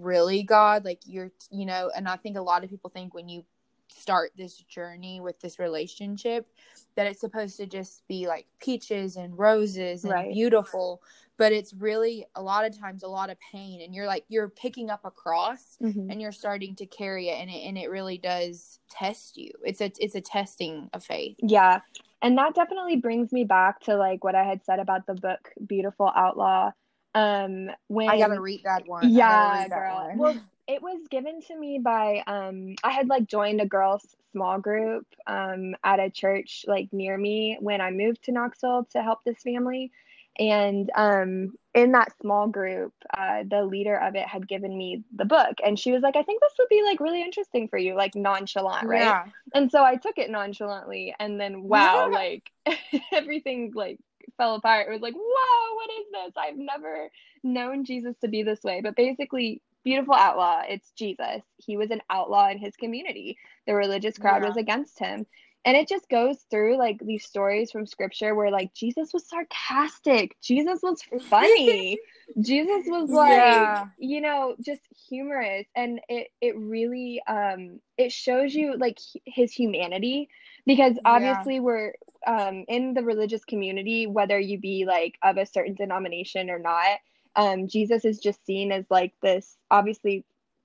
really 0.00 0.42
God 0.42 0.84
like 0.84 1.00
you're 1.06 1.30
you 1.50 1.66
know 1.66 1.90
and 1.94 2.08
I 2.08 2.16
think 2.16 2.36
a 2.36 2.42
lot 2.42 2.64
of 2.64 2.70
people 2.70 2.90
think 2.90 3.14
when 3.14 3.28
you 3.28 3.44
start 3.88 4.32
this 4.36 4.56
journey 4.56 5.20
with 5.20 5.38
this 5.40 5.58
relationship 5.58 6.46
that 6.94 7.06
it's 7.06 7.20
supposed 7.20 7.58
to 7.58 7.66
just 7.66 8.06
be 8.08 8.26
like 8.26 8.46
peaches 8.58 9.16
and 9.16 9.36
roses 9.38 10.04
and 10.04 10.12
Right. 10.12 10.32
beautiful 10.32 11.02
but 11.36 11.52
it's 11.52 11.74
really 11.74 12.24
a 12.36 12.42
lot 12.42 12.64
of 12.64 12.78
times 12.78 13.02
a 13.02 13.08
lot 13.08 13.28
of 13.28 13.36
pain 13.52 13.82
and 13.82 13.94
you're 13.94 14.06
like 14.06 14.24
you're 14.28 14.48
picking 14.48 14.88
up 14.88 15.00
a 15.04 15.10
cross 15.10 15.76
Mhm. 15.82 16.10
and 16.10 16.22
you're 16.22 16.32
starting 16.32 16.74
to 16.76 16.86
carry 16.86 17.28
it 17.28 17.38
and 17.40 17.50
it 17.50 17.64
and 17.68 17.76
it 17.76 17.90
really 17.90 18.16
does 18.16 18.78
test 18.90 19.36
you 19.36 19.50
it's 19.62 19.82
a 19.82 19.92
it's 19.98 20.14
a 20.14 20.20
testing 20.22 20.88
of 20.94 21.04
faith 21.04 21.36
Yeah. 21.42 21.80
And 22.24 22.38
that 22.38 22.54
definitely 22.54 22.96
brings 22.96 23.32
me 23.32 23.42
back 23.42 23.80
to 23.80 23.96
like 23.96 24.22
what 24.22 24.36
I 24.36 24.44
had 24.44 24.64
said 24.64 24.78
about 24.78 25.06
the 25.06 25.14
book 25.14 25.50
Beautiful 25.66 26.10
Outlaw. 26.14 26.70
Um 27.14 27.70
when 27.88 28.16
i 28.16 28.18
gotta 28.18 28.40
read 28.40 28.62
that 28.64 28.86
one 28.86 29.16
Yeah, 29.16 29.68
girl. 29.68 30.08
one. 30.08 30.18
Well, 30.18 30.40
it 30.66 30.82
was 30.82 31.00
given 31.10 31.40
to 31.48 31.56
me 31.58 31.80
by 31.82 32.22
um 32.26 32.74
I 32.82 32.90
had 32.92 33.08
like 33.08 33.26
joined 33.26 33.60
a 33.60 33.66
girls 33.66 34.14
small 34.32 34.58
group 34.58 35.06
um 35.26 35.74
at 35.84 36.00
a 36.00 36.10
church 36.10 36.64
like 36.68 36.88
near 36.92 37.16
me 37.16 37.56
when 37.60 37.80
I 37.80 37.90
moved 37.90 38.24
to 38.24 38.32
Knoxville 38.32 38.86
to 38.92 39.02
help 39.02 39.20
this 39.24 39.42
family. 39.42 39.90
And 40.38 40.90
um 40.94 41.52
in 41.74 41.92
that 41.92 42.16
small 42.20 42.48
group, 42.48 42.92
uh 43.16 43.44
the 43.48 43.64
leader 43.64 43.96
of 43.96 44.14
it 44.14 44.26
had 44.26 44.48
given 44.48 44.76
me 44.76 45.02
the 45.14 45.24
book 45.24 45.56
and 45.64 45.78
she 45.78 45.92
was 45.92 46.02
like, 46.02 46.16
I 46.16 46.22
think 46.22 46.40
this 46.40 46.54
would 46.58 46.68
be 46.68 46.82
like 46.84 47.00
really 47.00 47.22
interesting 47.22 47.68
for 47.68 47.78
you, 47.78 47.94
like 47.94 48.14
nonchalant, 48.14 48.88
right? 48.88 49.16
yeah 49.16 49.32
And 49.54 49.70
so 49.70 49.84
I 49.84 49.96
took 49.96 50.18
it 50.18 50.30
nonchalantly 50.30 51.14
and 51.18 51.40
then 51.40 51.64
wow, 51.64 52.08
like 52.12 52.50
everything 53.12 53.72
like 53.74 53.98
fell 54.36 54.54
apart. 54.54 54.88
It 54.88 54.92
was 54.92 55.00
like, 55.02 55.14
whoa, 55.16 55.74
what 55.74 55.90
is 56.00 56.06
this? 56.12 56.32
I've 56.36 56.56
never 56.58 57.10
known 57.42 57.84
Jesus 57.84 58.16
to 58.20 58.28
be 58.28 58.42
this 58.42 58.62
way. 58.62 58.80
But 58.82 58.96
basically, 58.96 59.62
beautiful 59.84 60.14
outlaw, 60.14 60.62
it's 60.66 60.90
Jesus. 60.92 61.42
He 61.58 61.76
was 61.76 61.90
an 61.90 62.00
outlaw 62.10 62.48
in 62.50 62.58
his 62.58 62.76
community. 62.76 63.36
The 63.66 63.74
religious 63.74 64.18
crowd 64.18 64.42
Yeah. 64.42 64.48
was 64.48 64.56
against 64.56 64.98
him. 64.98 65.26
And 65.64 65.76
it 65.76 65.88
just 65.88 66.08
goes 66.08 66.44
through 66.50 66.76
like 66.76 66.98
these 67.00 67.24
stories 67.24 67.70
from 67.70 67.86
scripture 67.86 68.34
where 68.34 68.50
like 68.50 68.74
Jesus 68.74 69.12
was 69.12 69.28
sarcastic, 69.28 70.36
Jesus 70.42 70.80
was 70.82 71.00
funny, 71.30 72.00
Jesus 72.40 72.82
was 72.86 73.10
like, 73.10 73.36
Yeah. 73.36 73.84
you 73.96 74.20
know, 74.20 74.56
just 74.60 74.80
humorous. 75.08 75.66
And 75.76 76.00
it 76.08 76.28
it 76.40 76.56
really 76.58 77.22
um 77.28 77.80
it 77.96 78.10
shows 78.10 78.54
you 78.54 78.76
like 78.76 78.98
his 79.24 79.52
humanity 79.52 80.28
because 80.66 80.94
Yeah. 80.94 81.02
obviously 81.04 81.60
we're 81.60 81.92
um 82.26 82.64
in 82.68 82.94
the 82.94 83.02
religious 83.04 83.44
community, 83.44 84.06
whether 84.06 84.38
you 84.38 84.58
be 84.58 84.84
like 84.86 85.18
of 85.22 85.36
a 85.36 85.46
certain 85.46 85.74
denomination 85.74 86.50
or 86.50 86.58
not, 86.58 86.98
um 87.36 87.68
Jesus 87.68 88.04
is 88.04 88.18
just 88.18 88.44
seen 88.46 88.72
as 88.72 88.84
like 88.90 89.12
this 89.22 89.56
obviously 89.70 90.24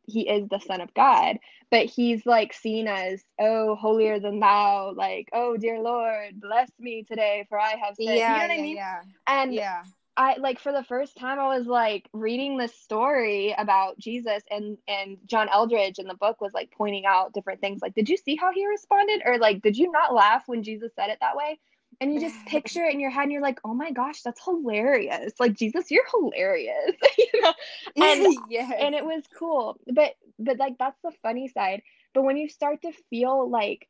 he 0.10 0.28
is 0.30 0.48
the 0.50 0.60
son 0.60 0.82
of 0.82 0.94
God, 0.94 1.38
but 1.72 1.86
he's 1.86 2.26
like 2.26 2.54
seen 2.54 2.88
as 2.88 3.24
oh 3.40 3.76
holier 3.76 4.20
than 4.20 4.40
thou, 4.40 4.94
like 4.96 5.30
oh 5.34 5.58
dear 5.58 5.80
Lord, 5.82 6.40
bless 6.42 6.70
me 6.80 7.04
today 7.04 7.46
for 7.50 7.60
I 7.60 7.76
have 7.76 7.98
sinned. 7.98 8.28
yeah 8.28 8.28
you 8.28 8.40
know 8.40 8.48
what 8.48 8.52
yeah 8.52 8.60
I 8.60 8.62
mean? 8.62 8.78
yeah 8.78 9.02
And 9.28 9.54
yeah 9.54 9.84
I 10.18 10.36
like 10.38 10.60
for 10.60 10.72
the 10.72 10.84
first 10.84 11.16
time 11.16 11.40
I 11.40 11.58
was 11.58 11.68
like 11.68 12.10
reading 12.12 12.58
this 12.58 12.74
story 12.74 13.54
about 13.58 14.00
Jesus 14.00 14.44
and 14.50 14.78
and 14.88 15.18
John 15.28 15.48
Eldredge 15.48 16.00
in 16.00 16.08
the 16.08 16.16
book 16.16 16.42
was 16.42 16.54
like 16.54 16.72
pointing 16.76 17.06
out 17.06 17.34
different 17.34 17.62
things 17.62 17.82
like 17.82 17.94
did 17.94 18.10
you 18.10 18.18
see 18.18 18.36
how 18.36 18.52
he 18.52 18.66
responded 18.66 19.22
or 19.26 19.38
like 19.38 19.62
did 19.62 19.78
you 19.78 19.92
not 19.92 20.14
laugh 20.16 20.44
when 20.48 20.64
Jesus 20.64 20.92
said 20.96 21.12
it 21.12 21.20
that 21.22 21.38
way? 21.38 21.60
And 22.02 22.14
you 22.14 22.20
just 22.20 22.36
picture 22.48 22.84
it 22.84 22.94
in 22.94 23.00
your 23.00 23.12
head 23.12 23.24
and 23.24 23.32
you're 23.32 23.42
like, 23.42 23.60
"Oh 23.64 23.74
my 23.74 23.92
gosh, 23.92 24.22
that's 24.22 24.44
hilarious." 24.44 25.34
Like, 25.40 25.54
"Jesus, 25.54 25.90
you're 25.92 26.08
hilarious." 26.12 26.92
you 27.18 27.42
know? 27.42 27.54
And 27.96 28.28
yes. 28.50 28.74
and 28.80 28.96
it 28.96 29.06
was 29.06 29.24
cool. 29.38 29.80
But 29.94 30.16
but 30.40 30.58
like 30.58 30.78
that's 30.80 31.00
the 31.04 31.12
funny 31.22 31.48
side. 31.48 31.84
but 32.14 32.24
when 32.24 32.38
you 32.38 32.50
start 32.50 32.82
to 32.82 32.92
feel 33.10 33.50
like 33.50 33.88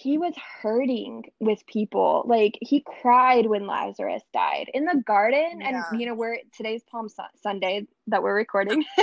he 0.00 0.16
was 0.16 0.34
hurting 0.62 1.24
with 1.40 1.64
people. 1.66 2.24
Like 2.26 2.56
he 2.60 2.82
cried 3.02 3.46
when 3.46 3.66
lazarus 3.66 4.22
died 4.32 4.70
in 4.72 4.84
the 4.84 5.02
garden. 5.06 5.60
Yeah. 5.60 5.82
and 5.90 6.00
you 6.00 6.06
know 6.06 6.14
we're 6.14 6.38
today's 6.56 6.82
palm 6.90 7.08
sunday 7.42 7.86
that 8.06 8.22
we're 8.22 8.34
recording. 8.34 8.84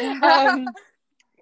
Um, 0.22 0.66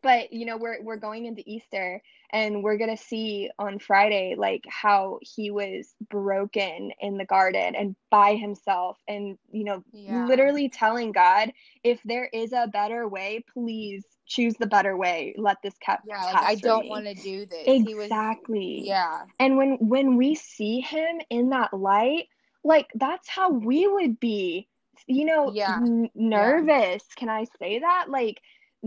but 0.06 0.32
you 0.32 0.46
know 0.46 0.56
we're 0.56 0.80
we're 0.82 0.96
going 0.96 1.26
into 1.26 1.42
easter 1.46 2.00
and 2.30 2.62
we're 2.62 2.78
going 2.78 2.96
to 2.96 3.02
see 3.02 3.50
on 3.58 3.78
friday 3.80 4.36
like 4.38 4.64
how 4.68 5.18
he 5.20 5.50
was 5.50 5.94
broken 6.08 6.92
in 7.00 7.16
the 7.18 7.24
garden 7.24 7.74
and 7.74 7.96
by 8.08 8.36
himself 8.36 8.96
and 9.08 9.36
you 9.50 9.64
know 9.64 9.82
Yeah. 9.92 10.24
literally 10.28 10.68
telling 10.68 11.10
god 11.10 11.52
if 11.82 12.00
there 12.04 12.30
is 12.32 12.52
a 12.52 12.68
better 12.72 13.08
way 13.08 13.44
please 13.52 14.04
choose 14.26 14.54
the 14.60 14.66
better 14.66 14.96
way 14.96 15.34
let 15.36 15.56
this 15.62 15.74
cap 15.80 16.02
Yeah, 16.06 16.24
like, 16.24 16.36
I 16.36 16.54
don't 16.54 16.88
want 16.88 17.06
to 17.06 17.14
do 17.14 17.46
this. 17.46 17.66
He 17.66 17.94
was 17.94 18.06
exactly 18.06 18.82
Yeah. 18.86 19.24
and 19.40 19.56
when 19.56 19.76
when 19.80 20.16
we 20.16 20.36
see 20.36 20.80
him 20.80 21.20
in 21.30 21.50
that 21.50 21.74
light 21.74 22.28
like 22.62 22.86
that's 22.94 23.28
how 23.28 23.50
we 23.50 23.88
would 23.88 24.20
be 24.20 24.68
you 25.08 25.24
know 25.24 25.52
Yeah. 25.52 25.78
n- 25.82 26.10
nervous 26.14 27.02
can 27.16 27.28
i 27.28 27.44
say 27.60 27.80
that 27.80 28.06
like 28.08 28.40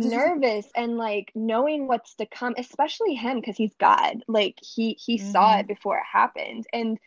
nervous 0.03 0.67
and 0.75 0.97
like 0.97 1.31
knowing 1.35 1.87
what's 1.87 2.15
to 2.15 2.25
come 2.25 2.55
especially 2.57 3.15
him 3.15 3.39
because 3.39 3.57
he's 3.57 3.75
god. 3.75 4.23
Like 4.27 4.57
he 4.61 4.97
he 5.05 5.17
saw 5.17 5.57
Mhm. 5.57 5.59
it 5.59 5.67
before 5.67 5.97
it 5.97 6.03
happened. 6.11 6.65
And 6.73 6.97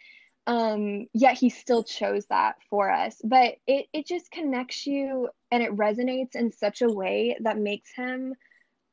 um 0.46 1.06
yet 1.12 1.38
he 1.38 1.50
still 1.50 1.84
chose 1.84 2.26
that 2.26 2.56
for 2.70 2.90
us. 2.90 3.20
But 3.24 3.56
it 3.66 3.86
it 3.92 4.06
just 4.06 4.30
connects 4.30 4.86
you 4.86 5.28
and 5.50 5.62
it 5.62 5.76
resonates 5.76 6.34
in 6.34 6.52
such 6.52 6.82
a 6.82 6.90
way 6.90 7.36
that 7.42 7.58
makes 7.58 7.92
him 7.94 8.34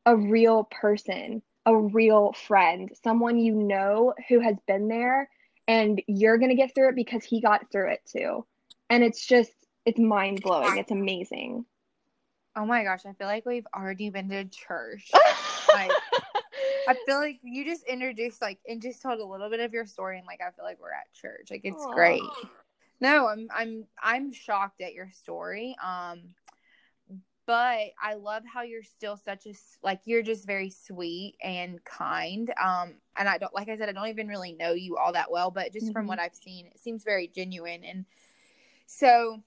a 0.05 0.15
real 0.15 0.63
person 0.65 1.41
a 1.65 1.75
real 1.75 2.33
friend 2.33 2.89
someone 3.03 3.37
you 3.37 3.53
know 3.53 4.13
who 4.29 4.39
has 4.39 4.55
been 4.67 4.87
there 4.87 5.29
and 5.67 6.01
you're 6.07 6.37
going 6.37 6.49
to 6.49 6.55
get 6.55 6.73
through 6.73 6.89
it 6.89 6.95
because 6.95 7.23
he 7.23 7.41
got 7.41 7.71
through 7.71 7.91
it 7.91 8.01
too. 8.05 8.45
And 8.89 9.03
it's 9.03 9.25
just 9.25 9.51
it's 9.85 9.99
mind 9.99 10.41
blowing 10.41 10.77
it's 10.77 10.91
amazing 10.91 11.65
Oh 12.59 12.65
my 12.65 12.83
gosh, 12.83 13.05
I 13.05 13.13
feel 13.13 13.27
like 13.27 13.45
we've 13.45 13.67
already 13.73 14.09
been 14.09 14.27
to 14.29 14.43
church. 14.43 15.09
Like, 15.73 15.91
I 16.89 16.93
feel 17.05 17.17
like 17.19 17.39
you 17.41 17.63
just 17.63 17.85
introduced 17.85 18.41
like 18.41 18.59
and 18.67 18.81
just 18.81 19.01
told 19.01 19.21
a 19.21 19.25
little 19.25 19.49
bit 19.49 19.61
of 19.61 19.71
your 19.71 19.85
story 19.85 20.17
and 20.17 20.27
like 20.27 20.41
I 20.41 20.51
feel 20.51 20.65
like 20.65 20.77
we're 20.81 20.91
at 20.91 21.13
church. 21.13 21.47
Like 21.51 21.61
it's 21.63 21.85
Aw. 21.85 21.93
great. 21.93 22.19
No, 22.99 23.27
I'm 23.29 23.47
I'm 23.55 23.85
I'm 24.03 24.33
shocked 24.33 24.81
at 24.81 24.93
your 24.93 25.09
story. 25.09 25.73
Um 25.81 26.33
but 27.45 27.91
I 28.01 28.15
love 28.15 28.43
how 28.45 28.63
you're 28.63 28.83
still 28.83 29.15
such 29.15 29.45
a 29.45 29.53
like 29.81 30.01
you're 30.03 30.21
just 30.21 30.45
very 30.45 30.69
sweet 30.69 31.35
and 31.41 31.81
kind. 31.85 32.51
Um 32.61 32.95
and 33.15 33.29
I 33.29 33.37
don't 33.37 33.55
like 33.55 33.69
I 33.69 33.77
said 33.77 33.87
I 33.87 33.93
don't 33.93 34.09
even 34.09 34.27
really 34.27 34.51
know 34.51 34.73
you 34.73 34.97
all 34.97 35.13
that 35.13 35.31
well, 35.31 35.49
but 35.49 35.71
just 35.71 35.93
from 35.93 36.05
Mhm. 36.05 36.09
what 36.09 36.19
I've 36.19 36.35
seen, 36.35 36.67
it 36.67 36.79
seems 36.79 37.05
very 37.05 37.29
genuine 37.29 37.85
and 37.85 38.05
so 38.85 39.43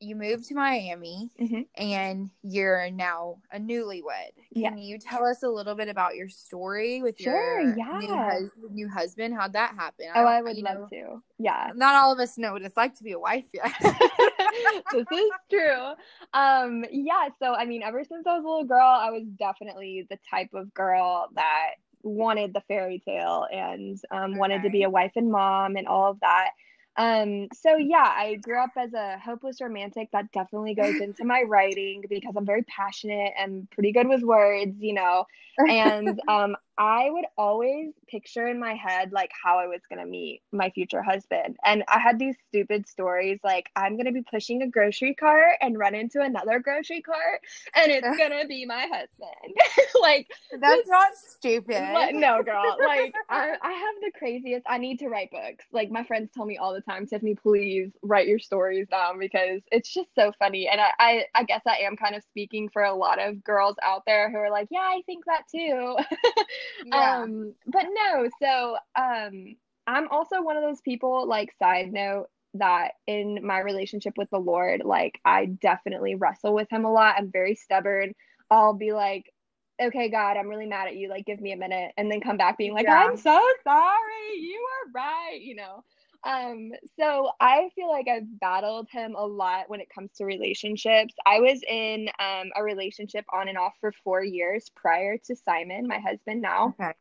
you 0.00 0.16
moved 0.16 0.46
to 0.48 0.54
Miami 0.54 1.28
Mhm. 1.38 1.66
and 1.76 2.30
you're 2.42 2.90
now 2.90 3.36
a 3.52 3.58
newlywed. 3.58 4.32
Can 4.54 4.78
you 4.78 4.98
tell 4.98 5.24
us 5.26 5.42
a 5.42 5.48
little 5.48 5.74
bit 5.74 5.88
about 5.88 6.16
your 6.16 6.28
story 6.30 7.02
with 7.02 7.20
Sure, 7.20 7.60
your 7.60 7.76
yeah. 7.76 7.98
new, 7.98 8.16
hus- 8.16 8.50
new 8.70 8.88
husband? 8.88 9.34
How'd 9.34 9.52
that 9.52 9.74
happen? 9.74 10.06
oh 10.14 10.22
don't- 10.22 10.26
i 10.26 10.40
would 10.42 10.56
love 10.56 10.78
know, 10.78 10.88
to 10.90 11.22
yeah 11.38 11.70
Not 11.74 11.94
all 11.96 12.12
of 12.12 12.18
us 12.18 12.38
know 12.38 12.52
what 12.52 12.62
it's 12.62 12.76
like 12.76 12.94
to 12.96 13.04
be 13.04 13.12
a 13.12 13.18
wife 13.18 13.46
yet. 13.52 13.70
this 14.92 15.06
is 15.12 15.30
true. 15.50 15.92
Um, 16.32 16.84
yeah, 16.90 17.28
so 17.38 17.54
I 17.54 17.66
mean, 17.66 17.82
ever 17.82 18.02
since 18.04 18.26
I 18.26 18.34
was 18.36 18.44
a 18.44 18.48
little 18.48 18.64
girl, 18.64 18.86
I 18.86 19.10
was 19.10 19.24
definitely 19.38 20.06
the 20.08 20.18
type 20.30 20.50
of 20.54 20.72
girl 20.72 21.28
that 21.34 21.72
wanted 22.02 22.54
the 22.54 22.62
fairy 22.62 22.98
tale 23.04 23.46
and 23.52 23.98
um, 24.10 24.36
wanted 24.38 24.62
to 24.62 24.70
be 24.70 24.82
a 24.84 24.90
wife 24.90 25.12
and 25.16 25.30
mom 25.30 25.76
and 25.76 25.86
all 25.86 26.10
of 26.12 26.20
that. 26.20 26.50
Um, 26.96 27.48
so 27.54 27.76
yeah, 27.76 28.12
I 28.16 28.36
grew 28.36 28.62
up 28.62 28.70
as 28.76 28.92
a 28.94 29.18
hopeless 29.18 29.60
romantic. 29.60 30.10
That 30.12 30.32
definitely 30.32 30.74
goes 30.74 30.96
into 31.00 31.24
my 31.24 31.42
writing 31.42 32.04
because 32.08 32.34
I'm 32.36 32.46
very 32.46 32.64
passionate 32.64 33.32
and 33.38 33.70
pretty 33.70 33.92
good 33.92 34.08
with 34.08 34.22
words, 34.22 34.76
you 34.78 34.94
know. 34.94 35.24
And 35.68 36.20
um, 36.28 36.56
I 36.80 37.10
would 37.10 37.26
always 37.36 37.92
picture 38.08 38.46
in 38.46 38.58
my 38.58 38.72
head 38.72 39.12
like 39.12 39.30
how 39.44 39.58
I 39.58 39.66
was 39.66 39.82
gonna 39.90 40.06
meet 40.06 40.40
my 40.50 40.70
future 40.70 41.02
husband. 41.02 41.58
And 41.62 41.84
I 41.88 41.98
had 41.98 42.18
these 42.18 42.36
stupid 42.48 42.88
stories 42.88 43.38
like 43.44 43.68
I'm 43.76 43.98
gonna 43.98 44.12
be 44.12 44.22
pushing 44.22 44.62
a 44.62 44.66
grocery 44.66 45.14
cart 45.14 45.56
and 45.60 45.78
run 45.78 45.94
into 45.94 46.22
another 46.22 46.58
grocery 46.58 47.02
cart, 47.02 47.42
and 47.74 47.92
it's 47.92 48.08
gonna 48.18 48.46
be 48.46 48.64
my 48.64 48.86
husband. 48.90 49.54
like 50.00 50.26
That's 50.58 50.88
not 50.88 51.10
stupid. 51.14 51.92
what? 51.92 52.14
No, 52.14 52.42
girl. 52.42 52.78
Like 52.80 53.14
I, 53.28 53.56
I 53.60 53.72
have 53.72 53.94
the 54.00 54.12
craziest. 54.18 54.64
I 54.66 54.78
need 54.78 55.00
to 55.00 55.08
write 55.08 55.30
books. 55.30 55.66
Like 55.72 55.90
my 55.90 56.04
friends 56.04 56.30
tell 56.34 56.46
me 56.46 56.56
all 56.56 56.72
the 56.72 56.80
time, 56.80 57.06
Tiffani, 57.06 57.36
please 57.38 57.90
write 58.00 58.26
your 58.26 58.38
stories 58.38 58.88
down 58.88 59.18
because 59.18 59.60
it's 59.70 59.92
just 59.92 60.08
so 60.14 60.32
funny. 60.38 60.66
And 60.66 60.80
I, 60.80 60.92
I, 60.98 61.24
I 61.34 61.44
guess 61.44 61.60
I 61.66 61.80
am 61.82 61.96
kind 61.96 62.14
of 62.14 62.22
speaking 62.22 62.70
for 62.70 62.82
a 62.82 62.94
lot 62.94 63.20
of 63.20 63.44
girls 63.44 63.76
out 63.82 64.04
there 64.06 64.30
who 64.30 64.38
are 64.38 64.50
like, 64.50 64.68
yeah, 64.70 64.78
I 64.80 65.02
think 65.04 65.26
that 65.26 65.42
too. 65.50 65.98
Yeah. 66.84 67.22
Um, 67.22 67.54
but 67.66 67.86
no. 67.92 68.28
So 68.42 68.76
um, 68.96 69.56
I'm 69.86 70.08
also 70.08 70.42
one 70.42 70.56
of 70.56 70.62
those 70.62 70.80
people. 70.80 71.26
Like 71.26 71.54
side 71.58 71.92
note 71.92 72.26
that 72.54 72.92
in 73.06 73.44
my 73.44 73.58
relationship 73.60 74.14
with 74.16 74.30
the 74.30 74.38
Lord, 74.38 74.82
like 74.84 75.20
I 75.24 75.46
definitely 75.46 76.14
wrestle 76.14 76.54
with 76.54 76.70
Him 76.70 76.84
a 76.84 76.92
lot. 76.92 77.16
I'm 77.18 77.30
very 77.30 77.54
stubborn. 77.54 78.14
I'll 78.50 78.74
be 78.74 78.92
like, 78.92 79.32
okay, 79.80 80.08
God, 80.10 80.36
I'm 80.36 80.48
really 80.48 80.66
mad 80.66 80.88
at 80.88 80.96
you. 80.96 81.08
Like, 81.08 81.24
give 81.24 81.40
me 81.40 81.52
a 81.52 81.56
minute. 81.56 81.92
And 81.96 82.10
then 82.10 82.20
come 82.20 82.36
back 82.36 82.58
being 82.58 82.74
like, 82.74 82.84
Yeah. 82.84 82.98
I'm 82.98 83.16
so 83.16 83.40
sorry. 83.64 84.38
You 84.38 84.58
are 84.58 84.92
right. 84.92 85.40
You 85.40 85.56
know? 85.56 85.84
Um, 86.22 86.72
so 86.98 87.30
I 87.40 87.70
feel 87.74 87.88
like 87.88 88.06
I've 88.08 88.40
battled 88.40 88.88
him 88.90 89.14
a 89.16 89.24
lot 89.24 89.68
when 89.68 89.80
it 89.80 89.88
comes 89.88 90.10
to 90.16 90.24
relationships. 90.24 91.14
I 91.24 91.40
was 91.40 91.62
in 91.66 92.08
um, 92.18 92.50
a 92.54 92.62
relationship 92.62 93.24
on 93.32 93.48
and 93.48 93.56
off 93.56 93.72
for 93.80 93.92
four 94.04 94.22
years 94.22 94.70
prior 94.74 95.16
to 95.26 95.36
Simon, 95.36 95.86
my 95.86 95.98
husband 95.98 96.42
now. 96.42 96.74
okay. 96.78 96.92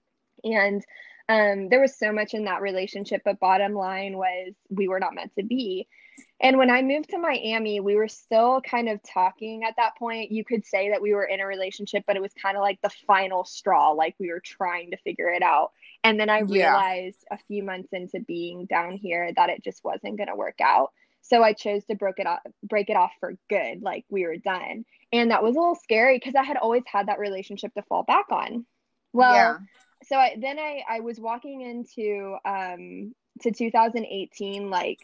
And 0.45 0.83
um, 1.27 1.69
there 1.69 1.81
was 1.81 1.97
so 1.97 2.11
much 2.11 2.33
in 2.33 2.45
that 2.45 2.61
relationship, 2.61 3.21
but 3.25 3.39
bottom 3.39 3.73
line 3.73 4.17
was 4.17 4.53
we 4.69 4.87
were 4.87 4.99
not 4.99 5.13
meant 5.13 5.31
to 5.37 5.43
be. 5.43 5.87
And 6.41 6.57
when 6.57 6.71
I 6.71 6.81
moved 6.81 7.09
to 7.09 7.17
Miami, 7.17 7.79
we 7.79 7.95
were 7.95 8.07
still 8.07 8.61
kind 8.61 8.89
of 8.89 8.99
talking 9.03 9.63
at 9.63 9.75
that 9.77 9.97
point. 9.97 10.31
You 10.31 10.43
could 10.43 10.65
say 10.65 10.89
that 10.89 11.01
we 11.01 11.13
were 11.13 11.25
in 11.25 11.39
a 11.39 11.45
relationship, 11.45 12.03
but 12.07 12.15
it 12.15 12.21
was 12.21 12.33
kind 12.33 12.57
of 12.57 12.61
like 12.61 12.79
the 12.81 12.89
final 13.05 13.43
straw, 13.43 13.91
like 13.91 14.15
we 14.19 14.31
were 14.31 14.41
trying 14.43 14.91
to 14.91 14.97
figure 14.97 15.29
it 15.29 15.43
out. 15.43 15.71
And 16.03 16.19
then 16.19 16.29
I 16.29 16.39
Yeah. 16.47 16.81
realized 16.81 17.23
a 17.29 17.37
few 17.47 17.63
months 17.63 17.89
into 17.91 18.19
being 18.21 18.65
down 18.65 18.93
here 18.97 19.31
that 19.35 19.49
it 19.49 19.63
just 19.63 19.83
wasn't 19.83 20.17
going 20.17 20.29
to 20.29 20.35
work 20.35 20.59
out. 20.61 20.91
So 21.21 21.43
I 21.43 21.53
chose 21.53 21.83
to 21.85 21.95
break 21.95 22.19
it 22.19 22.27
off, 22.27 22.39
break 22.63 22.89
it 22.89 22.95
off 22.95 23.11
for 23.19 23.33
good, 23.49 23.81
like 23.81 24.05
we 24.09 24.25
were 24.25 24.37
done. 24.37 24.85
And 25.11 25.31
that 25.31 25.43
was 25.43 25.55
a 25.55 25.59
little 25.59 25.75
scary 25.75 26.17
because 26.17 26.35
I 26.35 26.43
had 26.43 26.57
always 26.57 26.83
had 26.87 27.07
that 27.07 27.19
relationship 27.19 27.73
to 27.75 27.83
fall 27.83 28.03
back 28.03 28.27
on. 28.31 28.65
Well, 29.13 29.51
yeah. 29.51 29.59
so 30.03 30.15
I 30.17 30.35
then 30.39 30.59
I 30.59 30.83
I 30.87 30.99
was 31.01 31.19
walking 31.19 31.61
into 31.61 32.37
um 32.45 33.13
to 33.41 33.51
2018 33.51 34.69
like 34.69 34.99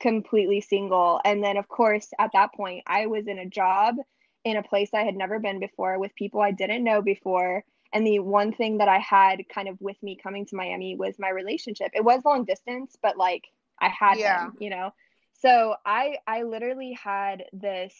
completely 0.00 0.60
single 0.60 1.20
and 1.24 1.42
then 1.42 1.56
of 1.56 1.68
course 1.68 2.10
at 2.18 2.30
that 2.32 2.54
point 2.54 2.84
I 2.86 3.06
was 3.06 3.26
in 3.26 3.38
a 3.38 3.46
job 3.46 3.96
in 4.44 4.56
a 4.56 4.62
place 4.62 4.90
I 4.94 5.02
had 5.02 5.16
never 5.16 5.40
been 5.40 5.58
before 5.60 5.98
with 5.98 6.14
people 6.14 6.40
I 6.40 6.52
didn't 6.52 6.84
know 6.84 7.02
before 7.02 7.64
and 7.92 8.06
the 8.06 8.18
one 8.20 8.52
thing 8.52 8.78
that 8.78 8.88
I 8.88 8.98
had 8.98 9.40
kind 9.52 9.68
of 9.68 9.80
with 9.80 9.96
me 10.02 10.18
coming 10.22 10.46
to 10.46 10.56
Miami 10.56 10.96
was 10.96 11.18
my 11.18 11.30
relationship. 11.30 11.90
It 11.94 12.04
was 12.04 12.24
long 12.24 12.44
distance, 12.44 12.96
but 13.02 13.16
like 13.16 13.44
I 13.80 13.88
had 13.88 14.18
Yeah. 14.18 14.50
him, 14.50 14.52
you 14.58 14.70
know. 14.70 14.92
So 15.34 15.76
I 15.84 16.16
I 16.26 16.42
literally 16.42 16.98
had 17.02 17.44
this 17.52 17.94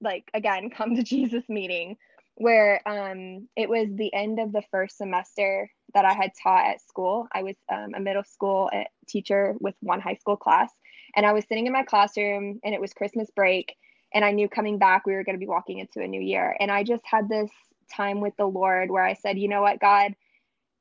like 0.00 0.30
again 0.34 0.70
come 0.76 0.96
to 0.96 1.02
Jesus 1.02 1.44
meeting 1.48 1.96
where 2.36 2.80
um 2.86 3.48
it 3.56 3.68
was 3.68 3.88
the 3.94 4.12
end 4.14 4.38
of 4.40 4.52
the 4.52 4.62
first 4.70 4.96
semester 4.96 5.70
that 5.94 6.04
I 6.04 6.12
had 6.14 6.32
taught 6.42 6.66
at 6.66 6.80
school. 6.80 7.26
I 7.32 7.42
was 7.42 7.56
um, 7.70 7.94
a 7.94 8.00
middle 8.00 8.24
school 8.24 8.70
uh, 8.72 8.84
teacher 9.08 9.54
with 9.60 9.74
one 9.80 10.00
high 10.00 10.14
school 10.14 10.36
class, 10.36 10.70
and 11.16 11.26
I 11.26 11.32
was 11.32 11.44
sitting 11.46 11.66
in 11.66 11.72
my 11.72 11.82
classroom, 11.82 12.60
and 12.64 12.74
it 12.74 12.80
was 12.80 12.92
Christmas 12.94 13.28
break, 13.34 13.74
and 14.14 14.24
I 14.24 14.30
knew 14.30 14.48
coming 14.48 14.78
back 14.78 15.06
we 15.06 15.14
were 15.14 15.24
going 15.24 15.36
to 15.36 15.40
be 15.40 15.48
walking 15.48 15.78
into 15.78 16.00
a 16.00 16.06
new 16.06 16.20
year, 16.20 16.56
and 16.60 16.70
I 16.70 16.84
just 16.84 17.02
had 17.04 17.28
this 17.28 17.50
time 17.94 18.20
with 18.20 18.36
the 18.36 18.46
Lord 18.46 18.90
where 18.90 19.04
I 19.04 19.14
said, 19.14 19.38
you 19.38 19.48
know 19.48 19.62
what, 19.62 19.80
God, 19.80 20.14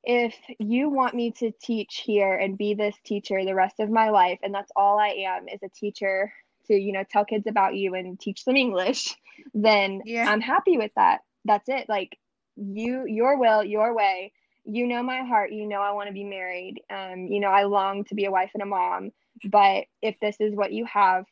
if 0.03 0.35
you 0.59 0.89
want 0.89 1.13
me 1.13 1.31
to 1.31 1.51
teach 1.61 2.03
here 2.05 2.33
and 2.35 2.57
be 2.57 2.73
this 2.73 2.95
teacher 3.03 3.43
the 3.43 3.55
rest 3.55 3.79
of 3.79 3.89
my 3.89 4.09
life, 4.09 4.39
and 4.43 4.53
that's 4.53 4.71
all 4.75 4.97
I 4.97 5.25
am 5.27 5.47
is 5.47 5.61
a 5.63 5.69
teacher 5.69 6.31
to 6.67 6.75
you 6.75 6.93
know 6.93 7.03
tell 7.09 7.25
kids 7.25 7.47
about 7.47 7.75
you 7.75 7.95
and 7.95 8.19
teach 8.19 8.45
them 8.45 8.55
English, 8.55 9.15
then 9.53 10.01
Yeah. 10.05 10.25
I'm 10.29 10.41
happy 10.41 10.77
with 10.77 10.91
that. 10.95 11.19
That's 11.45 11.67
it. 11.69 11.89
Like 11.89 12.17
you, 12.55 13.05
your 13.07 13.37
will, 13.37 13.63
your 13.63 13.95
way. 13.95 14.33
You 14.65 14.87
know 14.87 15.01
my 15.01 15.23
heart. 15.23 15.51
You 15.51 15.67
know 15.67 15.81
I 15.81 15.91
want 15.91 16.07
to 16.07 16.13
be 16.13 16.23
married. 16.23 16.81
Um, 16.89 17.27
you 17.27 17.39
know 17.39 17.49
I 17.49 17.63
long 17.63 18.03
to 18.05 18.15
be 18.15 18.25
a 18.25 18.31
wife 18.31 18.51
and 18.53 18.63
a 18.63 18.67
mom. 18.67 19.11
But 19.45 19.85
if 20.01 20.19
this 20.19 20.35
is 20.39 20.55
what 20.55 20.73
you 20.73 20.85
have, 20.85 21.25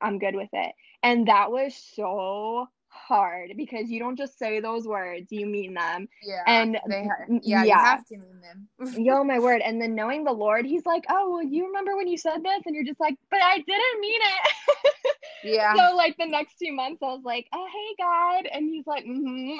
I'm 0.00 0.18
good 0.18 0.34
with 0.34 0.50
it. 0.52 0.74
And 1.02 1.28
that 1.28 1.50
was 1.50 1.74
so 1.94 2.66
hard 2.92 3.52
because 3.56 3.90
you 3.90 3.98
don't 3.98 4.16
just 4.16 4.38
say 4.38 4.60
those 4.60 4.86
words, 4.86 5.30
you 5.30 5.46
mean 5.46 5.74
them. 5.74 6.08
Yeah. 6.22 6.42
And 6.46 6.78
they 6.88 7.04
ha- 7.04 7.38
yeah, 7.42 7.64
you 7.64 7.72
have 7.72 8.06
to 8.06 8.18
mean 8.18 8.40
them. 8.40 8.68
Yo, 9.04 9.24
my 9.24 9.38
word. 9.38 9.62
And 9.62 9.80
then 9.80 9.94
knowing 9.94 10.24
the 10.24 10.32
Lord, 10.32 10.66
he's 10.66 10.86
like, 10.86 11.04
Oh, 11.08 11.30
well, 11.30 11.42
you 11.42 11.66
remember 11.66 11.96
when 11.96 12.08
you 12.08 12.18
said 12.18 12.42
this? 12.42 12.62
And 12.66 12.74
you're 12.74 12.84
just 12.84 13.00
like, 13.00 13.16
But 13.30 13.40
I 13.42 13.56
didn't 13.56 14.00
mean 14.00 14.20
it. 14.22 14.94
Yeah. 15.44 15.74
so 15.74 15.96
like 15.96 16.16
the 16.18 16.26
next 16.26 16.56
two 16.58 16.72
months 16.72 17.02
I 17.02 17.06
was 17.06 17.22
like, 17.24 17.46
Oh 17.52 17.66
hey 17.72 18.02
God 18.02 18.46
and 18.52 18.68
he's 18.68 18.86
like, 18.86 19.04
mm-hmm. 19.04 19.58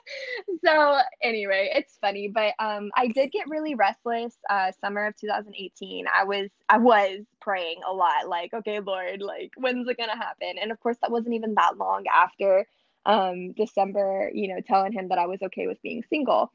so 0.64 0.98
anyway, 1.22 1.70
it's 1.74 1.96
funny. 2.00 2.28
But 2.28 2.54
um 2.58 2.90
I 2.96 3.08
did 3.08 3.32
get 3.32 3.48
really 3.48 3.74
restless 3.74 4.36
uh 4.50 4.72
summer 4.80 5.06
of 5.06 5.16
2018. 5.16 6.06
I 6.12 6.24
was 6.24 6.50
I 6.68 6.78
was 6.78 7.20
praying 7.40 7.80
a 7.88 7.92
lot, 7.92 8.28
like, 8.28 8.52
okay, 8.54 8.80
Lord, 8.80 9.22
like 9.22 9.52
when's 9.56 9.88
it 9.88 9.96
gonna 9.96 10.16
happen? 10.16 10.54
And 10.60 10.72
of 10.72 10.80
course 10.80 10.96
that 11.02 11.10
wasn't 11.10 11.34
even 11.34 11.54
that 11.54 11.78
long 11.78 12.04
after 12.12 12.66
um 13.06 13.52
December, 13.52 14.30
you 14.34 14.48
know, 14.48 14.60
telling 14.66 14.92
him 14.92 15.08
that 15.08 15.18
I 15.18 15.26
was 15.26 15.42
okay 15.42 15.66
with 15.66 15.80
being 15.82 16.04
single. 16.08 16.52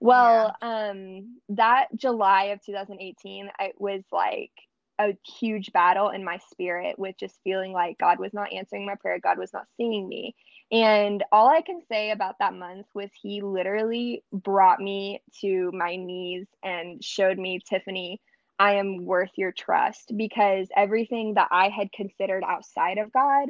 Well, 0.00 0.54
yeah. 0.62 0.88
um 0.88 1.38
that 1.50 1.88
July 1.96 2.44
of 2.44 2.64
2018, 2.64 3.50
I 3.58 3.72
was 3.78 4.02
like 4.12 4.52
a 4.98 5.16
huge 5.40 5.72
battle 5.72 6.10
in 6.10 6.24
my 6.24 6.38
spirit 6.50 6.98
with 6.98 7.16
just 7.18 7.40
feeling 7.44 7.72
like 7.72 7.98
God 7.98 8.18
was 8.18 8.34
not 8.34 8.52
answering 8.52 8.86
my 8.86 8.96
prayer, 8.96 9.18
God 9.18 9.38
was 9.38 9.52
not 9.52 9.66
seeing 9.76 10.08
me. 10.08 10.34
And 10.70 11.24
all 11.32 11.48
I 11.48 11.62
can 11.62 11.80
say 11.88 12.10
about 12.10 12.36
that 12.40 12.54
month 12.54 12.86
was 12.94 13.10
He 13.20 13.40
literally 13.40 14.22
brought 14.32 14.80
me 14.80 15.22
to 15.40 15.70
my 15.72 15.96
knees 15.96 16.46
and 16.62 17.02
showed 17.02 17.38
me, 17.38 17.60
Tiffani, 17.70 18.18
I 18.58 18.74
am 18.74 19.04
worth 19.04 19.30
your 19.36 19.52
trust 19.52 20.12
because 20.16 20.68
everything 20.76 21.34
that 21.34 21.48
I 21.50 21.68
had 21.68 21.92
considered 21.92 22.42
outside 22.46 22.98
of 22.98 23.12
God, 23.12 23.48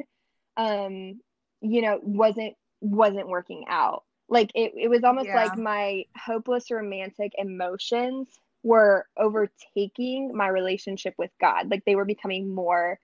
um, 0.55 1.19
you 1.61 1.81
know, 1.81 1.99
wasn't 2.01 2.53
wasn't 2.79 3.27
working 3.27 3.65
out. 3.67 4.03
Like 4.29 4.51
it, 4.53 4.73
it 4.77 4.87
was 4.87 5.03
almost 5.03 5.27
yeah. 5.27 5.35
like 5.35 5.57
my 5.57 6.03
hopeless 6.15 6.69
romantic 6.69 7.33
emotions 7.37 8.27
were 8.63 9.07
overtaking 9.17 10.35
my 10.35 10.47
relationship 10.47 11.13
with 11.17 11.31
God. 11.39 11.69
Like 11.69 11.85
they 11.85 11.95
were 11.95 12.05
becoming 12.05 12.53
more 12.53 12.99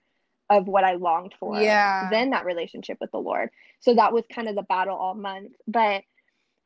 of 0.48 0.68
what 0.68 0.84
I 0.84 0.94
longed 0.94 1.34
for 1.38 1.60
yeah. 1.60 2.08
than 2.10 2.30
that 2.30 2.44
relationship 2.44 2.98
with 3.00 3.10
the 3.10 3.18
Lord. 3.18 3.50
So 3.80 3.94
that 3.94 4.12
was 4.12 4.24
kind 4.32 4.48
of 4.48 4.54
the 4.54 4.62
battle 4.62 4.96
all 4.96 5.14
month. 5.14 5.52
But 5.66 6.02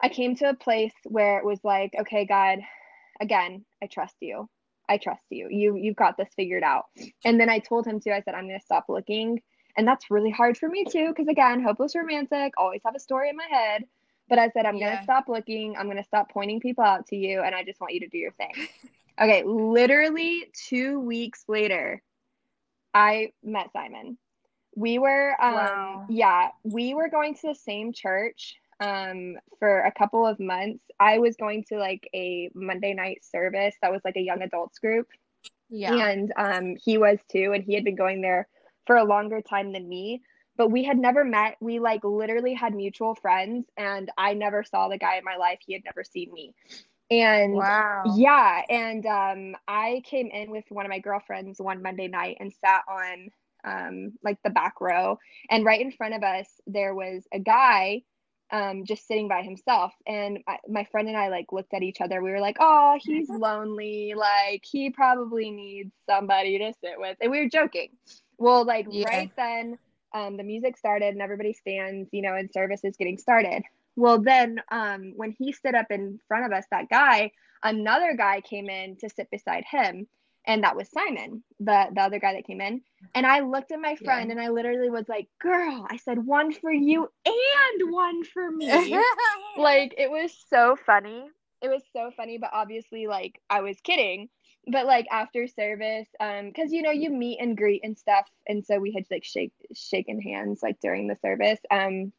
I 0.03 0.09
came 0.09 0.35
to 0.37 0.51
a 0.51 0.55
place 0.55 0.93
where 1.05 1.39
it 1.39 1.45
was 1.45 1.61
like, 1.63 1.93
okay, 1.99 2.27
God, 2.27 2.61
again, 3.21 3.65
I 3.83 3.87
trust 3.87 4.17
you. 4.21 4.49
I 4.89 4.97
trust 4.97 5.23
you. 5.31 5.49
You 5.51 5.77
you've 5.77 5.97
got 5.97 6.17
this 6.17 6.29
figured 6.35 6.65
out. 6.65 6.87
And 7.25 7.41
then 7.41 7.49
I 7.49 7.61
told 7.61 7.87
him 7.87 8.01
too, 8.01 8.11
I 8.11 8.23
said, 8.23 8.35
I'm 8.35 8.49
gonna 8.49 8.61
stop 8.61 8.87
looking. 8.89 9.41
And 9.77 9.87
that's 9.87 10.11
really 10.11 10.31
hard 10.31 10.59
for 10.59 10.69
me 10.69 10.85
too, 10.85 11.09
because 11.09 11.29
again, 11.29 11.63
hopeless 11.63 11.95
romantic, 11.95 12.55
always 12.57 12.81
have 12.85 12.97
a 12.97 13.01
story 13.01 13.29
in 13.31 13.37
my 13.37 13.47
head. 13.49 13.85
But 14.31 14.39
I 14.39 14.49
said, 14.51 14.65
I'm 14.65 14.77
yeah. 14.77 14.87
going 14.87 14.99
to 14.99 15.03
stop 15.03 15.25
looking. 15.29 15.77
I'm 15.77 15.87
going 15.87 15.99
to 15.99 16.05
stop 16.05 16.31
pointing 16.31 16.61
people 16.61 16.85
out 16.85 17.09
to 17.09 17.17
you. 17.17 17.43
And 17.43 17.55
I 17.55 17.65
just 17.65 17.81
want 17.81 17.93
you 17.93 18.01
to 18.01 18.09
do 18.09 18.17
your 18.17 18.31
thing. 18.33 18.53
okay. 19.21 19.43
Literally 19.45 20.51
two 20.69 21.01
weeks 21.01 21.45
later, 21.49 22.01
I 22.95 23.33
met 23.43 23.73
Simon. 23.73 24.17
We 24.77 25.01
were, 25.01 25.35
um, 25.43 25.55
wow. 25.55 26.07
yeah, 26.09 26.49
we 26.63 26.95
were 26.95 27.09
going 27.09 27.35
to 27.35 27.49
the 27.49 27.55
same 27.57 27.93
church 27.93 28.55
um, 28.79 29.37
for 29.59 29.81
a 29.81 29.93
couple 29.93 30.25
of 30.25 30.39
months. 30.39 30.85
I 31.01 31.19
was 31.19 31.37
going 31.37 31.65
to 31.65 31.79
like 31.79 32.09
a 32.15 32.51
Monday 32.55 32.95
night 32.95 33.25
service 33.25 33.75
that 33.83 33.91
was 33.91 34.01
like 34.05 34.17
a 34.17 34.23
young 34.23 34.43
adults 34.43 34.79
group. 34.79 35.09
Yeah. 35.69 36.07
And 36.07 36.33
um, 36.37 36.77
he 36.83 36.99
was 36.99 37.19
too. 37.31 37.53
And 37.53 37.65
he 37.65 37.75
had 37.75 37.85
been 37.85 37.97
going 37.97 38.21
there 38.21 38.47
for 38.87 38.97
a 38.97 39.05
longer 39.05 39.43
time 39.43 39.73
than 39.73 39.89
me 39.89 40.23
but 40.57 40.69
we 40.69 40.85
had 40.85 40.99
never 40.99 41.25
met. 41.25 41.57
We 41.61 41.79
like 41.79 42.05
literally 42.05 42.55
had 42.55 42.75
mutual 42.75 43.15
friends, 43.15 43.67
and 43.77 44.11
I 44.17 44.35
never 44.35 44.63
saw 44.63 44.89
the 44.89 44.99
guy 44.99 45.17
in 45.17 45.25
my 45.25 45.37
life. 45.37 45.59
He 45.65 45.73
had 45.73 45.85
never 45.85 46.05
seen 46.05 46.33
me. 46.33 46.55
And 47.11 47.55
wow. 47.55 48.05
yeah, 48.15 48.63
and 48.69 49.05
um, 49.07 49.57
I 49.67 50.03
came 50.05 50.29
in 50.29 50.51
with 50.51 50.65
one 50.69 50.87
of 50.87 50.91
my 50.91 51.01
girlfriends 51.01 51.61
one 51.61 51.83
Monday 51.83 52.07
night 52.07 52.37
and 52.39 52.53
sat 52.53 52.83
on 52.89 53.31
um, 53.65 54.13
like 54.23 54.39
the 54.45 54.51
back 54.51 54.81
row, 54.81 55.19
and 55.51 55.65
right 55.65 55.81
in 55.81 55.93
front 55.93 56.15
of 56.15 56.23
us 56.23 56.47
there 56.67 56.95
was 56.95 57.25
a 57.33 57.39
guy 57.41 58.03
um, 58.53 58.85
just 58.85 59.07
sitting 59.07 59.29
by 59.29 59.43
himself. 59.43 59.93
And 60.07 60.39
I, 60.47 60.59
my 60.69 60.85
friend 60.85 61.09
and 61.09 61.17
I 61.17 61.29
like 61.29 61.53
looked 61.53 61.75
at 61.75 61.83
each 61.83 62.01
other. 62.01 62.23
We 62.23 62.31
were 62.31 62.41
like, 62.41 62.57
"Oh, 62.61 62.99
he's 63.01 63.29
lonely. 63.31 64.15
Like 64.17 64.65
he 64.65 64.91
probably 64.91 65.51
needs 65.51 65.93
somebody 66.09 66.59
to 66.59 66.73
sit 66.83 66.95
with." 66.99 67.17
And 67.21 67.31
we 67.31 67.41
were 67.41 67.49
joking. 67.49 67.91
Well, 68.39 68.65
like 68.65 68.87
yeah. 68.91 69.09
right 69.09 69.33
then, 69.37 69.79
um, 70.15 70.37
the 70.37 70.43
music 70.43 70.77
started 70.77 71.09
and 71.09 71.23
everybody 71.23 71.53
stands, 71.53 72.09
you 72.13 72.23
know, 72.23 72.35
and 72.35 72.51
service 72.53 72.81
is 72.85 72.97
getting 72.97 73.19
started. 73.19 73.63
Well, 73.97 74.21
then 74.21 74.61
um, 74.71 75.13
when 75.17 75.35
he 75.39 75.53
stood 75.53 75.75
up 75.75 75.87
in 75.91 76.21
front 76.29 76.47
of 76.47 76.53
us, 76.53 76.65
that 76.71 76.89
guy, 76.89 77.33
another 77.63 78.15
guy 78.17 78.41
came 78.41 78.69
in 78.69 78.97
to 78.97 79.11
sit 79.11 79.31
beside 79.31 79.65
him. 79.71 80.07
And 80.47 80.65
that 80.65 80.75
was 80.75 80.89
Simon, 80.91 81.45
the, 81.59 81.89
the 81.95 82.01
other 82.01 82.19
guy 82.19 82.33
that 82.33 82.47
came 82.47 82.63
in. 82.63 82.81
And 83.15 83.27
I 83.27 83.41
looked 83.41 83.73
at 83.73 83.81
my 83.81 83.95
friend 83.97 84.29
yeah. 84.29 84.33
and 84.33 84.41
I 84.41 84.49
literally 84.49 84.89
was 84.89 85.07
like, 85.07 85.29
girl, 85.41 85.87
I 85.89 85.99
said 85.99 86.25
one 86.25 86.51
for 86.51 86.73
you 86.73 87.09
and 87.27 87.93
one 87.93 88.25
for 88.25 88.51
me. 88.51 88.69
like, 89.59 89.95
it 89.99 90.11
was 90.11 90.33
so 90.49 90.77
funny. 90.87 91.25
It 91.61 91.69
was 91.69 91.83
so 91.95 92.11
funny, 92.17 92.39
but 92.39 92.51
obviously, 92.55 93.07
like, 93.07 93.39
I 93.51 93.61
was 93.61 93.77
kidding 93.83 94.31
but 94.67 94.87
like 94.87 95.07
after 95.11 95.47
service 95.47 96.09
um 96.21 96.47
because 96.47 96.73
you 96.73 96.83
know 96.83 96.91
you 96.91 97.11
meet 97.11 97.39
and 97.41 97.57
greet 97.57 97.83
and 97.83 97.99
stuff 97.99 98.27
and 98.47 98.65
so 98.65 98.79
we 98.79 98.93
had 98.93 99.05
like 99.11 99.25
shake 99.25 99.53
shaken 99.75 100.21
hands 100.21 100.61
like 100.63 100.79
during 100.81 101.07
the 101.07 101.17
service 101.23 101.61
um 101.71 102.13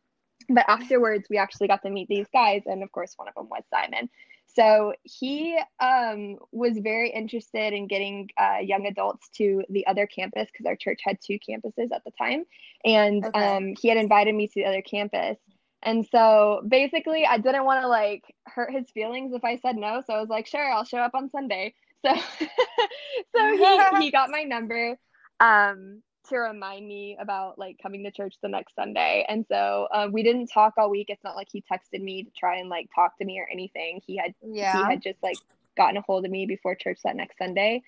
but 0.50 0.66
afterwards 0.68 1.28
we 1.30 1.38
actually 1.38 1.68
got 1.68 1.82
to 1.82 1.90
meet 1.90 2.08
these 2.08 2.28
guys 2.34 2.64
and 2.66 2.84
of 2.84 2.92
course 2.92 3.14
one 3.16 3.28
of 3.28 3.36
them 3.36 3.48
was 3.50 3.64
simon. 3.70 4.10
So 4.54 4.94
he 5.04 5.58
um, 5.80 6.36
was 6.52 6.78
very 6.78 7.10
interested 7.10 7.72
in 7.72 7.88
getting 7.88 8.30
uh, 8.38 8.58
young 8.62 8.86
adults 8.86 9.30
to 9.38 9.64
the 9.70 9.88
other 9.88 10.06
campus 10.08 10.50
because 10.52 10.66
our 10.66 10.76
church 10.76 11.00
had 11.06 11.20
two 11.26 11.40
campuses 11.40 11.90
at 11.94 12.04
the 12.04 12.12
time 12.18 12.44
and 12.84 13.24
okay. 13.24 13.40
um, 13.40 13.74
he 13.80 13.88
had 13.88 13.98
invited 13.98 14.36
me 14.36 14.48
to 14.48 14.54
the 14.56 14.66
other 14.66 14.82
campus. 14.82 15.38
And 15.84 16.06
so 16.12 16.62
basically 16.68 17.26
i 17.26 17.40
didn't 17.40 17.66
want 17.66 17.82
to 17.82 17.88
like 17.88 18.24
hurt 18.46 18.72
his 18.72 18.88
feelings 18.92 19.34
if 19.34 19.44
i 19.44 19.58
said 19.58 19.76
no 19.78 20.04
so 20.06 20.14
i 20.14 20.20
was 20.20 20.30
like 20.30 20.46
sure 20.46 20.72
i'll 20.72 20.84
show 20.84 21.00
up 21.00 21.16
on 21.16 21.32
sunday 21.32 21.74
so 22.06 22.16
so 23.36 23.58
he 23.58 24.06
he 24.06 24.12
got 24.12 24.30
my 24.30 24.44
number 24.44 24.98
um 25.40 26.02
to 26.30 26.38
remind 26.38 26.88
me 26.88 27.18
about 27.20 27.60
like 27.60 27.78
coming 27.82 28.04
to 28.04 28.12
church 28.12 28.36
the 28.42 28.48
next 28.48 28.76
Sunday. 28.76 29.26
And 29.28 29.46
so 29.48 29.88
um, 29.94 30.12
we 30.12 30.24
didn't 30.24 30.48
talk 30.48 30.74
all 30.78 30.90
week. 30.90 31.08
It's 31.10 31.24
not 31.24 31.36
like 31.36 31.50
he 31.52 31.64
texted 31.72 32.02
me 32.02 32.24
to 32.24 32.30
try 32.38 32.58
and 32.58 32.70
like 32.70 32.90
talk 32.94 33.18
to 33.18 33.26
me 33.26 33.40
or 33.40 33.48
anything. 33.52 34.02
He 34.06 34.18
had 34.18 34.34
yeah. 34.42 34.78
he 34.78 34.84
had 34.84 35.02
just 35.02 35.22
like 35.22 35.38
gotten 35.78 35.98
a 35.98 36.02
hold 36.02 36.26
of 36.26 36.32
me 36.32 36.46
before 36.46 36.76
church 36.76 37.00
that 37.04 37.16
next 37.16 37.38
Sunday. 37.38 37.82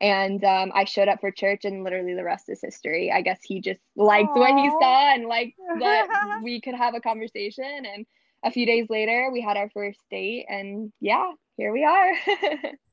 And 0.00 0.42
um, 0.44 0.72
I 0.74 0.84
showed 0.84 1.08
up 1.08 1.20
for 1.20 1.30
church, 1.30 1.66
and 1.66 1.84
literally 1.84 2.14
the 2.14 2.24
rest 2.24 2.48
is 2.48 2.62
history. 2.62 3.12
I 3.12 3.20
guess 3.20 3.40
he 3.42 3.60
just 3.60 3.80
liked 3.96 4.30
Aww. 4.30 4.38
what 4.38 4.58
he 4.58 4.70
saw 4.70 5.12
and 5.12 5.26
liked 5.26 5.58
that 5.78 6.40
we 6.42 6.58
could 6.62 6.74
have 6.74 6.94
a 6.94 7.00
conversation. 7.00 7.84
And 7.84 8.06
a 8.42 8.50
few 8.50 8.64
days 8.64 8.86
later, 8.88 9.28
we 9.30 9.42
had 9.42 9.58
our 9.58 9.68
first 9.68 10.00
date, 10.10 10.46
and 10.48 10.90
yeah, 11.00 11.32
here 11.58 11.70
we 11.70 11.84
are. 11.84 12.12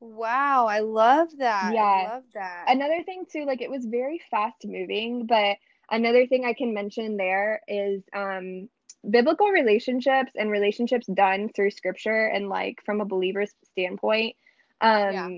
Wow, 0.00 0.66
I 0.66 0.80
love 0.80 1.28
that. 1.38 1.72
Yeah. 1.74 1.82
I 1.82 2.14
love 2.14 2.24
that. 2.34 2.64
Another 2.68 3.02
thing 3.02 3.24
too, 3.30 3.44
like 3.44 3.60
it 3.60 3.70
was 3.70 3.84
very 3.84 4.20
fast 4.30 4.64
moving, 4.64 5.26
but 5.26 5.58
another 5.90 6.26
thing 6.26 6.44
I 6.46 6.54
can 6.54 6.72
mention 6.72 7.16
there 7.16 7.60
is 7.68 8.02
um 8.14 8.68
biblical 9.08 9.48
relationships 9.48 10.32
and 10.36 10.50
relationships 10.50 11.06
done 11.06 11.50
through 11.54 11.70
scripture 11.70 12.26
and 12.26 12.48
like 12.48 12.82
from 12.84 13.00
a 13.00 13.04
believer's 13.04 13.52
standpoint. 13.72 14.36
Um 14.80 15.12
yeah. 15.12 15.28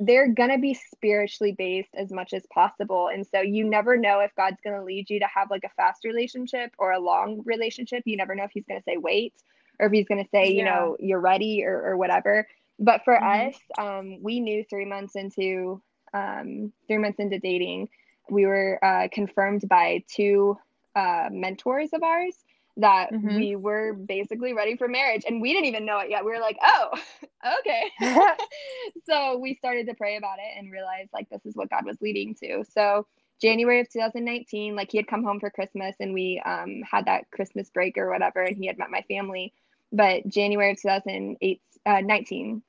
they're 0.00 0.32
gonna 0.32 0.58
be 0.58 0.74
spiritually 0.74 1.52
based 1.52 1.94
as 1.94 2.10
much 2.10 2.32
as 2.32 2.44
possible. 2.52 3.08
And 3.08 3.24
so 3.24 3.40
you 3.40 3.64
never 3.64 3.96
know 3.96 4.20
if 4.20 4.34
God's 4.34 4.60
gonna 4.64 4.82
lead 4.82 5.08
you 5.08 5.20
to 5.20 5.26
have 5.26 5.50
like 5.52 5.64
a 5.64 5.74
fast 5.76 6.04
relationship 6.04 6.72
or 6.78 6.90
a 6.90 6.98
long 6.98 7.42
relationship. 7.44 8.02
You 8.06 8.16
never 8.16 8.34
know 8.34 8.44
if 8.44 8.50
he's 8.52 8.66
gonna 8.66 8.82
say 8.82 8.96
wait 8.96 9.34
or 9.78 9.86
if 9.86 9.92
he's 9.92 10.08
gonna 10.08 10.28
say, 10.32 10.50
yeah. 10.50 10.58
you 10.58 10.64
know, 10.64 10.96
you're 10.98 11.20
ready 11.20 11.64
or, 11.64 11.80
or 11.80 11.96
whatever. 11.96 12.48
But 12.80 13.04
for 13.04 13.14
mm-hmm. 13.14 13.48
us, 13.48 13.56
um, 13.78 14.22
we 14.22 14.40
knew 14.40 14.64
three 14.64 14.86
months 14.86 15.14
into 15.14 15.82
um, 16.12 16.72
three 16.88 16.98
months 16.98 17.18
into 17.18 17.38
dating, 17.38 17.88
we 18.30 18.46
were 18.46 18.78
uh, 18.84 19.08
confirmed 19.12 19.68
by 19.68 20.04
two 20.08 20.58
uh, 20.96 21.28
mentors 21.30 21.90
of 21.92 22.02
ours 22.02 22.34
that 22.76 23.12
mm-hmm. 23.12 23.36
we 23.36 23.56
were 23.56 23.92
basically 23.92 24.54
ready 24.54 24.76
for 24.76 24.88
marriage, 24.88 25.24
and 25.26 25.40
we 25.40 25.52
didn't 25.52 25.66
even 25.66 25.84
know 25.84 25.98
it 25.98 26.10
yet. 26.10 26.24
We 26.24 26.30
were 26.30 26.40
like, 26.40 26.58
"Oh, 26.64 26.98
okay." 27.60 27.82
so 29.08 29.38
we 29.38 29.54
started 29.54 29.86
to 29.88 29.94
pray 29.94 30.16
about 30.16 30.38
it 30.38 30.58
and 30.58 30.72
realized 30.72 31.10
like 31.12 31.28
this 31.28 31.44
is 31.44 31.56
what 31.56 31.70
God 31.70 31.84
was 31.84 32.00
leading 32.00 32.34
to. 32.36 32.64
So 32.72 33.06
January 33.40 33.80
of 33.80 33.90
2019, 33.90 34.76
like 34.76 34.90
he 34.90 34.98
had 34.98 35.06
come 35.06 35.24
home 35.24 35.40
for 35.40 35.50
Christmas, 35.50 35.96
and 36.00 36.14
we 36.14 36.40
um, 36.44 36.82
had 36.90 37.06
that 37.06 37.30
Christmas 37.30 37.70
break 37.70 37.98
or 37.98 38.10
whatever, 38.10 38.42
and 38.42 38.56
he 38.56 38.66
had 38.66 38.78
met 38.78 38.90
my 38.90 39.02
family. 39.02 39.52
But 39.92 40.26
January 40.28 40.70
of 40.70 40.80
2008, 40.80 41.60
uh, 41.84 42.00
19, 42.00 42.62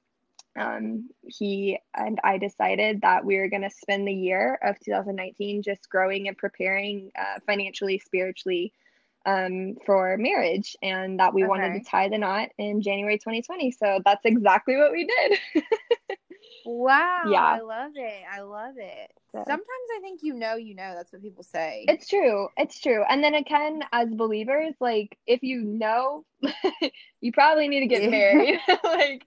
um, 0.58 1.10
he 1.24 1.80
and 1.96 2.20
I 2.24 2.38
decided 2.38 3.02
that 3.02 3.24
we 3.24 3.38
were 3.38 3.48
going 3.48 3.62
to 3.62 3.70
spend 3.70 4.08
the 4.08 4.14
year 4.14 4.60
of 4.64 4.80
2019 4.80 5.64
just 5.64 5.90
growing 5.90 6.28
and 6.28 6.38
preparing 6.38 7.12
uh, 7.18 7.40
financially, 7.46 8.00
spiritually, 8.00 8.74
um, 9.26 9.76
for 9.86 10.18
marriage 10.18 10.76
and 10.82 11.20
that 11.20 11.34
we 11.34 11.44
wanted 11.44 11.74
to 11.74 11.90
tie 11.90 12.10
the 12.10 12.18
knot 12.18 12.50
in 12.58 12.82
January 12.82 13.18
2020. 13.18 13.72
So 13.72 14.00
that's 14.04 14.26
exactly 14.26 14.78
what 14.78 14.92
we 14.92 15.06
did. 15.06 15.64
Wow. 16.66 17.24
Yeah. 17.28 17.44
I 17.44 17.60
love 17.62 17.92
it. 17.96 18.24
I 18.32 18.42
love 18.42 18.76
it. 18.78 19.12
So- 19.32 19.44
Sometimes 19.46 19.88
I 19.98 20.02
think 20.02 20.22
you 20.24 20.34
know, 20.34 20.56
you 20.56 20.76
know. 20.76 20.94
That's 20.96 21.12
what 21.14 21.22
people 21.22 21.44
say. 21.44 21.86
It's 21.88 22.08
true. 22.08 22.50
It's 22.58 22.80
true. 22.80 23.04
And 23.10 23.24
then 23.24 23.34
again, 23.34 23.82
as 23.92 24.10
believers, 24.10 24.74
like 24.80 25.18
if 25.26 25.42
you 25.44 25.62
know, 25.62 26.26
you 27.22 27.32
probably 27.32 27.68
need 27.70 27.80
to 27.82 27.88
get 27.88 28.10
married. 28.12 28.60
like 28.84 29.24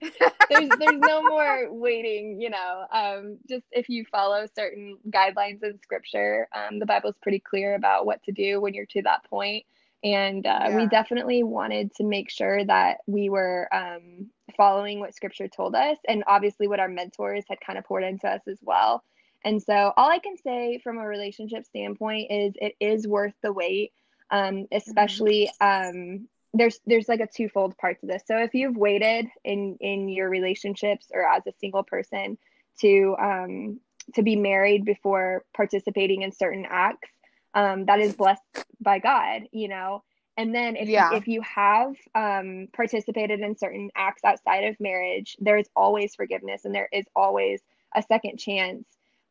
there's 0.50 0.68
there's 0.78 1.00
no 1.00 1.22
more 1.22 1.72
waiting, 1.72 2.40
you 2.40 2.50
know. 2.50 2.84
Um 2.92 3.38
just 3.48 3.64
if 3.72 3.88
you 3.88 4.04
follow 4.10 4.46
certain 4.54 4.98
guidelines 5.10 5.62
in 5.62 5.78
scripture, 5.82 6.48
um 6.54 6.78
the 6.78 6.86
Bible's 6.86 7.16
pretty 7.22 7.40
clear 7.40 7.74
about 7.74 8.04
what 8.06 8.22
to 8.24 8.32
do 8.32 8.60
when 8.60 8.74
you're 8.74 8.86
to 8.86 9.02
that 9.02 9.24
point. 9.24 9.64
And 10.02 10.46
uh, 10.46 10.68
we 10.76 10.86
definitely 10.88 11.42
wanted 11.44 11.94
to 11.94 12.04
make 12.04 12.28
sure 12.30 12.62
that 12.62 12.98
we 13.06 13.30
were 13.30 13.74
um, 13.74 14.28
following 14.56 15.00
what 15.00 15.14
scripture 15.14 15.48
told 15.48 15.74
us, 15.74 15.98
and 16.08 16.24
obviously 16.26 16.68
what 16.68 16.80
our 16.80 16.88
mentors 16.88 17.44
had 17.48 17.60
kind 17.60 17.78
of 17.78 17.84
poured 17.84 18.04
into 18.04 18.28
us 18.28 18.42
as 18.48 18.58
well. 18.62 19.02
And 19.44 19.62
so, 19.62 19.92
all 19.96 20.08
I 20.08 20.18
can 20.18 20.36
say 20.38 20.80
from 20.82 20.98
a 20.98 21.06
relationship 21.06 21.64
standpoint 21.66 22.30
is 22.30 22.54
it 22.56 22.74
is 22.80 23.06
worth 23.06 23.34
the 23.42 23.52
wait, 23.52 23.92
um, 24.30 24.66
especially 24.72 25.50
um, 25.60 26.28
there's 26.54 26.80
there's 26.86 27.08
like 27.08 27.20
a 27.20 27.26
twofold 27.26 27.76
part 27.76 28.00
to 28.00 28.06
this. 28.06 28.22
So 28.26 28.38
if 28.38 28.54
you've 28.54 28.76
waited 28.76 29.26
in 29.44 29.76
in 29.80 30.08
your 30.08 30.30
relationships 30.30 31.08
or 31.12 31.26
as 31.26 31.42
a 31.46 31.52
single 31.60 31.82
person 31.82 32.38
to 32.80 33.16
um, 33.20 33.80
to 34.14 34.22
be 34.22 34.36
married 34.36 34.84
before 34.84 35.44
participating 35.54 36.22
in 36.22 36.32
certain 36.32 36.66
acts, 36.68 37.10
um, 37.54 37.86
that 37.86 38.00
is 38.00 38.14
blessed 38.14 38.42
by 38.80 38.98
God, 39.00 39.42
you 39.52 39.68
know. 39.68 40.04
And 40.36 40.54
then 40.54 40.76
if 40.76 40.90
Yeah. 40.90 41.10
if 41.10 41.28
you 41.28 41.42
have 41.42 41.94
um, 42.14 42.68
participated 42.72 43.40
in 43.40 43.56
certain 43.56 43.90
acts 43.96 44.24
outside 44.24 44.64
of 44.64 44.80
marriage, 44.80 45.36
there 45.40 45.58
is 45.58 45.68
always 45.76 46.14
forgiveness 46.14 46.64
and 46.64 46.74
there 46.74 46.88
is 46.92 47.04
always 47.14 47.62
a 47.94 48.02
second 48.02 48.38
chance. 48.38 48.84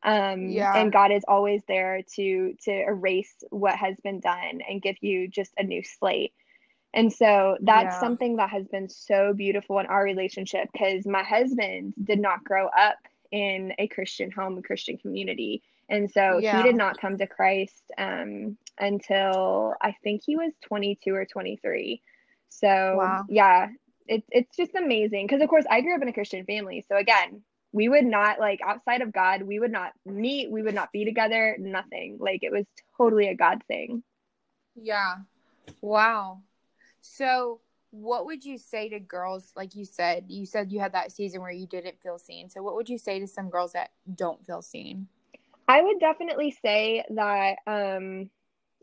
Um, 0.04 0.68
Yeah. 0.68 0.74
And 0.74 0.92
God 0.94 1.12
is 1.12 1.24
always 1.28 1.62
there 1.68 2.02
to 2.16 2.54
to 2.64 2.72
erase 2.72 3.36
what 3.50 3.76
has 3.76 3.98
been 4.02 4.20
done 4.20 4.62
and 4.68 4.82
give 4.82 4.98
you 5.02 5.28
just 5.28 5.54
a 5.58 5.64
new 5.64 5.84
slate. 5.84 6.34
And 6.94 7.12
so 7.12 7.58
that's 7.62 7.98
Yeah. 7.98 7.98
something 7.98 8.38
that 8.38 8.50
has 8.50 8.68
been 8.68 8.90
so 8.90 9.34
beautiful 9.34 9.80
in 9.80 9.88
our 9.88 10.04
relationship 10.04 10.70
because 10.74 11.06
my 11.06 11.24
husband 11.24 11.94
did 12.04 12.20
not 12.20 12.44
grow 12.44 12.68
up 12.68 12.98
in 13.32 13.74
a 13.80 13.88
Christian 13.88 14.32
home, 14.32 14.58
a 14.58 14.62
Christian 14.62 14.98
community. 14.98 15.64
And 15.90 16.10
so 16.10 16.40
Yeah. 16.40 16.58
he 16.58 16.64
did 16.64 16.76
not 16.76 17.00
come 17.00 17.18
to 17.18 17.28
Christ 17.28 17.84
um, 17.98 18.58
until 18.80 19.76
I 19.82 19.96
think 20.04 20.24
he 20.26 20.36
was 20.36 20.54
22 20.64 21.14
or 21.14 21.26
23. 21.26 22.02
So 22.50 22.96
Wow. 22.98 23.26
yeah, 23.30 23.70
it's 24.08 24.28
it's 24.32 24.56
just 24.56 24.76
amazing 24.76 25.28
because 25.28 25.42
of 25.42 25.50
course 25.50 25.66
I 25.70 25.82
grew 25.82 25.96
up 25.96 26.02
in 26.02 26.08
a 26.08 26.14
Christian 26.14 26.46
family. 26.46 26.86
So 26.88 26.98
again, 26.98 27.44
we 27.72 27.90
would 27.90 28.06
not 28.06 28.40
like 28.40 28.60
outside 28.66 29.02
of 29.02 29.12
God, 29.12 29.42
we 29.42 29.60
would 29.60 29.72
not 29.72 29.94
meet, 30.06 30.52
we 30.52 30.62
would 30.62 30.76
not 30.76 30.92
be 30.92 31.06
together, 31.06 31.56
nothing. 31.60 32.18
Like 32.20 32.44
it 32.44 32.52
was 32.52 32.66
totally 32.98 33.28
a 33.28 33.36
God 33.36 33.64
thing. 33.68 34.04
Yeah. 34.76 35.16
Wow. 35.82 36.42
So, 37.02 37.60
what 37.92 38.26
would 38.26 38.44
you 38.44 38.58
say 38.58 38.90
to 38.90 39.00
girls 39.00 39.52
like 39.56 39.76
you 39.76 39.86
said? 39.86 40.26
You 40.28 40.46
said 40.46 40.72
you 40.72 40.80
had 40.80 40.94
that 40.94 41.12
season 41.12 41.42
where 41.42 41.52
you 41.52 41.68
didn't 41.68 42.02
feel 42.02 42.18
seen. 42.18 42.50
So, 42.50 42.64
what 42.64 42.76
would 42.76 42.90
you 42.90 42.98
say 42.98 43.20
to 43.20 43.28
some 43.28 43.50
girls 43.50 43.74
that 43.74 43.92
don't 44.16 44.44
feel 44.46 44.62
seen? 44.62 45.08
I 45.68 45.82
would 45.82 46.00
definitely 46.00 46.56
say 46.62 47.04
that 47.12 47.58
um, 47.68 48.30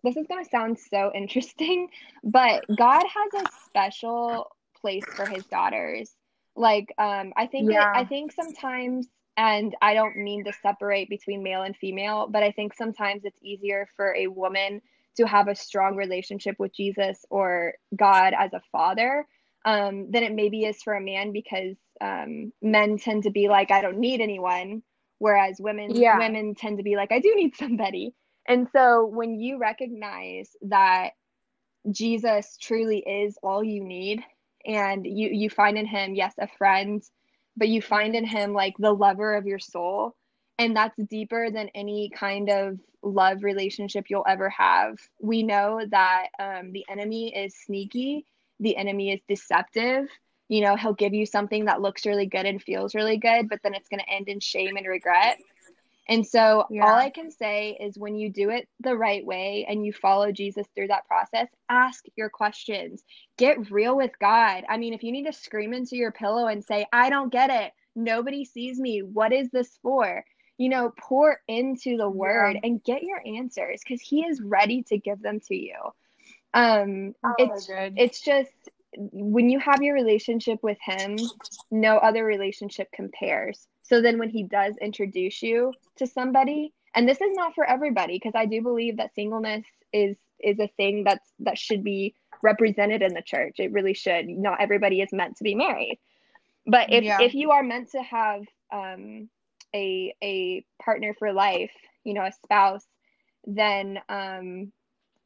this 0.03 0.17
is 0.17 0.27
going 0.27 0.45
to 0.45 0.51
sound 0.51 0.79
so 0.79 1.11
interesting, 1.15 1.89
but 2.25 2.65
God 2.77 3.03
has 3.03 3.45
a 3.45 3.51
special 3.69 4.51
place 4.81 5.05
for 5.15 5.27
his 5.27 5.45
daughters. 5.47 6.15
Like 6.57 6.93
um, 6.99 7.33
I 7.37 7.47
think 7.47 7.71
it, 7.71 7.87
I 7.95 8.05
think 8.05 8.33
sometimes 8.33 9.07
and 9.37 9.75
I 9.81 9.95
don't 9.95 10.17
mean 10.17 10.45
to 10.45 10.53
separate 10.53 11.09
between 11.09 11.43
male 11.43 11.63
and 11.63 11.75
female, 11.77 12.29
but 12.29 12.43
I 12.43 12.51
think 12.51 12.75
sometimes 12.75 13.23
it's 13.25 13.39
easier 13.43 13.89
for 13.97 14.15
a 14.15 14.27
woman 14.27 14.83
to 15.17 15.27
have 15.27 15.49
a 15.49 15.55
strong 15.55 15.97
relationship 15.97 16.57
with 16.59 16.75
Jesus 16.75 17.25
or 17.31 17.75
God 17.97 18.35
as 18.37 18.53
a 18.53 18.61
father 18.71 19.27
um, 19.65 20.11
than 20.11 20.25
it 20.25 20.35
maybe 20.35 20.65
is 20.65 20.83
for 20.83 20.95
a 20.95 21.01
man 21.01 21.33
because 21.33 21.77
um, 22.01 22.53
men 22.61 22.99
tend 22.99 23.23
to 23.23 23.31
be 23.31 23.49
like, 23.49 23.71
I 23.71 23.81
don't 23.81 23.99
need 23.99 24.21
anyone, 24.21 24.83
whereas 25.21 25.61
women 25.61 25.95
Yeah. 25.95 26.19
women 26.19 26.57
tend 26.57 26.79
to 26.79 26.83
be 26.83 26.97
like, 26.97 27.13
I 27.13 27.21
do 27.21 27.33
need 27.37 27.55
somebody. 27.57 28.13
And 28.49 28.67
so 28.73 29.07
when 29.07 29.39
you 29.39 29.59
recognize 29.59 30.51
that 30.63 31.11
Jesus 31.91 32.57
truly 32.61 32.99
is 32.99 33.39
all 33.43 33.63
you 33.63 33.85
need, 33.85 34.25
and 34.67 35.07
you 35.07 35.29
you 35.29 35.49
find 35.49 35.79
in 35.79 35.87
him, 35.87 36.15
yes, 36.15 36.35
a 36.39 36.49
friend, 36.59 37.03
but 37.57 37.69
you 37.69 37.81
find 37.81 38.17
in 38.17 38.27
him 38.27 38.53
like 38.53 38.75
the 38.79 38.93
lover 38.93 39.37
of 39.37 39.47
your 39.47 39.59
soul, 39.61 40.17
and 40.59 40.77
that's 40.77 40.97
deeper 41.09 41.51
than 41.51 41.69
any 41.75 42.11
kind 42.11 42.51
of 42.51 42.79
love 43.03 43.45
relationship 43.45 44.07
you'll 44.09 44.27
ever 44.29 44.51
have. 44.51 44.99
We 45.21 45.43
know 45.43 45.81
that 45.91 46.29
um, 46.39 46.73
the 46.73 46.85
enemy 46.91 47.35
is 47.35 47.55
sneaky, 47.57 48.27
the 48.59 48.77
enemy 48.77 49.13
is 49.13 49.21
deceptive. 49.29 50.09
You 50.51 50.63
know, 50.63 50.75
he'll 50.75 50.95
give 50.95 51.15
you 51.15 51.27
something 51.27 51.67
that 51.67 51.81
looks 51.81 52.05
really 52.05 52.27
good 52.27 52.45
and 52.45 52.61
feels 52.61 52.93
really 52.93 53.19
good, 53.19 53.49
but 53.49 53.61
then 53.63 53.73
it's 53.73 53.89
going 53.89 54.01
to 54.01 54.11
end 54.11 54.29
in 54.29 54.41
shame 54.41 54.77
and 54.77 54.85
regret. 54.85 55.39
And 56.09 56.27
so, 56.27 56.67
Yeah. 56.69 56.87
all 56.87 56.97
I 56.97 57.11
can 57.11 57.31
say 57.31 57.79
is 57.79 57.97
when 57.97 58.17
you 58.17 58.31
do 58.31 58.51
it 58.51 58.69
the 58.81 58.97
right 58.97 59.25
way 59.25 59.65
and 59.69 59.87
you 59.87 59.93
follow 59.93 60.33
Jesus 60.33 60.67
through 60.75 60.89
that 60.89 61.07
process, 61.07 61.47
ask 61.69 62.05
your 62.17 62.29
questions. 62.29 63.05
Get 63.37 63.71
real 63.71 63.97
with 63.97 64.11
God. 64.19 64.65
I 64.69 64.77
mean, 64.77 64.93
if 64.93 65.05
you 65.05 65.13
need 65.13 65.27
to 65.27 65.33
scream 65.33 65.73
into 65.73 65.95
your 65.95 66.11
pillow 66.11 66.49
and 66.49 66.65
say, 66.65 66.85
I 66.93 67.11
don't 67.11 67.31
get 67.31 67.51
it, 67.51 67.73
nobody 67.95 68.45
sees 68.45 68.81
me, 68.81 69.03
what 69.05 69.33
is 69.33 69.51
this 69.51 69.79
for? 69.83 70.25
You 70.59 70.69
know, 70.69 70.93
pour 70.99 71.39
into 71.47 71.97
the 71.97 72.11
word 72.11 72.55
Yeah. 72.57 72.61
and 72.65 72.83
get 72.83 73.05
your 73.05 73.23
answers 73.25 73.81
because 73.87 74.01
He 74.01 74.25
is 74.25 74.43
ready 74.43 74.83
to 74.89 74.99
give 74.99 75.23
them 75.23 75.39
to 75.47 75.55
you. 75.55 75.77
Um, 76.53 77.15
it's 77.39 77.69
good. 77.69 77.95
it's 77.97 78.21
just 78.21 78.51
when 78.97 79.49
you 79.51 79.59
have 79.61 79.83
your 79.83 79.95
relationship 79.95 80.59
with 80.63 80.79
him, 80.85 81.31
no 81.71 81.99
other 81.99 82.25
relationship 82.25 82.89
compares. 82.93 83.67
So 83.83 84.01
then 84.01 84.19
when 84.19 84.31
he 84.31 84.45
does 84.45 84.75
introduce 84.81 85.43
you 85.43 85.73
to 85.97 86.07
somebody, 86.07 86.73
and 86.95 87.09
this 87.09 87.21
is 87.21 87.33
not 87.35 87.55
for 87.55 87.65
everybody 87.65 88.17
because 88.17 88.35
I 88.35 88.47
do 88.47 88.63
believe 88.63 88.97
that 88.97 89.15
singleness 89.15 89.65
is 89.93 90.17
is 90.41 90.59
a 90.59 90.69
thing 90.77 91.05
that's 91.05 91.29
that 91.41 91.59
should 91.59 91.85
be 91.85 92.15
represented 92.43 93.03
in 93.03 93.15
the 93.15 93.23
church. 93.23 93.57
It 93.59 93.73
really 93.73 93.95
should. 93.95 94.29
Not 94.29 94.61
everybody 94.61 95.01
is 95.01 95.13
meant 95.13 95.37
to 95.37 95.45
be 95.45 95.55
married. 95.55 95.99
But 96.67 96.93
if 96.93 97.05
Yeah. 97.05 97.21
if 97.21 97.35
you 97.35 97.51
are 97.53 97.63
meant 97.63 97.91
to 97.93 98.03
have 98.03 98.43
um 98.73 99.29
a 99.75 100.15
a 100.23 100.65
partner 100.83 101.15
for 101.19 101.33
life, 101.33 101.73
you 102.05 102.15
know, 102.15 102.25
a 102.25 102.33
spouse, 102.45 102.87
then 103.45 104.01
um 104.09 104.73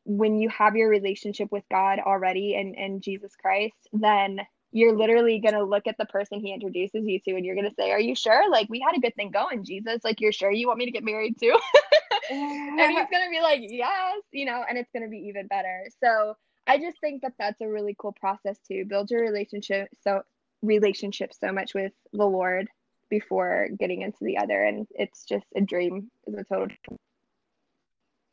when 0.04 0.38
you 0.38 0.48
have 0.50 0.76
your 0.76 0.88
relationship 0.88 1.50
with 1.50 1.64
God 1.70 1.98
already 1.98 2.54
and, 2.54 2.76
and 2.76 3.02
Jesus 3.02 3.32
Christ, 3.36 3.76
then 3.92 4.40
you're 4.72 4.96
literally 4.96 5.38
going 5.38 5.54
to 5.54 5.62
look 5.62 5.86
at 5.86 5.96
the 5.98 6.04
person 6.06 6.40
he 6.40 6.52
introduces 6.52 7.06
you 7.06 7.20
to 7.20 7.30
and 7.36 7.44
you're 7.44 7.54
going 7.54 7.68
to 7.68 7.74
say, 7.78 7.90
Are 7.92 8.00
you 8.00 8.14
sure? 8.14 8.50
Like, 8.50 8.68
we 8.68 8.80
had 8.80 8.96
a 8.96 9.00
good 9.00 9.14
thing 9.14 9.30
going, 9.30 9.64
Jesus. 9.64 10.00
Like, 10.02 10.20
you're 10.20 10.32
sure 10.32 10.50
you 10.50 10.66
want 10.66 10.78
me 10.78 10.86
to 10.86 10.90
get 10.90 11.04
married 11.04 11.38
too? 11.38 11.56
and 12.30 12.80
he's 12.80 13.08
going 13.10 13.24
to 13.24 13.30
be 13.30 13.40
like, 13.40 13.60
Yes, 13.62 14.20
you 14.32 14.44
know, 14.44 14.64
and 14.68 14.76
it's 14.76 14.90
going 14.92 15.04
to 15.04 15.08
be 15.08 15.28
even 15.28 15.46
better. 15.46 15.84
So 16.02 16.36
I 16.66 16.78
just 16.78 17.00
think 17.00 17.22
that 17.22 17.34
that's 17.38 17.60
a 17.60 17.68
really 17.68 17.94
cool 17.98 18.12
process 18.12 18.58
to 18.68 18.84
build 18.84 19.10
your 19.10 19.20
relationship. 19.20 19.88
So, 20.02 20.22
relationship 20.62 21.32
so 21.32 21.52
much 21.52 21.74
with 21.74 21.92
the 22.12 22.24
Lord 22.24 22.68
before 23.10 23.68
getting 23.78 24.02
into 24.02 24.18
the 24.22 24.38
other. 24.38 24.62
And 24.64 24.86
it's 24.90 25.24
just 25.24 25.46
a 25.54 25.60
dream, 25.60 26.10
is 26.26 26.34
a 26.34 26.44
total 26.44 26.74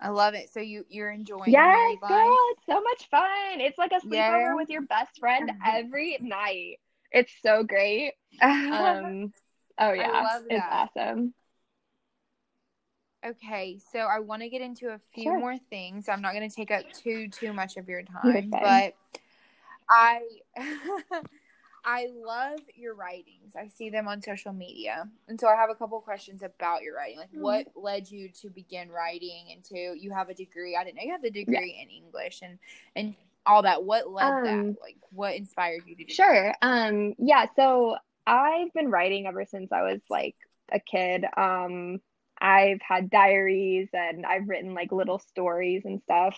I 0.02 0.10
love 0.10 0.34
it. 0.34 0.50
So 0.52 0.60
you 0.60 0.86
you're 0.90 1.12
enjoying 1.12 1.52
Yes, 1.52 1.98
girl, 2.08 2.20
it's 2.52 2.66
so 2.66 2.82
much 2.82 3.10
fun. 3.10 3.62
It's 3.62 3.78
like 3.78 3.92
a 3.92 4.02
sleepover 4.06 4.56
with 4.56 4.70
your 4.70 4.82
best 4.82 5.20
friend 5.20 5.50
Mhm. 5.50 5.62
every 5.66 6.18
night. 6.22 6.80
It's 7.12 7.34
so 7.44 7.64
great. 7.64 8.14
Um, 8.42 9.34
oh 9.80 9.94
yeah, 9.94 10.28
it's 10.50 10.66
awesome. 10.72 11.34
Okay, 13.24 13.80
so 13.92 14.00
I 14.00 14.20
want 14.20 14.42
to 14.42 14.50
get 14.50 14.62
into 14.62 14.90
a 14.90 14.98
few 15.14 15.24
Sure. 15.24 15.40
more 15.40 15.58
things. 15.70 16.10
I'm 16.10 16.22
not 16.22 16.34
going 16.34 16.50
to 16.50 16.56
take 16.56 16.72
up 16.72 16.86
too 16.92 17.28
too 17.30 17.54
much 17.54 17.78
of 17.78 17.88
your 17.88 18.02
time, 18.04 18.50
but 18.60 18.96
I 19.90 20.22
I 21.84 22.08
love 22.14 22.60
your 22.76 22.94
writings. 22.96 23.56
I 23.56 23.68
see 23.68 23.90
them 23.90 24.08
on 24.08 24.22
social 24.22 24.54
media, 24.54 25.10
and 25.28 25.40
so 25.40 25.48
I 25.48 25.56
have 25.56 25.70
a 25.70 25.76
couple 25.76 26.00
questions 26.02 26.44
about 26.44 26.84
your 26.84 26.96
writing. 26.96 27.18
Like, 27.18 27.32
Mm-hmm. 27.32 27.42
what 27.42 27.68
led 27.76 28.10
you 28.12 28.30
to 28.42 28.50
begin 28.50 28.90
writing? 28.92 29.48
And 29.52 29.64
to 29.66 29.78
you 30.00 30.12
have 30.12 30.30
a 30.30 30.34
degree. 30.34 30.76
I 30.76 30.84
didn't 30.84 30.98
know 30.98 31.04
you 31.04 31.12
had 31.12 31.22
the 31.24 31.32
degree 31.32 31.80
in 31.82 31.90
English 31.90 32.42
and 32.44 32.60
and 32.96 33.16
all 33.46 33.64
that. 33.64 33.84
What 33.84 34.10
led 34.12 34.38
Um, 34.38 34.44
that? 34.44 34.66
Like, 34.82 34.98
what 35.12 35.36
inspired 35.36 35.84
you 35.86 35.96
to 35.96 36.04
do? 36.06 36.14
Sure. 36.14 36.54
Um, 36.62 37.14
yeah, 37.18 37.48
so 37.56 37.96
I've 38.28 38.72
been 38.74 38.92
writing 38.92 39.26
ever 39.28 39.46
since 39.46 39.72
I 39.72 39.82
was 39.82 40.02
like 40.10 40.36
a 40.72 40.80
kid. 40.80 41.26
Um, 41.38 42.00
I've 42.40 42.82
had 42.82 43.10
diaries 43.10 43.90
and 43.94 44.26
I've 44.26 44.48
written 44.48 44.74
like 44.74 44.92
little 44.92 45.20
stories 45.20 45.84
and 45.86 46.02
stuff. 46.04 46.38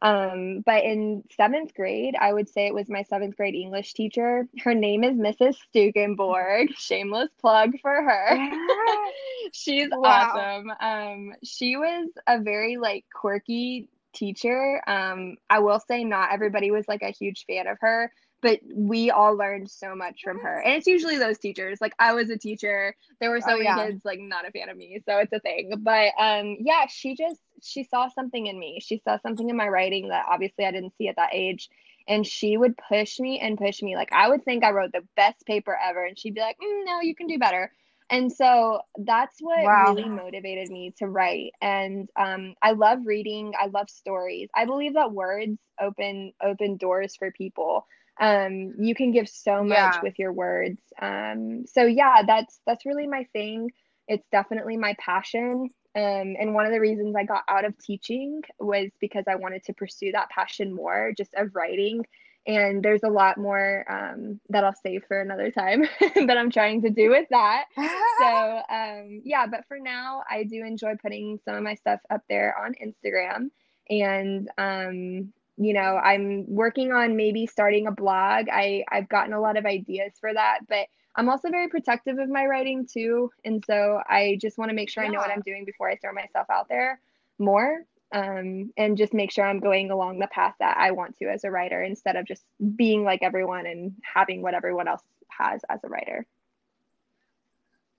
Um, 0.00 0.62
but 0.64 0.84
in 0.84 1.24
seventh 1.36 1.74
grade, 1.74 2.14
I 2.18 2.32
would 2.32 2.48
say 2.48 2.66
it 2.66 2.74
was 2.74 2.88
my 2.88 3.02
seventh 3.02 3.36
grade 3.36 3.54
English 3.54 3.94
teacher. 3.94 4.46
Her 4.62 4.74
name 4.74 5.02
is 5.02 5.16
Mrs. 5.16 5.56
Stugenborg. 5.74 6.68
Shameless 6.76 7.30
plug 7.40 7.72
for 7.82 7.90
her. 7.90 8.38
She's 9.52 9.88
wow. 9.90 10.32
awesome. 10.34 10.72
Um, 10.80 11.34
she 11.42 11.76
was 11.76 12.08
a 12.26 12.40
very 12.40 12.76
like 12.76 13.06
quirky 13.12 13.88
teacher. 14.12 14.82
Um, 14.86 15.36
I 15.50 15.60
will 15.60 15.80
say 15.80 16.04
not 16.04 16.32
everybody 16.32 16.70
was 16.70 16.86
like 16.86 17.02
a 17.02 17.10
huge 17.10 17.44
fan 17.46 17.66
of 17.66 17.78
her, 17.80 18.12
but 18.40 18.60
we 18.72 19.10
all 19.10 19.36
learned 19.36 19.70
so 19.70 19.94
much 19.94 20.20
from 20.22 20.38
her. 20.38 20.60
And 20.60 20.74
it's 20.74 20.86
usually 20.86 21.18
those 21.18 21.38
teachers. 21.38 21.80
Like 21.80 21.94
I 21.98 22.14
was 22.14 22.30
a 22.30 22.38
teacher. 22.38 22.94
There 23.20 23.30
were 23.30 23.40
so 23.40 23.50
oh, 23.50 23.52
many 23.52 23.64
yeah. 23.64 23.86
kids 23.86 24.04
like 24.04 24.20
not 24.20 24.46
a 24.46 24.50
fan 24.50 24.68
of 24.68 24.76
me, 24.76 25.00
so 25.06 25.18
it's 25.18 25.32
a 25.32 25.40
thing. 25.40 25.72
But 25.78 26.12
um 26.18 26.56
yeah, 26.60 26.86
she 26.86 27.14
just 27.14 27.40
she 27.62 27.84
saw 27.84 28.08
something 28.08 28.46
in 28.46 28.58
me. 28.58 28.80
She 28.80 29.00
saw 29.04 29.18
something 29.18 29.48
in 29.48 29.56
my 29.56 29.68
writing 29.68 30.08
that 30.08 30.26
obviously 30.30 30.64
I 30.64 30.70
didn't 30.70 30.96
see 30.96 31.08
at 31.08 31.16
that 31.16 31.34
age. 31.34 31.68
And 32.06 32.26
she 32.26 32.56
would 32.56 32.74
push 32.88 33.18
me 33.18 33.38
and 33.38 33.58
push 33.58 33.82
me. 33.82 33.96
Like 33.96 34.12
I 34.12 34.28
would 34.28 34.44
think 34.44 34.64
I 34.64 34.70
wrote 34.70 34.92
the 34.92 35.06
best 35.14 35.44
paper 35.44 35.76
ever, 35.76 36.04
and 36.04 36.18
she'd 36.18 36.34
be 36.34 36.40
like, 36.40 36.56
mm, 36.56 36.86
"No, 36.86 37.00
you 37.02 37.14
can 37.14 37.26
do 37.26 37.38
better." 37.38 37.70
And 38.10 38.32
so 38.32 38.80
that's 38.96 39.36
what 39.40 39.62
wow. 39.62 39.92
really 39.94 40.08
motivated 40.08 40.70
me 40.70 40.94
to 40.98 41.06
write. 41.06 41.52
And 41.60 42.08
um, 42.16 42.54
I 42.62 42.72
love 42.72 43.00
reading. 43.04 43.52
I 43.60 43.66
love 43.66 43.90
stories. 43.90 44.48
I 44.56 44.64
believe 44.64 44.94
that 44.94 45.12
words 45.12 45.58
open 45.78 46.32
open 46.42 46.78
doors 46.78 47.16
for 47.16 47.30
people 47.30 47.86
um, 48.20 48.74
you 48.78 48.94
can 48.94 49.12
give 49.12 49.28
so 49.28 49.62
much 49.62 49.76
yeah. 49.76 50.00
with 50.02 50.18
your 50.18 50.32
words. 50.32 50.80
Um, 51.00 51.64
so 51.66 51.84
yeah 51.84 52.22
that's 52.26 52.60
that's 52.66 52.86
really 52.86 53.06
my 53.06 53.24
thing. 53.32 53.70
It's 54.06 54.26
definitely 54.30 54.76
my 54.76 54.94
passion. 54.98 55.70
Um, 55.96 56.36
and 56.38 56.54
one 56.54 56.66
of 56.66 56.72
the 56.72 56.80
reasons 56.80 57.16
i 57.16 57.24
got 57.24 57.44
out 57.48 57.64
of 57.64 57.76
teaching 57.78 58.42
was 58.60 58.90
because 59.00 59.24
i 59.26 59.34
wanted 59.34 59.64
to 59.64 59.72
pursue 59.72 60.12
that 60.12 60.28
passion 60.28 60.74
more 60.74 61.12
just 61.16 61.34
of 61.34 61.54
writing. 61.54 62.04
And 62.46 62.82
there's 62.82 63.02
a 63.02 63.10
lot 63.10 63.36
more 63.36 63.84
um, 63.90 64.40
that 64.50 64.64
i'll 64.64 64.74
save 64.74 65.04
for 65.08 65.20
another 65.20 65.50
time 65.50 65.82
that 66.00 66.38
i'm 66.38 66.50
trying 66.50 66.82
to 66.82 66.90
do 66.90 67.10
with 67.10 67.26
that. 67.30 67.64
So 67.76 68.60
um, 68.74 69.22
yeah 69.24 69.46
but 69.46 69.64
for 69.66 69.78
now 69.78 70.22
i 70.30 70.44
do 70.44 70.64
enjoy 70.64 70.94
putting 71.00 71.38
some 71.44 71.54
of 71.54 71.62
my 71.62 71.74
stuff 71.74 72.00
up 72.10 72.22
there 72.28 72.54
on 72.58 72.74
instagram. 72.74 73.50
And 73.90 74.50
um, 74.58 75.32
you 75.58 75.74
know 75.74 75.96
i'm 76.02 76.44
working 76.46 76.92
on 76.92 77.16
maybe 77.16 77.46
starting 77.46 77.86
a 77.86 77.92
blog 77.92 78.46
i 78.50 78.84
i've 78.90 79.08
gotten 79.08 79.32
a 79.32 79.40
lot 79.40 79.56
of 79.56 79.66
ideas 79.66 80.12
for 80.20 80.32
that 80.32 80.60
but 80.68 80.86
i'm 81.16 81.28
also 81.28 81.50
very 81.50 81.68
protective 81.68 82.18
of 82.18 82.28
my 82.28 82.46
writing 82.46 82.86
too 82.86 83.30
and 83.44 83.64
so 83.66 84.00
i 84.08 84.38
just 84.40 84.56
want 84.56 84.70
to 84.70 84.74
make 84.74 84.88
sure 84.88 85.02
yeah. 85.02 85.10
i 85.10 85.12
know 85.12 85.18
what 85.18 85.30
i'm 85.30 85.42
doing 85.42 85.64
before 85.64 85.90
i 85.90 85.96
throw 85.96 86.12
myself 86.12 86.46
out 86.50 86.68
there 86.68 87.00
more 87.38 87.84
um, 88.10 88.72
and 88.78 88.96
just 88.96 89.12
make 89.12 89.30
sure 89.30 89.44
i'm 89.44 89.60
going 89.60 89.90
along 89.90 90.18
the 90.18 90.28
path 90.28 90.54
that 90.60 90.76
i 90.78 90.92
want 90.92 91.16
to 91.18 91.26
as 91.26 91.44
a 91.44 91.50
writer 91.50 91.82
instead 91.82 92.16
of 92.16 92.24
just 92.26 92.44
being 92.76 93.04
like 93.04 93.22
everyone 93.22 93.66
and 93.66 93.92
having 94.02 94.42
what 94.42 94.54
everyone 94.54 94.88
else 94.88 95.02
has 95.28 95.60
as 95.68 95.80
a 95.84 95.88
writer 95.88 96.24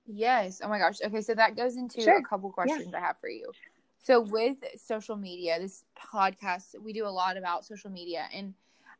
yes 0.07 0.62
oh 0.64 0.68
my 0.68 0.80
gosh 0.80 0.97
okay 1.05 1.22
so 1.22 1.36
that 1.36 1.55
goes 1.55 1.76
into 1.76 2.01
sure. 2.01 2.18
a 2.18 2.24
couple 2.24 2.49
questions 2.49 2.89
yeah. 2.91 2.97
i 2.97 3.01
have 3.01 3.18
for 3.20 3.30
you 3.30 3.51
so 4.02 4.22
with 4.22 4.58
social 4.78 5.18
media, 5.18 5.60
this 5.60 5.84
podcast, 6.12 6.76
we 6.82 6.93
do 6.93 7.06
a 7.06 7.10
lot 7.10 7.38
about 7.38 7.66
social 7.66 7.91
media 7.91 8.28
and 8.34 8.54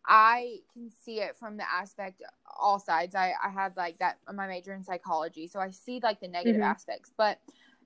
I 0.06 0.58
can 0.74 0.90
see 0.90 1.20
it 1.20 1.36
from 1.38 1.58
the 1.58 1.64
aspect 1.70 2.22
all 2.60 2.80
sides. 2.80 3.16
I, 3.16 3.34
I 3.44 3.50
have 3.50 3.78
like 3.78 4.00
that 4.00 4.18
my 4.34 4.48
major 4.48 4.74
in 4.74 4.84
psychology, 4.84 5.48
so 5.48 5.60
I 5.60 5.70
see 5.72 6.00
like 6.02 6.20
the 6.20 6.28
negative 6.28 6.62
mm-hmm. 6.62 6.72
aspects, 6.72 7.12
but 7.16 7.40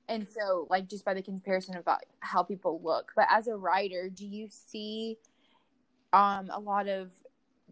and 0.07 0.27
so 0.27 0.67
like 0.69 0.87
just 0.87 1.05
by 1.05 1.13
the 1.13 1.21
comparison 1.21 1.75
about 1.75 2.01
how 2.19 2.43
people 2.43 2.79
look. 2.83 3.11
But 3.15 3.27
as 3.29 3.47
a 3.47 3.55
writer, 3.55 4.09
do 4.09 4.25
you 4.25 4.47
see 4.47 5.17
um 6.13 6.49
a 6.51 6.59
lot 6.59 6.87
of 6.87 7.11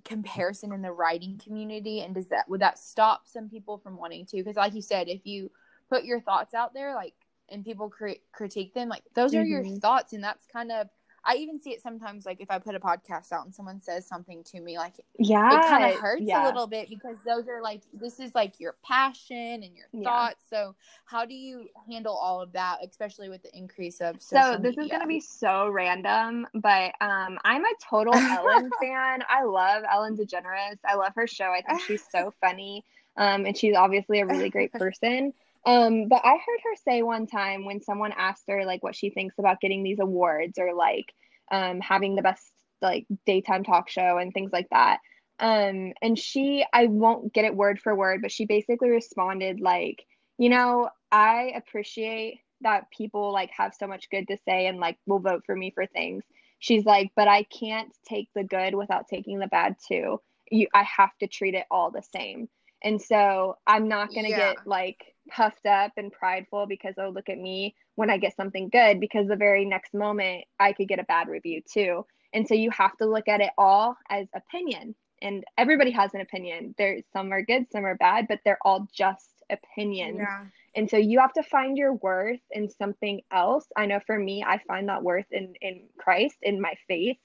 comparison 0.03 0.73
in 0.73 0.81
the 0.81 0.91
writing 0.91 1.39
community 1.43 2.01
and 2.01 2.15
does 2.15 2.27
that 2.27 2.49
would 2.49 2.61
that 2.61 2.79
stop 2.79 3.27
some 3.27 3.47
people 3.47 3.77
from 3.77 3.97
wanting 3.97 4.25
to 4.25 4.37
because 4.37 4.55
like 4.55 4.73
you 4.73 4.81
said 4.81 5.07
if 5.07 5.27
you 5.27 5.51
put 5.89 6.03
your 6.03 6.19
thoughts 6.19 6.55
out 6.55 6.73
there 6.73 6.95
like 6.95 7.13
and 7.51 7.65
people 7.65 7.89
cri- 7.89 8.21
critique 8.31 8.73
them 8.73 8.89
like 8.89 9.03
those 9.13 9.33
are 9.33 9.43
mm-hmm. 9.43 9.67
your 9.67 9.79
thoughts 9.79 10.13
and 10.13 10.23
that's 10.23 10.45
kind 10.51 10.71
of 10.71 10.87
I 11.23 11.35
even 11.35 11.59
see 11.59 11.71
it 11.71 11.81
sometimes 11.81 12.25
like 12.25 12.41
if 12.41 12.49
I 12.49 12.57
put 12.57 12.75
a 12.75 12.79
podcast 12.79 13.31
out 13.31 13.45
and 13.45 13.53
someone 13.53 13.81
says 13.81 14.07
something 14.07 14.43
to 14.45 14.59
me 14.59 14.77
like 14.77 14.93
yeah 15.19 15.59
it 15.59 15.67
kind 15.67 15.93
of 15.93 15.99
hurts 15.99 16.23
yeah. 16.23 16.43
a 16.43 16.47
little 16.47 16.67
bit 16.67 16.89
because 16.89 17.17
those 17.25 17.47
are 17.47 17.61
like 17.61 17.81
this 17.93 18.19
is 18.19 18.33
like 18.33 18.59
your 18.59 18.75
passion 18.83 19.63
and 19.63 19.75
your 19.75 19.85
yeah. 19.91 20.03
thoughts 20.03 20.43
so 20.49 20.75
how 21.05 21.25
do 21.25 21.33
you 21.33 21.67
handle 21.89 22.15
all 22.15 22.41
of 22.41 22.51
that 22.53 22.77
especially 22.83 23.29
with 23.29 23.43
the 23.43 23.55
increase 23.55 24.01
of 24.01 24.21
so 24.21 24.57
this 24.59 24.75
media? 24.75 24.83
is 24.83 24.87
going 24.89 25.01
to 25.01 25.07
be 25.07 25.19
so 25.19 25.69
random 25.69 26.47
but 26.55 26.93
um 27.01 27.37
I'm 27.43 27.65
a 27.65 27.73
total 27.87 28.13
Ellen 28.15 28.71
fan 28.81 29.23
I 29.29 29.43
love 29.43 29.83
Ellen 29.91 30.17
DeGeneres 30.17 30.79
I 30.85 30.95
love 30.95 31.13
her 31.15 31.27
show 31.27 31.51
I 31.51 31.61
think 31.61 31.81
she's 31.81 32.03
so 32.11 32.33
funny 32.41 32.83
um 33.17 33.45
and 33.45 33.55
she's 33.55 33.75
obviously 33.75 34.21
a 34.21 34.25
really 34.25 34.49
great 34.49 34.71
person 34.73 35.33
um, 35.65 36.07
but 36.07 36.21
I 36.23 36.31
heard 36.31 36.59
her 36.63 36.75
say 36.83 37.03
one 37.03 37.27
time 37.27 37.65
when 37.65 37.81
someone 37.81 38.13
asked 38.17 38.45
her 38.47 38.65
like 38.65 38.83
what 38.83 38.95
she 38.95 39.09
thinks 39.09 39.35
about 39.37 39.61
getting 39.61 39.83
these 39.83 39.99
awards 39.99 40.57
or 40.57 40.73
like 40.73 41.13
um, 41.51 41.79
having 41.79 42.15
the 42.15 42.21
best 42.21 42.51
like 42.81 43.05
daytime 43.25 43.63
talk 43.63 43.89
show 43.89 44.17
and 44.17 44.33
things 44.33 44.51
like 44.51 44.67
that. 44.71 44.99
Um, 45.39 45.93
and 46.01 46.17
she, 46.17 46.65
I 46.73 46.87
won't 46.87 47.33
get 47.33 47.45
it 47.45 47.55
word 47.55 47.79
for 47.79 47.95
word, 47.95 48.21
but 48.21 48.31
she 48.31 48.45
basically 48.45 48.89
responded 48.89 49.59
like, 49.59 50.03
you 50.37 50.49
know, 50.49 50.89
I 51.11 51.53
appreciate 51.55 52.39
that 52.61 52.89
people 52.91 53.31
like 53.31 53.51
have 53.57 53.73
so 53.73 53.87
much 53.87 54.09
good 54.09 54.27
to 54.27 54.37
say 54.45 54.67
and 54.67 54.79
like 54.79 54.97
will 55.05 55.19
vote 55.19 55.43
for 55.45 55.55
me 55.55 55.71
for 55.71 55.85
things. 55.85 56.23
She's 56.59 56.85
like, 56.85 57.11
but 57.15 57.27
I 57.27 57.43
can't 57.43 57.91
take 58.07 58.29
the 58.35 58.43
good 58.43 58.75
without 58.75 59.07
taking 59.07 59.39
the 59.39 59.47
bad 59.47 59.75
too. 59.87 60.21
You, 60.51 60.67
I 60.73 60.83
have 60.83 61.15
to 61.19 61.27
treat 61.27 61.55
it 61.55 61.65
all 61.71 61.91
the 61.91 62.03
same. 62.15 62.49
And 62.83 63.01
so 63.01 63.57
I'm 63.65 63.87
not 63.87 64.09
going 64.09 64.25
to 64.25 64.31
yeah. 64.31 64.53
get 64.53 64.67
like 64.67 65.10
puffed 65.29 65.65
up 65.65 65.91
and 65.97 66.11
prideful 66.11 66.65
because, 66.67 66.95
oh, 66.97 67.09
look 67.09 67.29
at 67.29 67.37
me 67.37 67.75
when 67.95 68.09
I 68.09 68.17
get 68.17 68.35
something 68.35 68.69
good, 68.69 68.99
because 68.99 69.27
the 69.27 69.35
very 69.35 69.65
next 69.65 69.93
moment 69.93 70.45
I 70.59 70.73
could 70.73 70.87
get 70.87 70.99
a 70.99 71.03
bad 71.03 71.27
review 71.27 71.61
too. 71.71 72.05
And 72.33 72.47
so 72.47 72.53
you 72.53 72.71
have 72.71 72.95
to 72.97 73.05
look 73.05 73.27
at 73.27 73.41
it 73.41 73.51
all 73.57 73.97
as 74.09 74.27
opinion. 74.35 74.95
And 75.21 75.43
everybody 75.57 75.91
has 75.91 76.13
an 76.13 76.21
opinion. 76.21 76.73
There 76.77 76.99
some 77.13 77.31
are 77.31 77.43
good, 77.43 77.67
some 77.71 77.85
are 77.85 77.95
bad, 77.95 78.27
but 78.27 78.39
they're 78.43 78.57
all 78.63 78.87
just 78.91 79.29
opinions. 79.51 80.17
Yeah. 80.19 80.45
And 80.75 80.89
so 80.89 80.97
you 80.97 81.19
have 81.19 81.33
to 81.33 81.43
find 81.43 81.77
your 81.77 81.93
worth 81.93 82.39
in 82.49 82.69
something 82.69 83.21
else. 83.31 83.67
I 83.75 83.85
know 83.85 83.99
for 84.07 84.17
me, 84.17 84.43
I 84.43 84.59
find 84.67 84.89
that 84.89 85.03
worth 85.03 85.31
in 85.31 85.53
in 85.61 85.83
Christ, 85.97 86.37
in 86.41 86.61
my 86.61 86.73
faith 86.87 87.17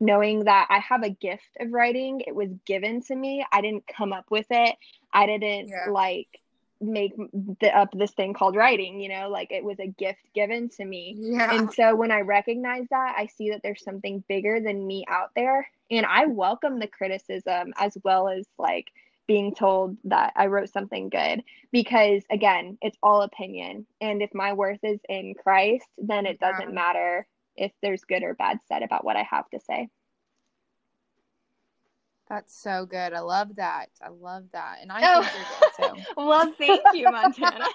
knowing 0.00 0.44
that 0.44 0.66
I 0.70 0.78
have 0.80 1.02
a 1.02 1.10
gift 1.10 1.56
of 1.60 1.72
writing. 1.72 2.20
It 2.26 2.34
was 2.34 2.48
given 2.66 3.02
to 3.04 3.14
me. 3.14 3.44
I 3.52 3.60
didn't 3.60 3.86
come 3.86 4.12
up 4.12 4.26
with 4.30 4.46
it. 4.50 4.76
I 5.12 5.26
didn't 5.26 5.68
yeah. 5.68 5.90
like 5.90 6.28
make 6.86 7.12
the, 7.60 7.76
up 7.76 7.90
this 7.92 8.12
thing 8.12 8.34
called 8.34 8.56
writing, 8.56 9.00
you 9.00 9.08
know, 9.08 9.28
like 9.28 9.52
it 9.52 9.64
was 9.64 9.78
a 9.80 9.86
gift 9.86 10.20
given 10.34 10.68
to 10.70 10.84
me. 10.84 11.16
Yeah. 11.18 11.54
And 11.54 11.72
so 11.72 11.94
when 11.94 12.10
I 12.10 12.20
recognize 12.20 12.86
that, 12.90 13.14
I 13.16 13.26
see 13.26 13.50
that 13.50 13.62
there's 13.62 13.82
something 13.82 14.22
bigger 14.28 14.60
than 14.60 14.86
me 14.86 15.04
out 15.08 15.30
there. 15.34 15.68
And 15.90 16.06
I 16.06 16.26
welcome 16.26 16.78
the 16.78 16.86
criticism 16.86 17.72
as 17.76 17.96
well 18.04 18.28
as 18.28 18.46
like 18.58 18.88
being 19.26 19.54
told 19.54 19.96
that 20.04 20.32
I 20.36 20.46
wrote 20.46 20.70
something 20.70 21.08
good 21.08 21.42
because 21.72 22.22
again, 22.30 22.78
it's 22.82 22.98
all 23.02 23.22
opinion. 23.22 23.86
And 24.00 24.22
if 24.22 24.34
my 24.34 24.52
worth 24.52 24.80
is 24.82 25.00
in 25.08 25.34
Christ, 25.34 25.86
then 25.98 26.26
it 26.26 26.38
doesn't 26.38 26.68
yeah. 26.68 26.74
matter 26.74 27.26
if 27.56 27.72
there's 27.82 28.04
good 28.04 28.22
or 28.22 28.34
bad 28.34 28.58
said 28.68 28.82
about 28.82 29.04
what 29.04 29.16
I 29.16 29.22
have 29.22 29.48
to 29.50 29.60
say. 29.60 29.88
That's 32.28 32.58
so 32.58 32.86
good. 32.86 33.12
I 33.12 33.20
love 33.20 33.56
that. 33.56 33.90
I 34.02 34.08
love 34.08 34.44
that. 34.52 34.78
And 34.80 34.90
I 34.90 35.16
oh. 35.16 35.22
think 35.22 35.34
you're 35.36 35.94
good 35.94 35.96
too. 35.96 36.02
well, 36.26 36.50
thank 36.56 36.80
you, 36.94 37.10
Montana. 37.10 37.60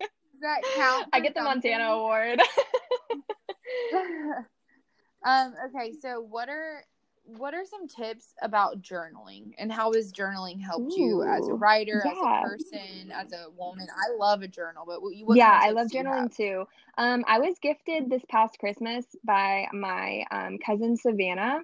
Does 0.00 0.40
that 0.40 0.62
count? 0.74 1.08
I 1.12 1.20
get 1.20 1.34
the 1.34 1.42
something? 1.42 1.72
Montana 1.72 1.92
award. 1.92 2.40
um, 5.26 5.54
okay, 5.68 5.92
so 6.00 6.20
what 6.20 6.48
are 6.48 6.84
what 7.26 7.54
are 7.54 7.64
some 7.64 7.88
tips 7.88 8.34
about 8.42 8.82
journaling 8.82 9.52
and 9.56 9.72
how 9.72 9.92
has 9.94 10.12
journaling 10.12 10.60
helped 10.60 10.92
Ooh, 10.92 11.00
you 11.00 11.22
as 11.22 11.48
a 11.48 11.54
writer, 11.54 12.02
yeah. 12.04 12.12
as 12.12 12.18
a 12.18 12.48
person, 12.48 13.12
as 13.12 13.32
a 13.32 13.46
woman? 13.56 13.86
I 13.90 14.16
love 14.18 14.42
a 14.42 14.48
journal, 14.48 14.84
but 14.86 15.02
what, 15.02 15.14
what 15.24 15.36
yeah, 15.36 15.58
I 15.62 15.70
love 15.70 15.88
journaling 15.88 16.34
too. 16.34 16.66
Um, 16.98 17.24
I 17.26 17.38
was 17.38 17.58
gifted 17.60 18.10
this 18.10 18.22
past 18.28 18.58
Christmas 18.58 19.06
by 19.24 19.66
my 19.72 20.24
um, 20.30 20.58
cousin 20.58 20.96
Savannah. 20.96 21.62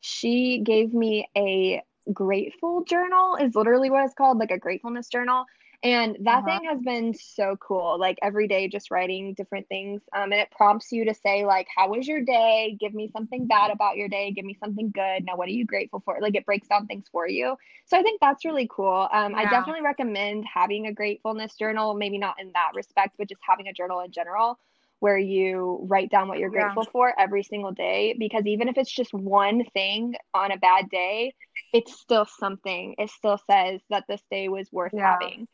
She 0.00 0.58
gave 0.58 0.92
me 0.92 1.28
a 1.36 1.82
grateful 2.12 2.84
journal 2.84 3.36
is 3.36 3.54
literally 3.54 3.90
what 3.90 4.04
it's 4.04 4.14
called 4.14 4.38
like 4.38 4.50
a 4.50 4.58
gratefulness 4.58 5.08
journal 5.08 5.44
and 5.82 6.18
that 6.20 6.38
uh-huh. 6.38 6.58
thing 6.58 6.68
has 6.68 6.80
been 6.80 7.14
so 7.14 7.56
cool. 7.56 7.98
Like 7.98 8.18
every 8.20 8.46
day, 8.46 8.68
just 8.68 8.90
writing 8.90 9.32
different 9.32 9.66
things. 9.68 10.02
Um, 10.14 10.24
and 10.24 10.34
it 10.34 10.50
prompts 10.50 10.92
you 10.92 11.06
to 11.06 11.14
say, 11.14 11.46
like, 11.46 11.68
how 11.74 11.88
was 11.88 12.06
your 12.06 12.20
day? 12.20 12.76
Give 12.78 12.92
me 12.92 13.08
something 13.08 13.46
bad 13.46 13.70
about 13.70 13.96
your 13.96 14.08
day. 14.08 14.30
Give 14.30 14.44
me 14.44 14.56
something 14.60 14.90
good. 14.90 15.24
Now, 15.24 15.36
what 15.36 15.48
are 15.48 15.52
you 15.52 15.64
grateful 15.64 16.02
for? 16.04 16.18
Like, 16.20 16.34
it 16.34 16.44
breaks 16.44 16.68
down 16.68 16.86
things 16.86 17.06
for 17.10 17.26
you. 17.26 17.56
So 17.86 17.98
I 17.98 18.02
think 18.02 18.20
that's 18.20 18.44
really 18.44 18.68
cool. 18.70 19.08
Um, 19.10 19.32
yeah. 19.32 19.38
I 19.38 19.44
definitely 19.44 19.82
recommend 19.82 20.44
having 20.52 20.86
a 20.86 20.92
gratefulness 20.92 21.54
journal, 21.54 21.94
maybe 21.94 22.18
not 22.18 22.38
in 22.38 22.52
that 22.52 22.72
respect, 22.74 23.14
but 23.16 23.28
just 23.28 23.40
having 23.48 23.68
a 23.68 23.72
journal 23.72 24.00
in 24.00 24.12
general. 24.12 24.58
Where 25.00 25.18
you 25.18 25.80
write 25.88 26.10
down 26.10 26.28
what 26.28 26.38
you're 26.38 26.50
Yeah. 26.50 26.50
grateful 26.50 26.84
for 26.92 27.12
every 27.18 27.42
single 27.42 27.72
day 27.72 28.14
because 28.18 28.46
even 28.46 28.68
if 28.68 28.78
it's 28.78 28.92
just 28.92 29.12
one 29.14 29.64
thing 29.74 30.14
on 30.34 30.52
a 30.52 30.58
bad 30.58 30.88
day, 30.90 31.34
it's 31.72 32.00
still 32.00 32.26
something. 32.38 32.94
It 32.98 33.10
still 33.10 33.38
says 33.50 33.80
that 33.90 34.04
this 34.08 34.22
day 34.30 34.48
was 34.48 34.72
worth 34.72 34.92
Yeah. 34.92 35.00
having. 35.00 35.48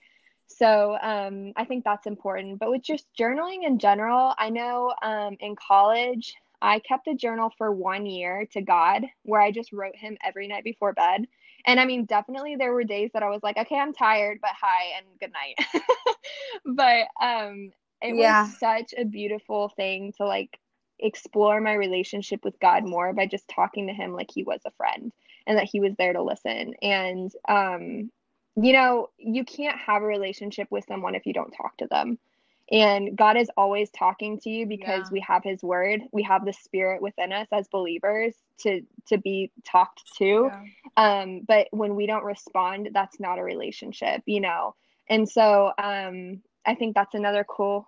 So 0.49 0.97
um, 1.01 1.53
I 1.57 1.65
think 1.65 1.85
that's 1.85 2.07
important. 2.07 2.59
But 2.61 2.71
with 2.71 2.83
just 2.83 3.07
journaling 3.19 3.67
in 3.67 3.79
general, 3.79 4.35
I 4.39 4.51
know 4.51 4.95
um, 5.03 5.37
in 5.41 5.57
college, 5.57 6.35
I 6.63 6.81
kept 6.81 7.09
a 7.09 7.15
journal 7.15 7.53
for 7.59 7.73
one 7.73 8.07
year 8.07 8.47
to 8.53 8.63
God 8.63 9.05
where 9.25 9.41
I 9.41 9.51
just 9.53 9.73
wrote 9.73 9.97
him 9.97 10.17
every 10.25 10.49
night 10.49 10.65
before 10.65 10.93
bed. 10.93 11.27
And 11.67 11.81
I 11.81 11.85
mean, 11.85 12.05
definitely 12.07 12.57
there 12.57 12.73
were 12.73 12.85
days 12.85 13.11
that 13.13 13.23
I 13.23 13.29
was 13.29 13.43
like, 13.43 13.57
okay, 13.59 13.77
I'm 13.79 13.93
tired, 13.93 14.39
but 14.41 14.51
hi 14.61 14.97
and 14.99 15.07
good 15.21 15.33
night. 15.33 15.85
but 16.65 17.25
um, 17.25 17.71
it 18.07 18.17
Yeah. 18.17 18.47
was 18.47 18.59
such 18.59 18.95
a 18.97 19.05
beautiful 19.05 19.71
thing 19.71 20.13
to 20.19 20.27
like 20.27 20.59
explore 20.99 21.61
my 21.61 21.75
relationship 21.75 22.45
with 22.45 22.59
God 22.61 22.85
more 22.85 23.13
by 23.13 23.27
just 23.27 23.49
talking 23.49 23.87
to 23.89 23.93
him 23.93 24.13
like 24.15 24.31
he 24.33 24.43
was 24.43 24.61
a 24.67 24.71
friend 24.73 25.13
and 25.47 25.59
that 25.59 25.69
he 25.71 25.81
was 25.81 25.95
there 25.97 26.13
to 26.13 26.23
listen. 26.23 26.75
And 26.83 27.31
um, 27.49 28.11
you 28.57 28.73
know, 28.73 29.09
you 29.19 29.45
can't 29.45 29.79
have 29.79 30.03
a 30.03 30.07
relationship 30.07 30.69
with 30.71 30.85
someone 30.87 31.15
if 31.15 31.27
you 31.27 31.33
don't 31.35 31.53
talk 31.53 31.77
to 31.79 31.87
them. 31.87 32.19
And 32.73 33.17
God 33.17 33.37
is 33.37 33.51
always 33.57 33.91
talking 33.91 34.41
to 34.41 34.51
you 34.51 34.67
because 34.67 35.09
Yeah. 35.09 35.13
we 35.13 35.21
have 35.21 35.45
his 35.45 35.63
word. 35.63 36.03
We 36.13 36.23
have 36.25 36.45
the 36.45 36.53
spirit 36.53 37.01
within 37.03 37.33
us 37.33 37.49
as 37.53 37.69
believers 37.69 38.35
to 38.63 38.83
to 39.09 39.19
be 39.19 39.53
talked 39.65 40.03
to. 40.19 40.51
Yeah. 40.53 40.65
Um, 40.97 41.43
but 41.47 41.69
when 41.71 41.95
we 41.95 42.07
don't 42.07 42.25
respond, 42.25 42.91
that's 42.93 43.21
not 43.21 43.39
a 43.39 43.45
relationship, 43.45 44.23
you 44.27 44.41
know. 44.41 44.75
And 45.09 45.29
so 45.29 45.73
um 45.79 46.43
I 46.67 46.75
think 46.75 46.95
that's 46.95 47.15
another 47.15 47.45
cool 47.45 47.87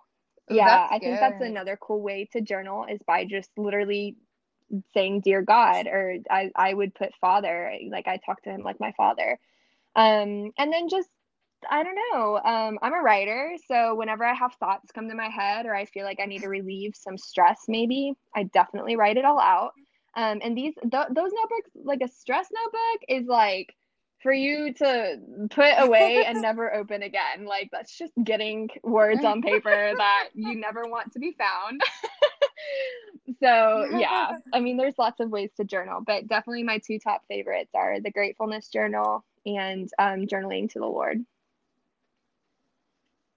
yeah, 0.49 0.63
that's 0.65 0.87
I 0.91 0.99
think 0.99 1.19
that's 1.19 1.41
another 1.41 1.77
cool 1.81 2.01
way 2.01 2.27
to 2.33 2.41
journal 2.41 2.85
is 2.89 2.99
by 3.07 3.25
just 3.25 3.49
literally 3.57 4.17
saying 4.93 5.21
dear 5.21 5.41
God 5.41 5.87
or 5.87 6.17
I 6.29 6.51
I 6.55 6.73
would 6.73 6.95
put 6.95 7.13
father 7.21 7.73
like 7.91 8.07
I 8.07 8.17
talk 8.25 8.43
to 8.43 8.51
him 8.51 8.61
like 8.63 8.79
my 8.79 8.93
father. 8.97 9.39
Um 9.95 10.51
and 10.57 10.73
then 10.73 10.89
just 10.89 11.09
I 11.69 11.83
don't 11.83 11.97
know. 12.13 12.37
Um 12.37 12.79
I'm 12.81 12.93
a 12.93 13.01
writer, 13.03 13.53
so 13.67 13.95
whenever 13.95 14.25
I 14.25 14.33
have 14.33 14.53
thoughts 14.55 14.91
come 14.93 15.09
to 15.09 15.15
my 15.15 15.29
head 15.29 15.65
or 15.67 15.75
I 15.75 15.85
feel 15.85 16.05
like 16.05 16.19
I 16.21 16.25
need 16.27 16.41
to 16.43 16.49
relieve 16.49 16.93
some 16.95 17.17
stress 17.17 17.61
maybe, 17.67 18.13
I 18.35 18.43
definitely 18.43 18.95
write 18.97 19.17
it 19.17 19.25
all 19.25 19.39
out. 19.41 19.73
Um 20.15 20.41
and 20.43 20.57
these 20.57 20.75
th- 20.75 20.91
those 21.11 21.31
notebooks 21.33 21.71
like 21.83 22.01
a 22.03 22.09
stress 22.09 22.47
notebook 22.53 23.01
is 23.09 23.27
like 23.27 23.75
for 24.21 24.33
you 24.33 24.73
to 24.73 25.19
put 25.49 25.73
away 25.77 26.23
and 26.25 26.41
never 26.41 26.73
open 26.73 27.03
again. 27.03 27.45
Like 27.45 27.69
that's 27.71 27.97
just 27.97 28.13
getting 28.23 28.69
words 28.83 29.23
on 29.23 29.41
paper 29.41 29.93
that 29.97 30.29
you 30.33 30.55
never 30.55 30.83
want 30.85 31.13
to 31.13 31.19
be 31.19 31.35
found. 31.37 31.81
so, 33.41 33.85
yeah. 33.97 34.33
I 34.53 34.59
mean, 34.59 34.77
there's 34.77 34.97
lots 34.97 35.19
of 35.19 35.29
ways 35.29 35.51
to 35.57 35.63
journal, 35.63 36.01
but 36.05 36.27
definitely 36.27 36.63
my 36.63 36.79
two 36.79 36.99
top 36.99 37.23
favorites 37.27 37.71
are 37.73 37.99
the 37.99 38.11
gratefulness 38.11 38.67
journal 38.69 39.23
and 39.45 39.89
um, 39.97 40.25
journaling 40.27 40.69
to 40.71 40.79
the 40.79 40.85
Lord. 40.85 41.23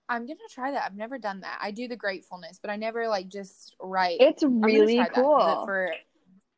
I'm 0.09 0.26
gonna 0.26 0.41
try 0.51 0.72
that. 0.72 0.85
I've 0.85 0.97
never 0.97 1.18
done 1.18 1.41
that. 1.41 1.59
I 1.62 1.70
do 1.70 1.89
the 1.89 1.97
gratefulness, 1.97 2.59
but 2.61 2.70
I 2.70 2.76
never 2.76 3.09
like 3.09 3.28
just 3.28 3.74
write. 3.80 4.20
It's 4.20 4.43
really 4.43 4.97
that 4.97 5.14
cool. 5.14 5.62
for 5.64 5.95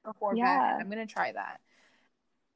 before 0.04 0.34
Yeah. 0.34 0.72
bed. 0.76 0.80
I'm 0.80 0.90
gonna 0.90 1.06
try 1.06 1.30
that. 1.30 1.60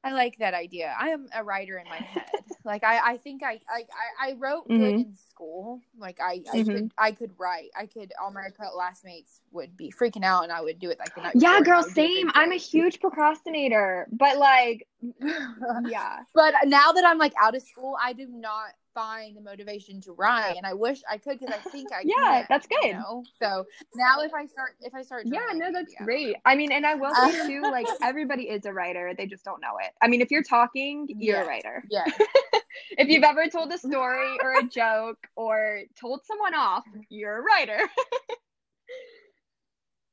I 0.03 0.13
like 0.13 0.37
that 0.39 0.53
idea. 0.53 0.95
I 0.97 1.09
am 1.09 1.27
a 1.35 1.43
writer 1.43 1.77
in 1.77 1.87
my 1.89 1.97
head. 1.97 2.43
like 2.63 2.83
I, 2.83 3.13
I 3.13 3.17
think 3.17 3.43
I, 3.43 3.59
I, 3.69 3.83
I 4.29 4.33
wrote 4.33 4.67
good 4.67 4.95
Mhm. 4.95 5.05
in 5.07 5.13
school. 5.13 5.81
Like 5.97 6.19
I, 6.21 6.43
I 6.51 6.57
Mhm. 6.59 6.65
could, 6.65 6.91
I 6.97 7.11
could 7.11 7.31
write. 7.37 7.69
I 7.77 7.85
could. 7.85 8.13
All 8.21 8.31
my 8.31 8.49
classmates 8.49 9.41
would 9.51 9.75
be 9.75 9.91
freaking 9.91 10.23
out, 10.23 10.43
and 10.43 10.51
I 10.51 10.61
would 10.61 10.79
do 10.79 10.89
it 10.89 10.99
like 10.99 11.15
the 11.15 11.21
night. 11.21 11.35
Yeah, 11.35 11.49
before, 11.49 11.57
and 11.57 11.67
I 11.67 11.69
girl, 11.69 11.83
would 11.83 11.93
do 11.95 12.01
a 12.01 12.07
good 12.07 12.13
same. 12.15 12.31
I'm 12.33 12.51
a 12.51 12.55
huge 12.55 12.99
procrastinator, 13.01 14.07
but 14.11 14.37
like, 14.37 14.87
yeah. 15.85 16.19
But 16.33 16.53
now 16.65 16.91
that 16.93 17.05
I'm 17.05 17.17
like 17.17 17.33
out 17.41 17.55
of 17.55 17.61
school, 17.63 17.97
I 18.01 18.13
do 18.13 18.27
not 18.27 18.71
find 18.99 19.37
the 19.37 19.41
motivation 19.41 20.01
to 20.01 20.11
write, 20.13 20.55
and 20.57 20.65
I 20.65 20.73
wish 20.73 20.99
I 21.09 21.17
could 21.17 21.39
because 21.39 21.53
I 21.55 21.59
think 21.71 21.91
I 21.91 22.01
Yeah, 22.03 22.15
can, 22.39 22.45
that's 22.49 22.67
good. 22.67 22.85
You 22.87 22.93
know? 22.93 23.23
So 23.39 23.65
now 23.95 24.19
if 24.21 24.33
I 24.33 24.45
start, 24.45 24.71
if 24.81 24.93
I 24.93 25.01
start, 25.01 25.23
Yeah, 25.25 25.39
no, 25.53 25.71
that's 25.71 25.93
don't 25.93 26.05
great. 26.05 26.35
I 26.45 26.55
mean, 26.55 26.71
and 26.71 26.85
I 26.85 26.95
will 26.95 27.13
say 27.15 27.31
too, 27.47 27.69
like 27.71 27.87
everybody 28.03 28.43
is 28.49 28.65
a 28.65 28.73
writer, 28.73 29.13
they 29.17 29.25
just 29.25 29.45
don't 29.45 29.61
know 29.61 29.77
it. 29.79 29.91
I 30.01 30.07
mean, 30.07 30.21
if 30.21 30.31
you're 30.31 30.43
talking, 30.43 31.07
you're 31.19 31.37
Yes. 31.37 31.45
a 31.45 31.47
writer. 31.47 31.83
Yeah, 31.89 32.05
If 32.97 33.07
you've 33.07 33.23
ever 33.23 33.47
told 33.47 33.71
a 33.71 33.77
story 33.77 34.37
or 34.41 34.55
a 34.55 34.63
joke 34.63 35.19
or 35.35 35.81
told 35.99 36.25
someone 36.25 36.53
off, 36.55 36.83
you're 37.09 37.37
a 37.37 37.41
writer. 37.41 37.79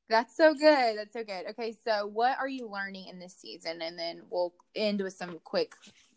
that's 0.09 0.37
so 0.37 0.55
good. 0.55 0.97
That's 0.97 1.13
so 1.13 1.25
good. 1.25 1.47
Okay, 1.51 1.75
so 1.85 2.07
what 2.07 2.39
are 2.39 2.49
you 2.49 2.69
learning 2.69 3.09
in 3.09 3.19
this 3.19 3.35
season, 3.35 3.83
and 3.83 3.99
then 3.99 4.23
we'll 4.31 4.55
end 4.75 5.01
with 5.01 5.15
some 5.15 5.39
quick. 5.43 5.73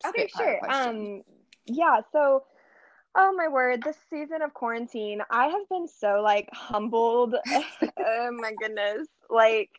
Okay, 0.07 0.27
sure. 0.27 0.59
questions. 0.59 1.23
Um, 1.27 1.35
yeah, 1.65 2.01
so 2.11 2.43
oh 3.15 3.33
my 3.35 3.47
word, 3.47 3.83
this 3.83 3.97
season 4.09 4.41
of 4.41 4.53
quarantine, 4.53 5.21
I 5.29 5.47
have 5.47 5.67
been 5.69 5.87
so 5.87 6.21
like 6.21 6.49
humbled. 6.53 7.35
oh 7.99 8.29
my 8.31 8.53
goodness. 8.53 9.07
Like 9.29 9.69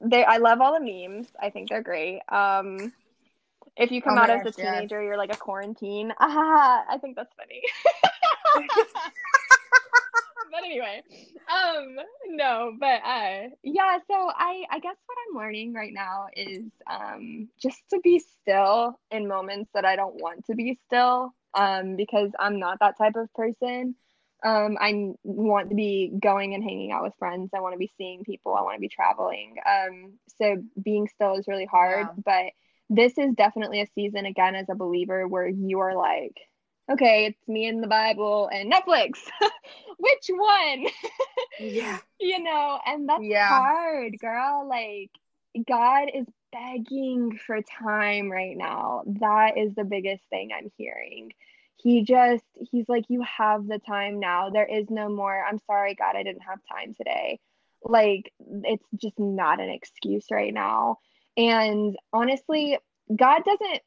they 0.00 0.24
I 0.24 0.38
love 0.38 0.60
all 0.60 0.78
the 0.78 0.80
memes. 0.80 1.28
I 1.40 1.50
think 1.50 1.68
they're 1.68 1.82
great. 1.82 2.20
Um 2.28 2.92
if 3.76 3.90
you 3.90 4.02
come 4.02 4.18
Oh 4.18 4.22
out 4.22 4.30
as 4.30 4.40
a 4.42 4.44
gosh, 4.44 4.54
yes. 4.58 4.74
teenager, 4.74 5.02
you're 5.02 5.16
like 5.16 5.32
a 5.32 5.36
quarantine. 5.38 6.12
Ah, 6.18 6.84
I 6.90 6.98
think 6.98 7.16
that's 7.16 7.32
funny. 7.34 7.62
but 10.50 10.64
anyway, 10.64 11.02
um, 11.48 11.96
no, 12.28 12.72
but 12.78 13.00
uh, 13.04 13.48
yeah. 13.62 13.98
So 14.06 14.30
I, 14.34 14.64
I 14.70 14.80
guess 14.80 14.96
what 15.06 15.18
I'm 15.28 15.36
learning 15.38 15.72
right 15.72 15.92
now 15.92 16.26
is 16.36 16.64
um, 16.90 17.48
just 17.60 17.80
to 17.90 18.00
be 18.00 18.18
still 18.18 18.98
in 19.10 19.28
moments 19.28 19.70
that 19.74 19.84
I 19.84 19.96
don't 19.96 20.20
want 20.20 20.44
to 20.46 20.54
be 20.54 20.78
still, 20.86 21.32
um, 21.54 21.96
because 21.96 22.30
I'm 22.38 22.58
not 22.58 22.78
that 22.80 22.98
type 22.98 23.16
of 23.16 23.32
person. 23.34 23.94
Um, 24.42 24.78
I 24.80 25.12
want 25.22 25.68
to 25.68 25.74
be 25.76 26.12
going 26.20 26.54
and 26.54 26.64
hanging 26.64 26.92
out 26.92 27.02
with 27.02 27.12
friends. 27.18 27.50
I 27.54 27.60
want 27.60 27.74
to 27.74 27.78
be 27.78 27.90
seeing 27.98 28.24
people. 28.24 28.54
I 28.54 28.62
want 28.62 28.76
to 28.76 28.80
be 28.80 28.88
traveling. 28.88 29.56
Um, 29.68 30.14
so 30.38 30.62
being 30.82 31.08
still 31.08 31.36
is 31.36 31.46
really 31.46 31.66
hard, 31.66 32.06
Yeah. 32.06 32.22
but 32.24 32.44
this 32.88 33.18
is 33.18 33.34
definitely 33.34 33.82
a 33.82 33.86
season 33.94 34.26
again 34.26 34.54
as 34.54 34.68
a 34.70 34.74
believer 34.74 35.28
where 35.28 35.46
you 35.46 35.80
are 35.80 35.94
like, 35.94 36.36
okay, 36.90 37.26
it's 37.26 37.48
me 37.48 37.66
and 37.66 37.82
the 37.82 37.86
Bible 37.88 38.48
and 38.52 38.72
Netflix. 38.72 39.18
Which 39.98 40.30
one? 40.30 40.86
Yeah. 41.58 41.98
you 42.20 42.42
know, 42.42 42.78
and 42.86 43.08
that's 43.08 43.22
Yeah. 43.22 43.48
hard, 43.48 44.18
girl. 44.18 44.66
Like, 44.68 45.10
God 45.66 46.08
is 46.14 46.26
begging 46.52 47.38
for 47.46 47.60
time 47.62 48.30
right 48.30 48.56
now. 48.56 49.02
That 49.20 49.56
is 49.56 49.74
the 49.74 49.84
biggest 49.84 50.22
thing 50.30 50.50
I'm 50.56 50.70
hearing. 50.76 51.32
He 51.76 52.02
just, 52.02 52.44
he's 52.70 52.88
like, 52.88 53.04
you 53.08 53.22
have 53.22 53.66
the 53.66 53.78
time 53.78 54.20
now. 54.20 54.50
There 54.50 54.66
is 54.66 54.90
no 54.90 55.08
more, 55.08 55.44
I'm 55.44 55.58
sorry, 55.66 55.94
God, 55.94 56.16
I 56.16 56.22
didn't 56.22 56.42
have 56.42 56.58
time 56.70 56.94
today. 56.94 57.40
Like, 57.82 58.32
it's 58.64 58.84
just 58.96 59.18
not 59.18 59.60
an 59.60 59.70
excuse 59.70 60.26
right 60.30 60.52
now. 60.52 60.98
And 61.36 61.96
honestly, 62.12 62.78
God 63.14 63.42
doesn't, 63.44 63.80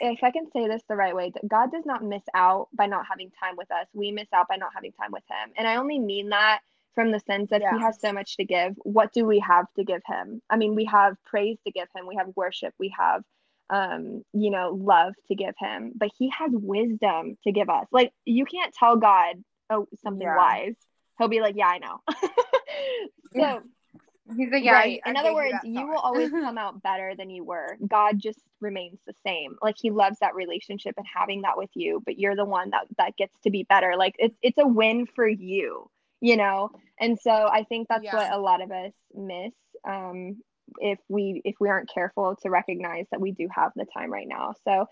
if 0.00 0.22
I 0.22 0.30
can 0.30 0.50
say 0.52 0.68
this 0.68 0.82
the 0.88 0.96
right 0.96 1.14
way, 1.14 1.32
God 1.48 1.72
does 1.72 1.84
not 1.84 2.04
miss 2.04 2.22
out 2.34 2.68
by 2.72 2.86
not 2.86 3.04
having 3.10 3.30
time 3.42 3.56
with 3.56 3.70
us. 3.70 3.86
We 3.92 4.12
miss 4.12 4.28
out 4.32 4.48
by 4.48 4.56
not 4.56 4.70
having 4.74 4.92
time 4.92 5.10
with 5.10 5.24
Him. 5.28 5.52
And 5.56 5.66
I 5.66 5.76
only 5.76 5.98
mean 5.98 6.28
that 6.28 6.60
from 6.94 7.10
the 7.12 7.20
sense 7.20 7.50
that 7.50 7.60
He 7.76 7.82
has 7.82 8.00
so 8.00 8.12
much 8.12 8.36
to 8.36 8.44
give. 8.44 8.74
What 8.82 9.12
do 9.12 9.24
we 9.24 9.38
have 9.40 9.66
to 9.76 9.84
give 9.84 10.02
Him? 10.06 10.40
I 10.50 10.56
mean, 10.56 10.74
we 10.74 10.84
have 10.86 11.16
praise 11.24 11.58
to 11.66 11.72
give 11.72 11.88
Him, 11.94 12.06
we 12.06 12.16
have 12.16 12.28
worship, 12.36 12.74
we 12.78 12.94
have, 12.98 13.22
um, 13.70 14.22
you 14.32 14.50
know, 14.50 14.78
love 14.80 15.14
to 15.28 15.34
give 15.34 15.54
Him, 15.58 15.92
but 15.94 16.10
He 16.18 16.30
has 16.30 16.50
wisdom 16.52 17.36
to 17.44 17.52
give 17.52 17.68
us. 17.68 17.86
Like, 17.90 18.12
you 18.24 18.44
can't 18.44 18.72
tell 18.74 18.96
God, 18.96 19.42
oh, 19.70 19.86
something 20.02 20.26
Yeah. 20.26 20.36
wise. 20.36 20.74
He'll 21.18 21.28
be 21.28 21.40
like, 21.40 21.56
yeah, 21.56 21.68
I 21.68 21.78
know. 21.78 22.00
so, 23.36 23.62
He's 24.36 24.50
like, 24.50 24.64
yeah. 24.64 24.72
right. 24.72 25.00
I- 25.04 25.08
I 25.08 25.10
In 25.10 25.16
other 25.18 25.34
words, 25.34 25.52
that 25.52 25.66
you 25.68 25.86
will 25.86 25.98
always 25.98 26.30
come 26.30 26.56
out 26.56 26.82
better 26.82 27.14
than 27.14 27.28
you 27.28 27.44
were. 27.44 27.76
God 27.86 28.18
just 28.18 28.38
remains 28.60 28.98
the 29.06 29.12
same. 29.24 29.56
Like 29.60 29.76
he 29.78 29.90
loves 29.90 30.18
that 30.20 30.34
relationship 30.34 30.94
and 30.96 31.06
having 31.12 31.42
that 31.42 31.58
with 31.58 31.68
you, 31.74 32.02
but 32.06 32.18
you're 32.18 32.34
the 32.34 32.44
one 32.46 32.70
that 32.70 32.86
that 32.96 33.16
gets 33.16 33.34
to 33.42 33.50
be 33.50 33.64
better. 33.64 33.96
Like 33.98 34.14
it's 34.18 34.36
it's 34.40 34.56
a 34.58 34.66
win 34.66 35.06
for 35.06 35.28
you, 35.28 35.90
you 36.24 36.36
know. 36.36 36.70
And 36.98 37.18
so 37.20 37.30
I 37.30 37.64
think 37.64 37.88
that's 37.88 38.04
Yeah. 38.04 38.16
what 38.16 38.32
a 38.32 38.38
lot 38.38 38.62
of 38.62 38.70
us 38.72 38.92
miss 39.14 39.52
um 39.86 40.38
if 40.78 40.98
we 41.08 41.42
if 41.44 41.56
we 41.60 41.68
aren't 41.68 41.92
careful 41.92 42.36
to 42.42 42.48
recognize 42.48 43.04
that 43.10 43.20
we 43.20 43.32
do 43.32 43.46
have 43.54 43.72
the 43.76 43.84
time 43.84 44.10
right 44.10 44.26
now. 44.26 44.54
So 44.64 44.86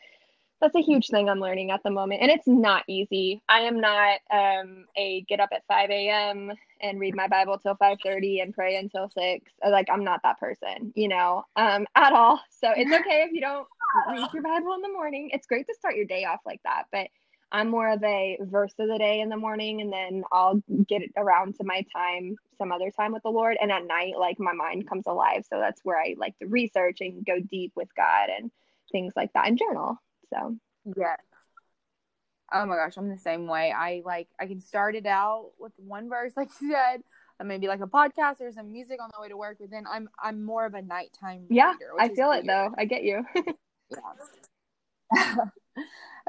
that's 0.61 0.76
a 0.76 0.80
huge 0.80 1.09
thing 1.09 1.28
I'm 1.28 1.41
learning 1.41 1.72
at 1.72 1.83
the 1.83 1.91
moment. 1.91 2.22
And 2.22 2.30
it's 2.30 2.47
not 2.47 2.85
easy. 2.89 3.43
I 3.49 3.61
am 3.62 3.80
not 3.80 4.20
um, 4.30 4.85
a 4.97 5.22
get 5.28 5.41
up 5.41 5.49
at 5.53 5.64
5 5.66 5.91
a.m. 5.91 6.53
and 6.80 7.01
read 7.01 7.16
my 7.16 7.26
Bible 7.26 7.59
till 7.59 7.74
5:30 7.76 8.43
and 8.43 8.55
pray 8.55 8.76
until 8.76 9.09
6. 9.11 9.51
Like 9.68 9.89
I'm 9.91 10.05
not 10.05 10.20
that 10.22 10.39
person, 10.39 10.93
you 10.95 11.09
know, 11.09 11.45
um, 11.57 11.87
at 11.97 12.12
all. 12.12 12.41
So 12.51 12.70
it's 12.76 12.93
okay 13.01 13.24
if 13.26 13.33
you 13.33 13.41
don't 13.41 13.66
read 14.07 14.28
your 14.33 14.43
Bible 14.43 14.74
in 14.74 14.83
the 14.83 14.93
morning. 14.93 15.30
It's 15.33 15.47
great 15.47 15.66
to 15.66 15.74
start 15.74 15.97
your 15.97 16.07
day 16.07 16.24
off 16.24 16.41
like 16.47 16.61
that. 16.64 16.85
But 16.93 17.09
I'm 17.53 17.68
more 17.68 17.90
of 17.90 18.03
a 18.03 18.38
verse 18.40 18.72
of 18.78 18.88
the 18.88 18.96
day 18.96 19.20
in 19.20 19.28
the 19.28 19.36
morning 19.36 19.82
and 19.82 19.92
then 19.92 20.24
I'll 20.32 20.62
get 20.88 21.03
around 21.18 21.57
to 21.57 21.64
my 21.64 21.84
time 21.94 22.36
some 22.57 22.72
other 22.72 22.90
time 22.90 23.12
with 23.12 23.22
the 23.22 23.28
Lord. 23.28 23.59
And 23.61 23.70
at 23.70 23.86
night, 23.86 24.14
like 24.18 24.40
my 24.40 24.55
mind 24.55 24.88
comes 24.88 25.05
alive. 25.07 25.44
So 25.50 25.59
that's 25.61 25.82
where 25.84 26.00
I 26.00 26.14
like 26.16 26.36
to 26.38 26.46
research 26.46 27.03
and 27.03 27.24
go 27.26 27.40
deep 27.40 27.72
with 27.76 27.94
God 27.94 28.30
and 28.34 28.50
things 28.90 29.12
like 29.14 29.34
that 29.34 29.48
and 29.48 29.59
journal. 29.59 29.98
So, 30.32 30.57
yeah. 30.96 31.16
Oh 32.55 32.64
my 32.64 32.76
gosh, 32.76 32.96
I'm 32.96 33.11
the 33.11 33.18
same 33.18 33.46
way. 33.46 33.70
I 33.70 34.00
like, 34.03 34.28
I 34.40 34.46
can 34.46 34.61
start 34.61 34.96
it 34.96 35.07
out 35.07 35.50
with 35.59 35.72
one 35.76 36.09
verse, 36.09 36.32
like 36.36 36.48
you 36.59 36.70
said, 36.70 37.03
and 37.38 37.48
maybe 37.48 37.68
like 37.68 37.80
a 37.80 37.86
podcast 37.86 38.40
or 38.40 38.50
some 38.53 38.72
music 38.72 38.98
on 39.03 39.11
the 39.14 39.20
way 39.20 39.28
to 39.28 39.36
work. 39.36 39.59
But 39.61 39.70
then 39.70 39.84
I'm 39.90 40.09
I'm 40.18 40.42
more 40.42 40.64
of 40.64 40.72
a 40.72 40.80
nighttime. 40.80 41.46
Yeah, 41.50 41.72
reader, 41.72 41.92
I 41.98 42.09
feel 42.14 42.30
weird. 42.30 42.44
it 42.44 42.46
though. 42.46 42.74
I 42.78 42.86
get 42.86 43.03
you. 43.05 43.26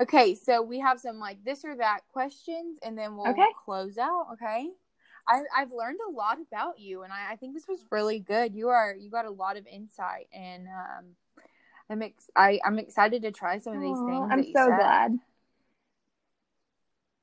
okay, 0.02 0.36
so 0.36 0.62
we 0.62 0.80
have 0.80 1.00
some 1.00 1.20
like 1.20 1.44
this 1.44 1.64
or 1.66 1.76
that 1.76 2.02
questions, 2.12 2.80
and 2.84 2.98
then 2.98 3.16
we'll 3.18 3.28
okay. 3.28 3.48
close 3.66 3.98
out. 3.98 4.28
Okay. 4.34 4.70
I, 5.28 5.42
I've 5.56 5.72
learned 5.72 6.00
a 6.06 6.12
lot 6.12 6.38
about 6.42 6.80
you, 6.80 7.04
and 7.04 7.14
I, 7.14 7.32
I 7.32 7.36
think 7.38 7.54
this 7.54 7.68
was 7.68 7.86
really 7.90 8.20
good. 8.20 8.54
You 8.54 8.70
are 8.70 8.94
you 8.94 9.10
got 9.10 9.26
a 9.26 9.32
lot 9.32 9.58
of 9.58 9.66
insight, 9.68 10.28
and 10.34 10.68
um, 10.68 11.06
I'm 11.90 12.02
ex- 12.02 12.30
I 12.36 12.60
I'm 12.66 12.80
excited 12.80 13.22
to 13.22 13.32
try 13.32 13.58
some 13.60 13.74
of 13.74 13.82
these 13.82 14.00
things. 14.06 14.28
I'm 14.32 14.44
so 14.54 14.66
glad. 14.76 15.20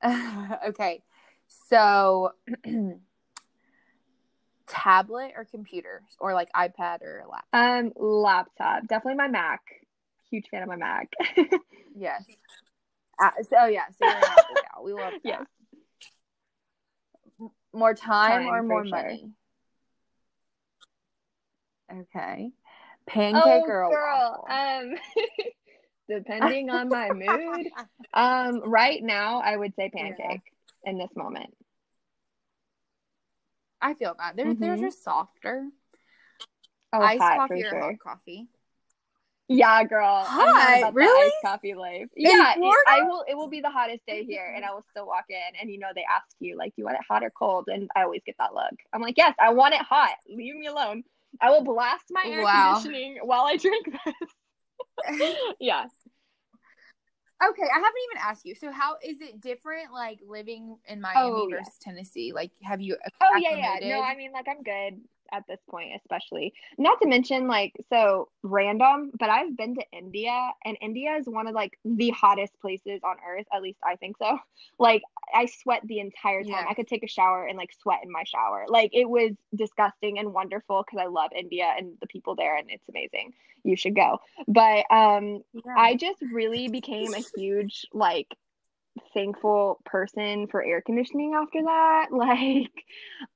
okay, 0.69 1.03
so 1.69 2.33
tablet 4.67 5.33
or 5.35 5.45
computer 5.45 6.01
or 6.19 6.33
like 6.33 6.49
iPad 6.53 7.01
or 7.01 7.23
laptop? 7.29 7.53
Um, 7.53 7.91
laptop. 7.95 8.87
Definitely 8.87 9.17
my 9.17 9.27
Mac. 9.27 9.61
Huge 10.31 10.47
fan 10.49 10.63
of 10.63 10.69
my 10.69 10.77
Mac. 10.77 11.09
yes. 11.95 12.23
Uh, 13.21 13.29
so, 13.43 13.55
oh 13.59 13.67
yeah, 13.67 13.83
so 13.89 14.07
you're 14.07 14.17
an 14.17 14.23
Apple 14.23 14.55
gal. 14.55 14.83
We 14.83 14.93
love 14.93 15.13
that. 15.23 15.45
Yes. 17.39 17.49
More 17.71 17.93
time, 17.93 18.45
time 18.45 18.47
or 18.47 18.63
more 18.63 18.83
sure. 18.83 18.97
money? 18.97 19.29
Okay. 21.91 22.51
Pancake 23.05 23.43
oh, 23.45 23.61
or 23.61 23.67
girl. 23.67 24.45
Waffle? 24.49 24.89
Um, 24.89 24.95
depending 26.09 26.71
on 26.71 26.89
my 26.89 27.11
mood. 27.11 27.67
Um, 28.13 28.61
right 28.65 29.03
now, 29.03 29.41
I 29.41 29.55
would 29.55 29.75
say 29.75 29.89
pancake 29.89 30.41
yeah. 30.83 30.91
in 30.91 30.97
this 30.97 31.11
moment. 31.15 31.55
I 33.81 33.93
feel 33.93 34.15
that. 34.17 34.35
They're 34.35 34.47
mm-hmm. 34.47 34.63
they're 34.63 34.77
just 34.77 35.03
softer. 35.03 35.67
Oh, 36.93 37.01
iced 37.01 37.19
coffee 37.19 37.63
or 37.63 37.69
sure. 37.69 37.81
hot 37.81 37.99
coffee? 37.99 38.47
Yeah, 39.51 39.83
girl. 39.83 40.23
Hot, 40.23 40.93
really? 40.93 41.31
Coffee 41.43 41.73
life. 41.73 42.07
Yeah, 42.15 42.53
it, 42.55 42.75
I 42.87 43.03
will. 43.03 43.25
It 43.27 43.35
will 43.35 43.49
be 43.49 43.59
the 43.59 43.69
hottest 43.69 44.05
day 44.05 44.23
here, 44.23 44.45
and 44.45 44.63
mm-hmm. 44.63 44.71
I 44.71 44.73
will 44.73 44.85
still 44.91 45.05
walk 45.05 45.25
in, 45.29 45.59
and 45.59 45.69
you 45.69 45.77
know 45.77 45.87
they 45.93 46.05
ask 46.09 46.25
you 46.39 46.57
like, 46.57 46.69
"Do 46.75 46.81
you 46.81 46.85
want 46.85 46.95
it 46.95 47.03
hot 47.07 47.23
or 47.23 47.31
cold?" 47.31 47.67
And 47.67 47.89
I 47.95 48.03
always 48.03 48.21
get 48.25 48.35
that 48.39 48.53
look. 48.53 48.73
I'm 48.93 49.01
like, 49.01 49.17
"Yes, 49.17 49.35
I 49.41 49.51
want 49.53 49.73
it 49.73 49.81
hot. 49.81 50.11
Leave 50.29 50.55
me 50.55 50.67
alone. 50.67 51.03
I 51.41 51.49
will 51.49 51.63
blast 51.63 52.05
my 52.11 52.23
air 52.25 52.43
wow. 52.43 52.75
conditioning 52.75 53.19
while 53.23 53.41
I 53.41 53.57
drink 53.57 53.87
this." 54.05 55.35
yeah. 55.59 55.85
Okay, 57.43 57.63
I 57.63 57.75
haven't 57.75 58.01
even 58.11 58.21
asked 58.21 58.45
you. 58.45 58.55
So, 58.55 58.71
how 58.71 58.95
is 59.03 59.19
it 59.19 59.41
different, 59.41 59.91
like 59.91 60.19
living 60.25 60.77
in 60.87 61.01
Miami 61.01 61.31
oh, 61.31 61.47
versus 61.49 61.73
Tennessee? 61.81 62.31
Like, 62.33 62.51
have 62.63 62.79
you? 62.79 62.95
Oh 63.19 63.35
yeah, 63.37 63.77
yeah. 63.81 63.89
No, 63.89 64.01
I 64.01 64.15
mean, 64.15 64.31
like, 64.31 64.47
I'm 64.47 64.63
good 64.63 65.01
at 65.31 65.43
this 65.47 65.59
point, 65.69 65.91
especially. 65.95 66.53
Not 66.77 66.99
to 67.01 67.07
mention, 67.07 67.47
like, 67.47 67.73
so 67.89 68.29
random, 68.43 69.11
but 69.19 69.29
I've 69.29 69.55
been 69.55 69.75
to 69.75 69.83
India, 69.91 70.51
and 70.65 70.77
India 70.81 71.15
is 71.15 71.27
one 71.27 71.47
of 71.47 71.55
like 71.55 71.77
the 71.85 72.09
hottest 72.09 72.59
places 72.61 73.01
on 73.03 73.15
earth. 73.27 73.45
At 73.53 73.61
least 73.61 73.79
I 73.83 73.95
think 73.95 74.17
so. 74.17 74.37
Like, 74.79 75.01
I 75.33 75.45
sweat 75.45 75.81
the 75.85 75.99
entire 75.99 76.43
time. 76.43 76.51
Yeah. 76.51 76.65
I 76.69 76.73
could 76.73 76.87
take 76.87 77.03
a 77.03 77.07
shower 77.07 77.45
and 77.45 77.57
like 77.57 77.71
sweat 77.81 77.99
in 78.03 78.11
my 78.11 78.23
shower. 78.25 78.65
Like, 78.67 78.91
it 78.93 79.09
was 79.09 79.31
disgusting 79.55 80.19
and 80.19 80.33
wonderful 80.33 80.83
because 80.83 81.03
I 81.03 81.07
love 81.07 81.31
India 81.35 81.71
and 81.77 81.93
the 82.01 82.07
people 82.07 82.35
there, 82.35 82.55
and 82.57 82.69
it's 82.69 82.87
amazing. 82.89 83.33
You 83.63 83.75
should 83.75 83.95
go. 83.95 84.19
But 84.47 84.85
um, 84.91 85.43
yeah. 85.53 85.75
I 85.77 85.95
just 85.95 86.21
really 86.33 86.67
became 86.67 87.13
a 87.13 87.23
huge 87.37 87.85
like 87.93 88.35
thankful 89.13 89.79
person 89.85 90.47
for 90.47 90.63
air 90.63 90.81
conditioning 90.81 91.33
after 91.35 91.61
that. 91.63 92.07
Like 92.21 92.71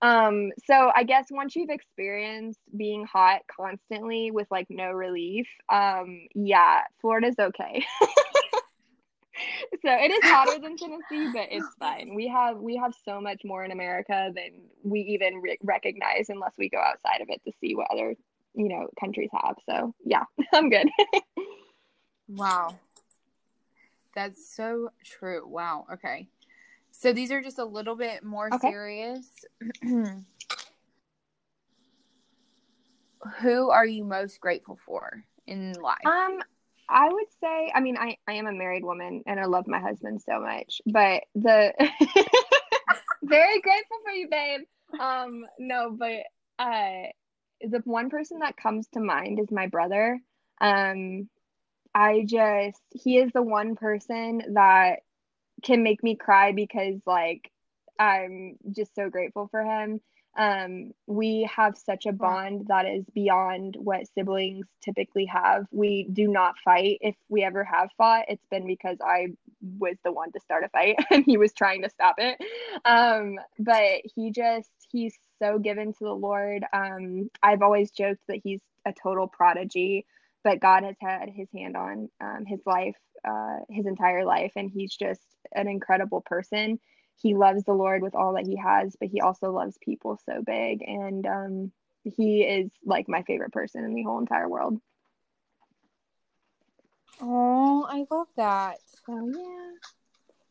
um 0.01 0.51
so 0.65 0.91
i 0.95 1.03
guess 1.03 1.25
once 1.31 1.55
you've 1.55 1.69
experienced 1.69 2.59
being 2.77 3.05
hot 3.05 3.41
constantly 3.55 4.31
with 4.31 4.47
like 4.51 4.67
no 4.69 4.91
relief 4.91 5.47
um 5.71 6.27
yeah 6.35 6.81
florida's 7.01 7.35
okay. 7.39 7.83
So 9.81 9.91
it 9.91 10.11
is 10.11 10.23
hotter 10.23 10.59
than 10.61 10.77
tennessee 10.77 11.29
but 11.33 11.47
it's 11.51 11.75
fine. 11.77 12.15
We 12.15 12.27
have 12.29 12.57
we 12.57 12.77
have 12.77 12.93
so 13.03 13.19
much 13.19 13.41
more 13.43 13.65
in 13.65 13.71
america 13.71 14.31
than 14.33 14.61
we 14.83 15.01
even 15.01 15.41
re- 15.41 15.57
recognize 15.61 16.29
unless 16.29 16.53
we 16.57 16.69
go 16.69 16.77
outside 16.77 17.21
of 17.21 17.27
it 17.29 17.41
to 17.45 17.51
see 17.59 17.75
what 17.75 17.87
other 17.91 18.15
you 18.53 18.69
know 18.69 18.87
countries 18.97 19.29
have. 19.33 19.55
So 19.69 19.93
yeah 20.05 20.23
i'm 20.53 20.69
good. 20.69 20.89
Wow 22.29 22.79
that's 24.15 24.55
so 24.55 24.89
true. 25.03 25.47
Wow. 25.47 25.85
Okay. 25.93 26.27
So 26.91 27.13
these 27.13 27.31
are 27.31 27.41
just 27.41 27.59
a 27.59 27.65
little 27.65 27.95
bit 27.95 28.23
more 28.23 28.49
okay. 28.53 28.69
serious. 28.69 29.27
Who 33.41 33.69
are 33.69 33.85
you 33.85 34.03
most 34.03 34.39
grateful 34.39 34.79
for 34.85 35.23
in 35.45 35.73
life? 35.73 36.05
Um, 36.05 36.39
I 36.87 37.09
would 37.11 37.27
say, 37.41 37.71
I 37.73 37.79
mean, 37.81 37.97
I, 37.97 38.17
I 38.27 38.33
am 38.33 38.47
a 38.47 38.51
married 38.51 38.83
woman 38.83 39.23
and 39.25 39.39
I 39.39 39.45
love 39.45 39.67
my 39.67 39.79
husband 39.79 40.21
so 40.21 40.39
much, 40.39 40.81
but 40.85 41.23
the 41.33 41.73
very 43.23 43.59
grateful 43.61 43.97
for 44.03 44.11
you, 44.11 44.29
babe. 44.29 44.61
Um, 44.99 45.45
no, 45.59 45.95
but 45.97 46.23
uh, 46.59 47.07
the 47.61 47.81
one 47.85 48.09
person 48.09 48.39
that 48.39 48.57
comes 48.57 48.87
to 48.89 48.99
mind 48.99 49.39
is 49.39 49.51
my 49.51 49.67
brother. 49.67 50.19
Um, 50.61 51.27
I 51.95 52.25
just 52.27 52.81
he 52.91 53.17
is 53.17 53.31
the 53.33 53.41
one 53.41 53.75
person 53.75 54.41
that 54.55 54.99
can 55.63 55.83
make 55.83 56.03
me 56.03 56.15
cry 56.15 56.51
because 56.51 56.99
like 57.07 57.51
I'm 57.99 58.57
just 58.71 58.93
so 58.95 59.09
grateful 59.09 59.47
for 59.49 59.63
him. 59.63 60.01
Um, 60.37 60.91
we 61.07 61.49
have 61.55 61.77
such 61.77 62.05
a 62.05 62.11
bond 62.11 62.67
that 62.67 62.85
is 62.85 63.05
beyond 63.13 63.77
what 63.79 64.07
siblings 64.13 64.67
typically 64.83 65.25
have. 65.27 65.65
We 65.71 66.09
do 66.11 66.27
not 66.27 66.55
fight. 66.63 66.97
If 66.99 67.15
we 67.29 67.43
ever 67.43 67.63
have 67.63 67.89
fought, 67.97 68.25
it's 68.27 68.45
been 68.51 68.67
because 68.67 68.97
I 69.01 69.27
was 69.79 69.95
the 70.03 70.11
one 70.11 70.33
to 70.33 70.41
start 70.41 70.65
a 70.65 70.69
fight 70.69 70.97
and 71.09 71.23
he 71.25 71.37
was 71.37 71.53
trying 71.53 71.83
to 71.83 71.89
stop 71.89 72.15
it. 72.17 72.37
Um, 72.83 73.39
but 73.59 74.01
he 74.13 74.31
just, 74.31 74.69
he's 74.91 75.17
so 75.39 75.57
given 75.57 75.93
to 75.93 76.03
the 76.03 76.13
Lord. 76.13 76.65
Um, 76.73 77.29
I've 77.41 77.61
always 77.61 77.91
joked 77.91 78.21
that 78.27 78.41
he's 78.43 78.61
a 78.85 78.93
total 78.93 79.27
prodigy 79.27 80.05
but 80.45 80.59
God 80.61 80.83
has 80.83 80.95
had 81.01 81.27
his 81.29 81.49
hand 81.53 81.75
on 81.75 82.07
um, 82.21 82.45
his 82.45 82.59
life, 82.67 82.95
uh, 83.27 83.57
his 83.67 83.87
entire 83.87 84.23
life, 84.23 84.51
and 84.55 84.69
he's 84.71 84.95
just 84.95 85.25
an 85.53 85.67
incredible 85.67 86.21
person. 86.21 86.79
He 87.19 87.33
loves 87.33 87.63
the 87.63 87.73
Lord 87.73 88.03
with 88.03 88.13
all 88.13 88.33
that 88.35 88.45
he 88.45 88.55
has, 88.55 88.95
but 88.99 89.09
he 89.09 89.21
also 89.21 89.51
loves 89.51 89.79
people 89.81 90.19
so 90.23 90.43
big, 90.45 90.83
and 90.87 91.25
um, 91.25 91.71
he 92.03 92.43
is 92.43 92.69
like 92.85 93.09
my 93.09 93.23
favorite 93.23 93.53
person 93.53 93.83
in 93.83 93.95
the 93.95 94.03
whole 94.03 94.19
entire 94.19 94.47
world. 94.47 94.79
Oh, 97.19 97.87
I 97.89 98.05
love 98.11 98.27
that. 98.37 98.77
Oh 99.09 99.27
yeah. 99.27 99.71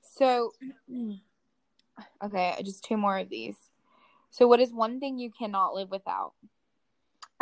So, 0.03 0.51
okay, 2.24 2.57
just 2.64 2.82
two 2.82 2.97
more 2.97 3.18
of 3.18 3.28
these. 3.28 3.57
So, 4.30 4.49
what 4.49 4.59
is 4.59 4.72
one 4.72 4.99
thing 4.99 5.18
you 5.18 5.30
cannot 5.30 5.74
live 5.74 5.92
without? 5.92 6.32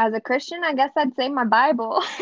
As 0.03 0.13
a 0.15 0.21
Christian, 0.21 0.65
I 0.65 0.75
guess 0.75 0.91
I'd 0.97 1.15
say 1.15 1.29
my 1.29 1.45
Bible. 1.45 2.03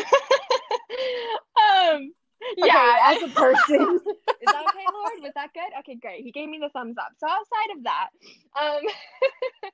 um, 1.57 2.13
yeah, 2.57 2.95
as 3.05 3.23
a 3.23 3.27
person. 3.29 3.99
Is 4.05 4.45
that 4.45 4.65
okay, 4.69 4.85
Lord? 4.93 5.13
Was 5.23 5.31
that 5.33 5.49
good? 5.51 5.63
Okay, 5.79 5.95
great. 5.95 6.23
He 6.23 6.31
gave 6.31 6.47
me 6.47 6.59
the 6.61 6.69
thumbs 6.69 6.97
up. 6.99 7.13
So 7.17 7.27
outside 7.27 7.75
of 7.75 7.83
that, 7.85 8.09
um, 8.61 9.71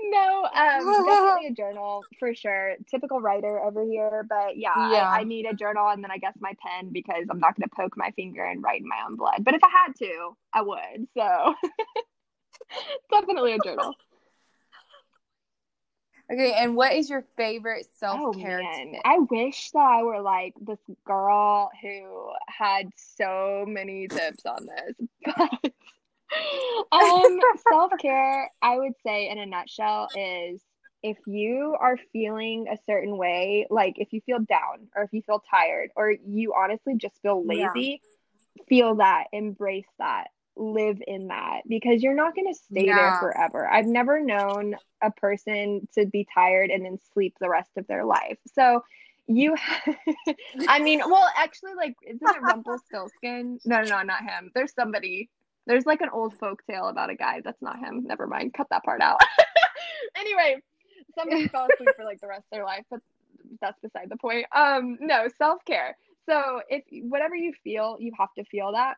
no, 0.10 0.42
um, 0.42 1.06
definitely 1.06 1.46
a 1.46 1.52
journal 1.52 2.02
for 2.18 2.34
sure. 2.34 2.74
Typical 2.90 3.20
writer 3.20 3.60
over 3.60 3.84
here, 3.84 4.26
but 4.28 4.56
yeah, 4.56 4.90
yeah. 4.90 5.08
I, 5.08 5.20
I, 5.20 5.22
need 5.22 5.46
a 5.46 5.54
journal 5.54 5.86
and 5.88 6.02
then 6.02 6.10
I 6.10 6.18
guess 6.18 6.34
my 6.40 6.54
pen 6.66 6.90
because 6.92 7.26
I'm 7.30 7.38
not 7.38 7.54
going 7.54 7.68
to 7.68 7.76
poke 7.76 7.96
my 7.96 8.10
finger 8.16 8.44
and 8.44 8.60
write 8.60 8.80
in 8.80 8.88
my 8.88 9.04
own 9.06 9.14
blood. 9.14 9.44
But 9.44 9.54
if 9.54 9.62
I 9.62 9.68
had 9.86 9.94
to, 10.00 10.36
I 10.52 10.62
would. 10.62 11.06
So 11.16 11.54
definitely 13.08 13.52
a 13.52 13.58
journal. 13.60 13.94
Okay, 16.32 16.54
and 16.56 16.76
what 16.76 16.92
is 16.92 17.10
your 17.10 17.24
favorite 17.36 17.86
self 17.98 18.36
care 18.36 18.62
oh? 18.62 18.92
I 19.04 19.18
wish 19.18 19.70
that 19.72 19.78
I 19.78 20.02
were 20.04 20.20
like 20.20 20.54
this 20.60 20.78
girl 21.04 21.70
who 21.82 22.30
had 22.46 22.88
so 22.94 23.64
many 23.66 24.06
tips 24.06 24.46
on 24.46 24.66
this, 24.66 25.08
but 25.24 25.72
um, 26.92 27.40
self 27.68 27.92
care, 28.00 28.50
I 28.62 28.78
would 28.78 28.92
say 29.04 29.28
in 29.28 29.38
a 29.38 29.46
nutshell, 29.46 30.08
is 30.14 30.60
if 31.02 31.16
you 31.26 31.76
are 31.80 31.96
feeling 32.12 32.66
a 32.70 32.76
certain 32.86 33.16
way, 33.16 33.66
like 33.70 33.94
if 33.96 34.12
you 34.12 34.20
feel 34.24 34.38
down 34.38 34.88
or 34.94 35.02
if 35.02 35.12
you 35.12 35.22
feel 35.22 35.42
tired 35.50 35.90
or 35.96 36.12
you 36.26 36.54
honestly 36.56 36.94
just 36.96 37.20
feel 37.22 37.44
lazy, 37.44 38.00
feel 38.68 38.96
that, 38.96 39.24
embrace 39.32 39.84
that, 39.98 40.28
live 40.56 41.00
in 41.06 41.28
that 41.28 41.62
because 41.68 42.02
you're 42.02 42.14
not 42.14 42.34
going 42.34 42.52
to 42.52 42.58
stay 42.58 42.86
Yeah. 42.86 42.96
there 42.96 43.18
forever. 43.20 43.68
I've 43.68 43.86
never 43.86 44.20
known 44.20 44.76
a 45.02 45.10
person 45.10 45.88
to 45.94 46.06
be 46.06 46.26
tired 46.34 46.70
and 46.70 46.84
then 46.84 46.98
sleep 47.14 47.34
the 47.40 47.48
rest 47.48 47.70
of 47.76 47.86
their 47.86 48.04
life. 48.04 48.38
So 48.54 48.84
you, 49.26 49.56
I 50.68 50.80
mean, 50.80 51.00
well, 51.06 51.28
actually, 51.36 51.74
like, 51.74 51.94
isn't 52.06 52.20
it 52.22 52.42
Rumpelstiltskin? 52.42 53.60
No, 53.64 53.82
no, 53.82 53.88
no, 53.88 54.02
not 54.02 54.22
him. 54.22 54.50
There's 54.54 54.74
somebody. 54.74 55.28
There's 55.66 55.86
like 55.86 56.00
an 56.00 56.08
old 56.12 56.34
folk 56.34 56.62
tale 56.68 56.88
about 56.88 57.10
a 57.10 57.14
guy. 57.14 57.40
That's 57.44 57.62
not 57.62 57.78
him. 57.78 58.04
Never 58.06 58.26
mind. 58.26 58.54
Cut 58.54 58.66
that 58.70 58.82
part 58.82 59.00
out. 59.00 59.20
anyway, 60.16 60.56
somebody 61.16 61.46
fell 61.48 61.68
asleep 61.72 61.90
for 61.96 62.04
like 62.04 62.20
the 62.20 62.26
rest 62.26 62.44
of 62.50 62.50
their 62.56 62.64
life, 62.64 62.84
but 62.90 63.00
that's 63.60 63.78
beside 63.80 64.08
the 64.08 64.16
point. 64.16 64.46
Um, 64.52 64.98
no, 65.00 65.28
self 65.38 65.64
care. 65.64 65.96
So 66.28 66.62
if 66.68 66.82
whatever 67.08 67.34
you 67.36 67.52
feel, 67.62 67.96
you 68.00 68.12
have 68.18 68.32
to 68.34 68.44
feel 68.44 68.72
that. 68.72 68.96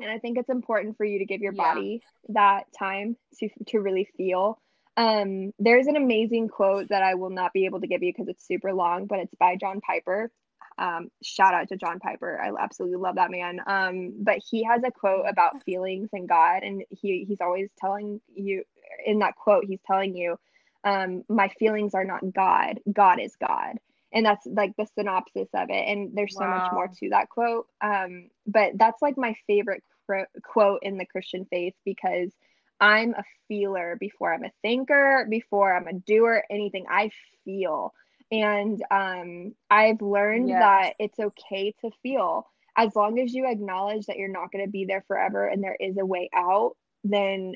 And 0.00 0.10
I 0.10 0.18
think 0.18 0.38
it's 0.38 0.48
important 0.48 0.96
for 0.96 1.04
you 1.04 1.18
to 1.18 1.24
give 1.24 1.40
your 1.40 1.52
Yeah. 1.52 1.74
body 1.74 2.02
that 2.30 2.72
time 2.78 3.16
to 3.38 3.48
to 3.68 3.80
really 3.80 4.08
feel. 4.16 4.60
Um, 4.96 5.52
there's 5.58 5.86
an 5.86 5.96
amazing 5.96 6.48
quote 6.48 6.88
that 6.88 7.02
I 7.02 7.14
will 7.14 7.30
not 7.30 7.52
be 7.52 7.66
able 7.66 7.80
to 7.80 7.86
give 7.86 8.02
you 8.02 8.12
because 8.12 8.28
it's 8.28 8.46
super 8.46 8.72
long, 8.72 9.06
but 9.06 9.20
it's 9.20 9.34
by 9.36 9.56
John 9.56 9.80
Piper. 9.80 10.30
Um, 10.76 11.10
shout 11.22 11.54
out 11.54 11.68
to 11.68 11.76
John 11.76 11.98
Piper. 11.98 12.40
I 12.40 12.50
absolutely 12.62 12.98
love 12.98 13.16
that 13.16 13.30
man. 13.30 13.60
Um, 13.66 14.14
but 14.22 14.38
he 14.48 14.64
has 14.64 14.82
a 14.84 14.90
quote 14.90 15.24
about 15.28 15.62
feelings 15.64 16.08
and 16.12 16.28
God, 16.28 16.62
and 16.62 16.84
he 16.90 17.24
he's 17.28 17.40
always 17.40 17.68
telling 17.78 18.20
you 18.34 18.64
in 19.04 19.20
that 19.20 19.36
quote, 19.36 19.64
he's 19.64 19.80
telling 19.86 20.16
you, 20.16 20.38
um, 20.84 21.22
my 21.28 21.48
feelings 21.48 21.94
are 21.94 22.04
not 22.04 22.32
God. 22.32 22.80
God 22.92 23.20
is 23.20 23.36
God. 23.36 23.78
And 24.12 24.24
that's 24.24 24.46
like 24.46 24.74
the 24.76 24.86
synopsis 24.98 25.48
of 25.54 25.68
it. 25.70 25.84
And 25.88 26.10
there's 26.14 26.36
so 26.36 26.46
much 26.46 26.68
more 26.72 26.88
to 26.88 27.08
that 27.10 27.28
quote. 27.28 27.66
Um, 27.82 28.30
but 28.46 28.72
that's 28.76 29.02
like 29.02 29.18
my 29.18 29.34
favorite 29.46 29.82
cro- 30.06 30.24
quote 30.42 30.80
in 30.82 30.96
the 30.98 31.04
Christian 31.06 31.46
faith 31.50 31.74
because 31.84 32.32
I'm 32.80 33.14
a 33.14 33.24
feeler 33.48 33.96
before 34.00 34.32
I'm 34.32 34.44
a 34.44 34.52
thinker, 34.62 35.26
before 35.28 35.74
I'm 35.74 35.86
a 35.88 35.92
doer, 35.92 36.44
anything. 36.50 36.86
I 36.88 37.10
feel. 37.44 37.92
And 38.30 38.82
um, 38.90 39.54
I've 39.70 40.00
learned 40.00 40.48
Yes. 40.48 40.60
that 40.60 40.92
it's 40.98 41.18
okay 41.18 41.74
to 41.80 41.90
feel. 42.02 42.46
As 42.76 42.94
long 42.94 43.18
as 43.18 43.34
you 43.34 43.46
acknowledge 43.46 44.06
that 44.06 44.16
you're 44.16 44.28
not 44.28 44.52
going 44.52 44.64
to 44.64 44.70
be 44.70 44.84
there 44.84 45.04
forever 45.08 45.46
and 45.46 45.62
there 45.62 45.76
is 45.78 45.96
a 45.98 46.06
way 46.06 46.30
out, 46.34 46.76
then 47.04 47.54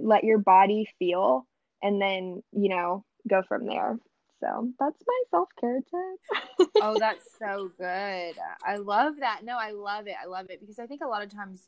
let 0.00 0.24
your 0.24 0.38
body 0.38 0.88
feel 0.98 1.46
and 1.82 2.00
then, 2.02 2.42
you 2.52 2.68
know, 2.68 3.04
go 3.28 3.42
from 3.42 3.66
there. 3.66 3.98
So 4.40 4.68
that's 4.78 5.02
my 5.06 5.22
self 5.30 5.48
care 5.60 5.80
tip. 5.80 6.68
oh, 6.82 6.98
that's 6.98 7.24
so 7.38 7.70
good. 7.78 8.34
I 8.64 8.76
love 8.76 9.14
that. 9.20 9.40
No, 9.44 9.56
I 9.58 9.72
love 9.72 10.06
it. 10.06 10.14
I 10.22 10.26
love 10.26 10.50
it 10.50 10.60
because 10.60 10.78
I 10.78 10.86
think 10.86 11.02
a 11.02 11.08
lot 11.08 11.22
of 11.22 11.32
times 11.32 11.60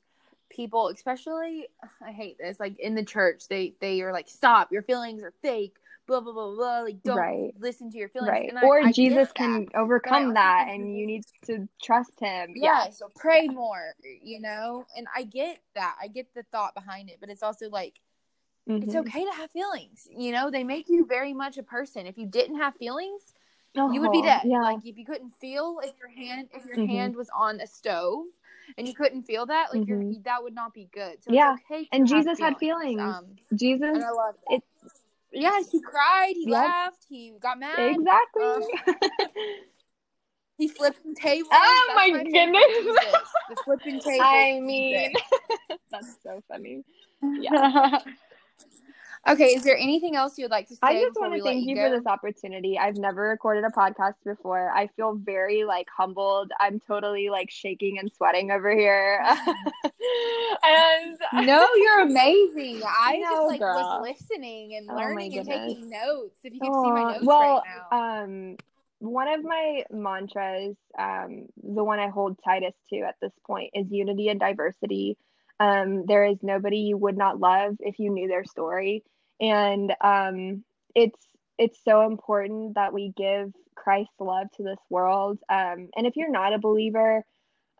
people, 0.48 0.88
especially 0.88 1.66
I 2.04 2.12
hate 2.12 2.38
this, 2.38 2.60
like 2.60 2.78
in 2.78 2.94
the 2.94 3.04
church, 3.04 3.48
they 3.48 3.74
they 3.80 4.02
are 4.02 4.12
like, 4.12 4.28
stop, 4.28 4.72
your 4.72 4.82
feelings 4.82 5.22
are 5.22 5.32
fake, 5.42 5.76
blah 6.06 6.20
blah 6.20 6.32
blah 6.32 6.54
blah. 6.54 6.80
Like 6.82 7.02
don't 7.02 7.16
Right. 7.16 7.54
listen 7.58 7.90
to 7.90 7.98
your 7.98 8.08
feelings. 8.08 8.30
right. 8.30 8.48
And 8.48 8.58
I- 8.58 8.66
or 8.66 8.80
I 8.80 8.92
Jesus 8.92 9.32
can 9.32 9.66
overcome 9.74 10.34
that 10.34 10.66
and 10.68 10.96
you 10.96 11.06
need 11.06 11.24
to 11.46 11.68
trust 11.82 12.18
him. 12.20 12.52
Yeah. 12.54 12.84
Yeah, 12.84 12.90
so 12.90 13.08
pray 13.16 13.48
more, 13.48 13.94
you 14.22 14.40
know? 14.40 14.86
And 14.96 15.06
I 15.14 15.24
get 15.24 15.60
that. 15.74 15.96
I 16.00 16.08
get 16.08 16.34
the 16.34 16.44
thought 16.52 16.74
behind 16.74 17.08
it, 17.10 17.16
but 17.20 17.30
it's 17.30 17.42
also 17.42 17.68
like 17.68 18.00
it's 18.66 18.94
Mhm. 18.94 19.00
okay 19.00 19.24
to 19.24 19.32
have 19.32 19.50
feelings. 19.50 20.08
You 20.10 20.32
know, 20.32 20.50
they 20.50 20.64
make 20.64 20.88
you 20.88 21.06
very 21.06 21.32
much 21.32 21.58
a 21.58 21.62
person. 21.62 22.06
If 22.06 22.18
you 22.18 22.26
didn't 22.26 22.56
have 22.56 22.74
feelings, 22.76 23.34
you 23.74 24.00
would 24.00 24.12
be 24.12 24.18
Oh, 24.18 24.22
dead. 24.22 24.42
Yeah. 24.44 24.60
Like 24.62 24.84
if 24.84 24.96
you 24.98 25.04
couldn't 25.04 25.30
feel 25.30 25.80
if 25.82 25.92
your 25.98 26.08
hand 26.08 26.48
if 26.52 26.64
your 26.66 26.76
Mhm. 26.76 26.88
hand 26.88 27.16
was 27.16 27.30
on 27.30 27.60
a 27.60 27.66
stove 27.66 28.26
and 28.76 28.86
you 28.86 28.94
couldn't 28.94 29.22
feel 29.22 29.46
that, 29.46 29.72
like 29.72 29.82
Mhm. 29.86 30.12
your 30.14 30.22
that 30.24 30.42
would 30.42 30.54
not 30.54 30.72
be 30.74 30.86
good. 30.92 31.22
So 31.22 31.32
Yeah. 31.32 31.54
it's 31.54 31.62
okay. 31.70 31.88
And 31.92 32.06
Jesus 32.06 32.38
had 32.38 32.58
feelings. 32.58 33.00
Um, 33.00 33.36
Jesus 33.54 33.94
and 33.94 34.04
I 34.04 34.10
love 34.10 34.36
it 34.48 34.62
Yes, 35.32 35.70
he 35.70 35.80
cried, 35.80 36.34
he 36.34 36.46
Yep. 36.46 36.52
laughed, 36.52 37.04
he 37.08 37.30
got 37.38 37.58
mad, 37.60 37.78
exactly. 37.78 38.42
Uh, 38.42 39.26
he 40.58 40.66
flipped 40.68 41.02
the 41.04 41.14
table. 41.14 41.48
Oh 41.52 41.84
That's 41.94 42.12
my 42.12 42.24
goodness. 42.24 43.34
The 43.48 43.56
flipping 43.64 44.00
table. 44.04 44.24
I 44.26 44.58
mean, 44.60 45.12
that's 45.90 46.16
so 46.22 46.42
funny. 46.48 46.84
Yeah. 47.22 48.00
Okay, 49.28 49.46
is 49.46 49.62
there 49.64 49.76
anything 49.76 50.16
else 50.16 50.38
you 50.38 50.44
would 50.44 50.50
like 50.50 50.68
to 50.68 50.74
say 50.74 50.80
I 50.82 51.00
just 51.00 51.18
want 51.20 51.34
to 51.34 51.42
thank 51.42 51.66
you 51.66 51.74
go? 51.74 51.82
for 51.88 51.90
this 51.90 52.06
opportunity. 52.06 52.78
I've 52.78 52.96
never 52.96 53.22
recorded 53.22 53.64
a 53.64 53.70
podcast 53.70 54.14
before. 54.24 54.70
I 54.74 54.88
feel 54.96 55.14
very 55.14 55.64
like 55.64 55.86
humbled. 55.96 56.50
I'm 56.60 56.80
totally 56.80 57.28
like 57.30 57.50
shaking 57.50 57.98
and 57.98 58.10
sweating 58.12 58.50
over 58.50 58.70
here. 58.74 59.22
and 60.64 61.18
No, 61.46 61.66
you're 61.76 62.00
amazing. 62.06 62.82
I 62.84 63.18
No, 63.18 63.28
just 63.30 63.46
like 63.48 63.60
girl. 63.60 64.00
was 64.02 64.16
listening 64.20 64.74
and 64.76 64.88
Oh, 64.90 64.96
learning 64.96 65.38
and 65.38 65.46
taking 65.46 65.90
notes. 65.90 66.38
If 66.44 66.54
you 66.54 66.60
could 66.60 66.72
see 66.82 66.90
my 66.90 67.12
notes 67.12 67.24
well, 67.24 67.62
right 67.66 67.92
now. 67.92 68.22
um, 68.24 68.56
one 68.98 69.28
of 69.28 69.42
my 69.44 69.84
mantras, 69.90 70.76
um, 70.98 71.46
the 71.62 71.82
one 71.84 71.98
I 71.98 72.08
hold 72.08 72.38
tightest 72.44 72.76
to 72.92 73.00
at 73.00 73.14
this 73.22 73.32
point 73.46 73.70
is 73.74 73.86
unity 73.90 74.28
and 74.28 74.38
diversity. 74.38 75.16
Um, 75.60 76.06
there 76.06 76.24
is 76.24 76.38
nobody 76.42 76.78
you 76.78 76.96
would 76.96 77.16
not 77.16 77.38
love 77.38 77.76
if 77.80 77.98
you 77.98 78.10
knew 78.10 78.28
their 78.28 78.44
story, 78.44 79.04
and 79.40 79.94
um, 80.00 80.64
it's 80.94 81.20
it's 81.58 81.78
so 81.84 82.06
important 82.06 82.74
that 82.74 82.92
we 82.92 83.12
give 83.16 83.52
Christ's 83.74 84.18
love 84.18 84.48
to 84.56 84.62
this 84.62 84.78
world. 84.88 85.38
Um, 85.48 85.90
and 85.94 86.06
if 86.06 86.16
you're 86.16 86.30
not 86.30 86.54
a 86.54 86.58
believer, 86.58 87.22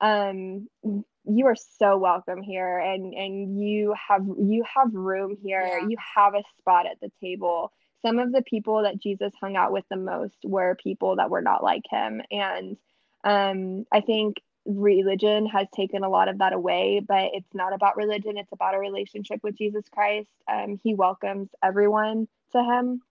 um, 0.01 0.69
you 0.83 1.47
are 1.47 1.57
so 1.79 1.97
welcome 1.97 2.43
here, 2.43 2.79
and 2.79 3.15
and 3.15 3.61
you 3.61 3.95
have 4.09 4.27
you 4.39 4.63
have 4.75 4.95
room 4.95 5.37
here. 5.43 5.67
Yeah. 5.67 5.89
You 5.89 5.97
have 6.17 6.35
a 6.35 6.43
spot 6.61 6.87
at 6.87 7.01
the 7.01 7.11
table 7.21 7.73
some 8.03 8.19
of 8.19 8.33
the 8.33 8.43
people 8.43 8.83
that 8.83 9.01
Jesus 9.01 9.33
hung 9.41 9.57
out 9.57 9.73
with 9.73 9.85
the 9.91 9.97
most 9.97 10.37
were 10.45 10.77
people 10.83 11.17
that 11.17 11.31
were 11.31 11.43
not 11.43 11.63
like 11.63 11.83
him. 11.91 12.23
And 12.31 12.77
um, 13.25 13.87
I 13.93 14.01
think 14.01 14.37
religion 14.79 15.47
has 15.47 15.67
taken 15.75 16.05
a 16.05 16.09
lot 16.09 16.29
of 16.29 16.39
that 16.39 16.53
away, 16.53 17.01
but 17.07 17.31
it's 17.33 17.55
not 17.55 17.73
about 17.73 17.97
religion, 17.97 18.37
it's 18.37 18.53
about 18.53 18.75
a 18.75 18.79
relationship 18.79 19.41
with 19.43 19.57
Jesus 19.57 19.85
Christ. 19.91 20.29
Um, 20.51 20.81
he 20.83 20.95
welcomes 20.95 21.49
everyone 21.63 22.29
to 22.53 22.63
him. 22.63 23.03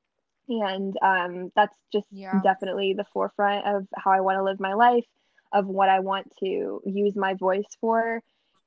And 0.48 0.96
um, 1.02 1.52
that's 1.56 1.76
just 1.92 2.08
Yeah. 2.12 2.42
definitely 2.42 2.94
the 2.94 3.06
forefront 3.14 3.66
of 3.68 3.88
how 3.96 4.12
I 4.12 4.22
want 4.22 4.38
to 4.38 4.44
live 4.44 4.60
my 4.60 4.74
life, 4.74 5.06
of 5.52 5.68
what 5.68 5.90
I 5.90 6.00
want 6.00 6.32
to 6.40 6.82
use 6.86 7.16
my 7.16 7.36
voice 7.36 7.78
for. 7.80 8.22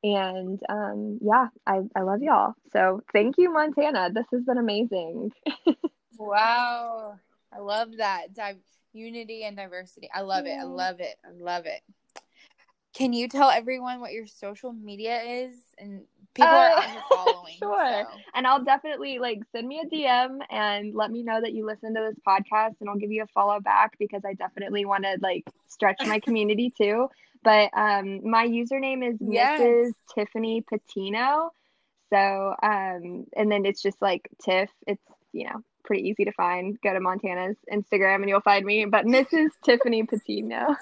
And 0.04 0.60
um, 0.68 1.18
yeah, 1.22 1.48
I, 1.66 1.80
I 1.94 2.00
love 2.02 2.22
y'all. 2.22 2.54
So 2.72 3.02
thank 3.12 3.38
you, 3.38 3.52
Montana. 3.52 4.10
This 4.12 4.26
has 4.32 4.42
been 4.42 4.58
amazing. 4.58 5.32
Wow. 6.18 7.18
I 7.52 7.58
love 7.58 7.96
that. 7.98 8.28
Unity 8.92 9.44
and 9.44 9.56
diversity. 9.56 10.10
I 10.12 10.20
love 10.20 10.46
it. 10.46 10.52
I 10.58 10.64
love 10.64 11.00
it. 11.00 11.16
I 11.24 11.30
love 11.32 11.66
it. 11.66 11.80
Can 12.94 13.12
you 13.12 13.28
tell 13.28 13.50
everyone 13.50 14.00
what 14.00 14.12
your 14.12 14.26
social 14.26 14.72
media 14.72 15.20
is? 15.22 15.52
And 15.78 16.02
people 16.34 16.48
are 16.50 16.70
Uh, 16.76 16.80
here 16.82 17.00
following. 17.10 17.54
sure. 17.58 18.04
so. 18.04 18.18
And 18.34 18.46
I'll 18.46 18.62
definitely 18.64 19.18
like 19.18 19.40
send 19.52 19.66
me 19.66 19.80
a 19.80 19.86
DM 19.86 20.38
and 20.50 20.94
let 20.94 21.10
me 21.10 21.22
know 21.22 21.40
that 21.40 21.52
you 21.54 21.64
listen 21.64 21.94
to 21.94 22.00
this 22.00 22.18
podcast 22.26 22.74
and 22.80 22.88
I'll 22.90 22.96
give 22.96 23.10
you 23.10 23.22
a 23.22 23.26
follow 23.28 23.60
back 23.60 23.98
because 23.98 24.22
I 24.26 24.34
definitely 24.34 24.84
want 24.84 25.04
to 25.04 25.16
like 25.22 25.44
stretch 25.68 26.00
my 26.06 26.18
community 26.24 26.72
too. 26.76 27.08
But 27.42 27.70
um 27.74 28.28
my 28.28 28.46
username 28.46 29.08
is 29.08 29.16
Yes. 29.20 29.60
Mrs. 29.60 29.92
Tiffani 30.14 30.62
Patiño. 30.64 31.48
So 32.10 32.54
um 32.62 33.24
and 33.34 33.50
then 33.50 33.64
it's 33.64 33.80
just 33.82 34.00
like 34.02 34.28
Tiff. 34.44 34.70
It's 34.86 35.02
you 35.32 35.46
know 35.46 35.62
pretty 35.84 36.08
easy 36.08 36.24
to 36.26 36.32
find. 36.32 36.78
Go 36.82 36.92
to 36.92 37.00
Montana's 37.00 37.56
Instagram 37.72 38.16
and 38.16 38.28
you'll 38.28 38.40
find 38.42 38.64
me. 38.66 38.84
But 38.84 39.06
Mrs. 39.06 39.48
Tiffani 39.66 40.06
Patiño. 40.06 40.76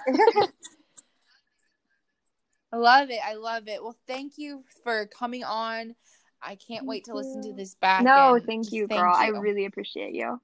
I 2.73 2.77
love 2.77 3.11
it. 3.11 3.21
I 3.25 3.35
love 3.35 3.67
it. 3.67 3.83
Well, 3.83 3.97
thank 4.07 4.35
you 4.37 4.65
for 4.85 5.07
coming 5.07 5.45
on. 5.45 5.95
I 6.43 6.57
can't 6.57 6.87
wait 6.87 7.05
to 7.05 7.15
listen 7.15 7.43
to 7.43 7.53
this 7.53 7.75
back. 7.75 8.03
No, 8.03 8.39
thank 8.45 8.73
you, 8.73 8.87
thank 8.87 9.01
girl. 9.01 9.15
I 9.15 9.29
really 9.29 9.67
appreciate 9.67 10.15
you. 10.15 10.41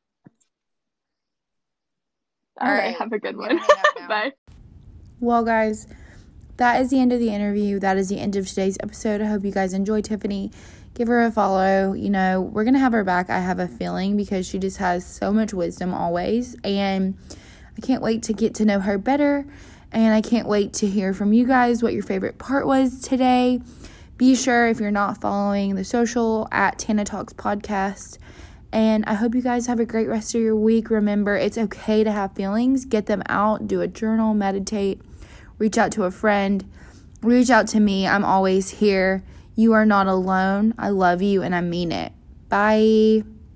All 2.58 2.66
All 2.66 2.72
right, 2.72 2.86
right. 2.86 2.96
have 2.96 3.12
a 3.12 3.18
good 3.18 3.36
one. 3.36 3.48
gonna 3.48 3.60
hang 3.60 3.70
up 3.70 3.86
now. 3.98 4.08
Bye. 4.08 4.32
Well, 5.20 5.44
guys, 5.44 5.86
that 6.56 6.80
is 6.80 6.90
the 6.90 7.00
end 7.00 7.12
of 7.12 7.20
the 7.20 7.30
interview. 7.30 7.78
That 7.78 7.96
is 7.96 8.08
the 8.08 8.18
end 8.18 8.36
of 8.36 8.46
today's 8.46 8.76
episode. 8.82 9.20
I 9.20 9.26
hope 9.26 9.44
you 9.44 9.52
guys 9.52 9.72
enjoyed 9.72 10.04
Tiffani. 10.04 10.52
Give 10.94 11.08
her 11.08 11.22
a 11.22 11.30
follow. 11.30 11.92
You 11.92 12.10
know, 12.10 12.40
we're 12.40 12.64
going 12.64 12.74
to 12.74 12.80
have 12.80 12.92
her 12.92 13.04
back, 13.04 13.28
I 13.28 13.40
have 13.40 13.58
a 13.58 13.68
feeling, 13.68 14.16
because 14.16 14.46
she 14.46 14.58
just 14.58 14.78
has 14.78 15.06
so 15.06 15.32
much 15.32 15.52
wisdom 15.52 15.92
always. 15.92 16.56
And 16.64 17.16
I 17.76 17.80
can't 17.80 18.02
wait 18.02 18.22
to 18.24 18.32
get 18.32 18.54
to 18.56 18.64
know 18.64 18.80
her 18.80 18.96
better. 18.96 19.46
And 19.92 20.14
I 20.14 20.20
can't 20.20 20.48
wait 20.48 20.72
to 20.74 20.86
hear 20.86 21.14
from 21.14 21.32
you 21.32 21.46
guys 21.46 21.82
what 21.82 21.92
your 21.92 22.02
favorite 22.02 22.38
part 22.38 22.66
was 22.66 23.00
today. 23.00 23.60
Be 24.16 24.34
sure, 24.34 24.66
if 24.68 24.80
you're 24.80 24.90
not 24.90 25.20
following 25.20 25.74
the 25.74 25.84
social, 25.84 26.48
at 26.50 26.78
Tana 26.78 27.04
Talks 27.04 27.32
Podcast. 27.32 28.18
And 28.72 29.04
I 29.06 29.14
hope 29.14 29.34
you 29.34 29.42
guys 29.42 29.66
have 29.66 29.80
a 29.80 29.86
great 29.86 30.08
rest 30.08 30.34
of 30.34 30.40
your 30.40 30.56
week. 30.56 30.90
Remember, 30.90 31.36
it's 31.36 31.56
okay 31.56 32.04
to 32.04 32.12
have 32.12 32.34
feelings. 32.34 32.84
Get 32.84 33.06
them 33.06 33.22
out, 33.26 33.68
do 33.68 33.80
a 33.80 33.88
journal, 33.88 34.34
meditate, 34.34 35.00
reach 35.58 35.78
out 35.78 35.92
to 35.92 36.04
a 36.04 36.10
friend, 36.10 36.68
reach 37.22 37.50
out 37.50 37.68
to 37.68 37.80
me. 37.80 38.06
I'm 38.06 38.24
always 38.24 38.70
here. 38.70 39.22
You 39.54 39.72
are 39.72 39.86
not 39.86 40.06
alone. 40.06 40.74
I 40.78 40.90
love 40.90 41.22
you 41.22 41.42
and 41.42 41.54
I 41.54 41.60
mean 41.60 41.92
it. 41.92 42.12
Bye. 42.48 43.35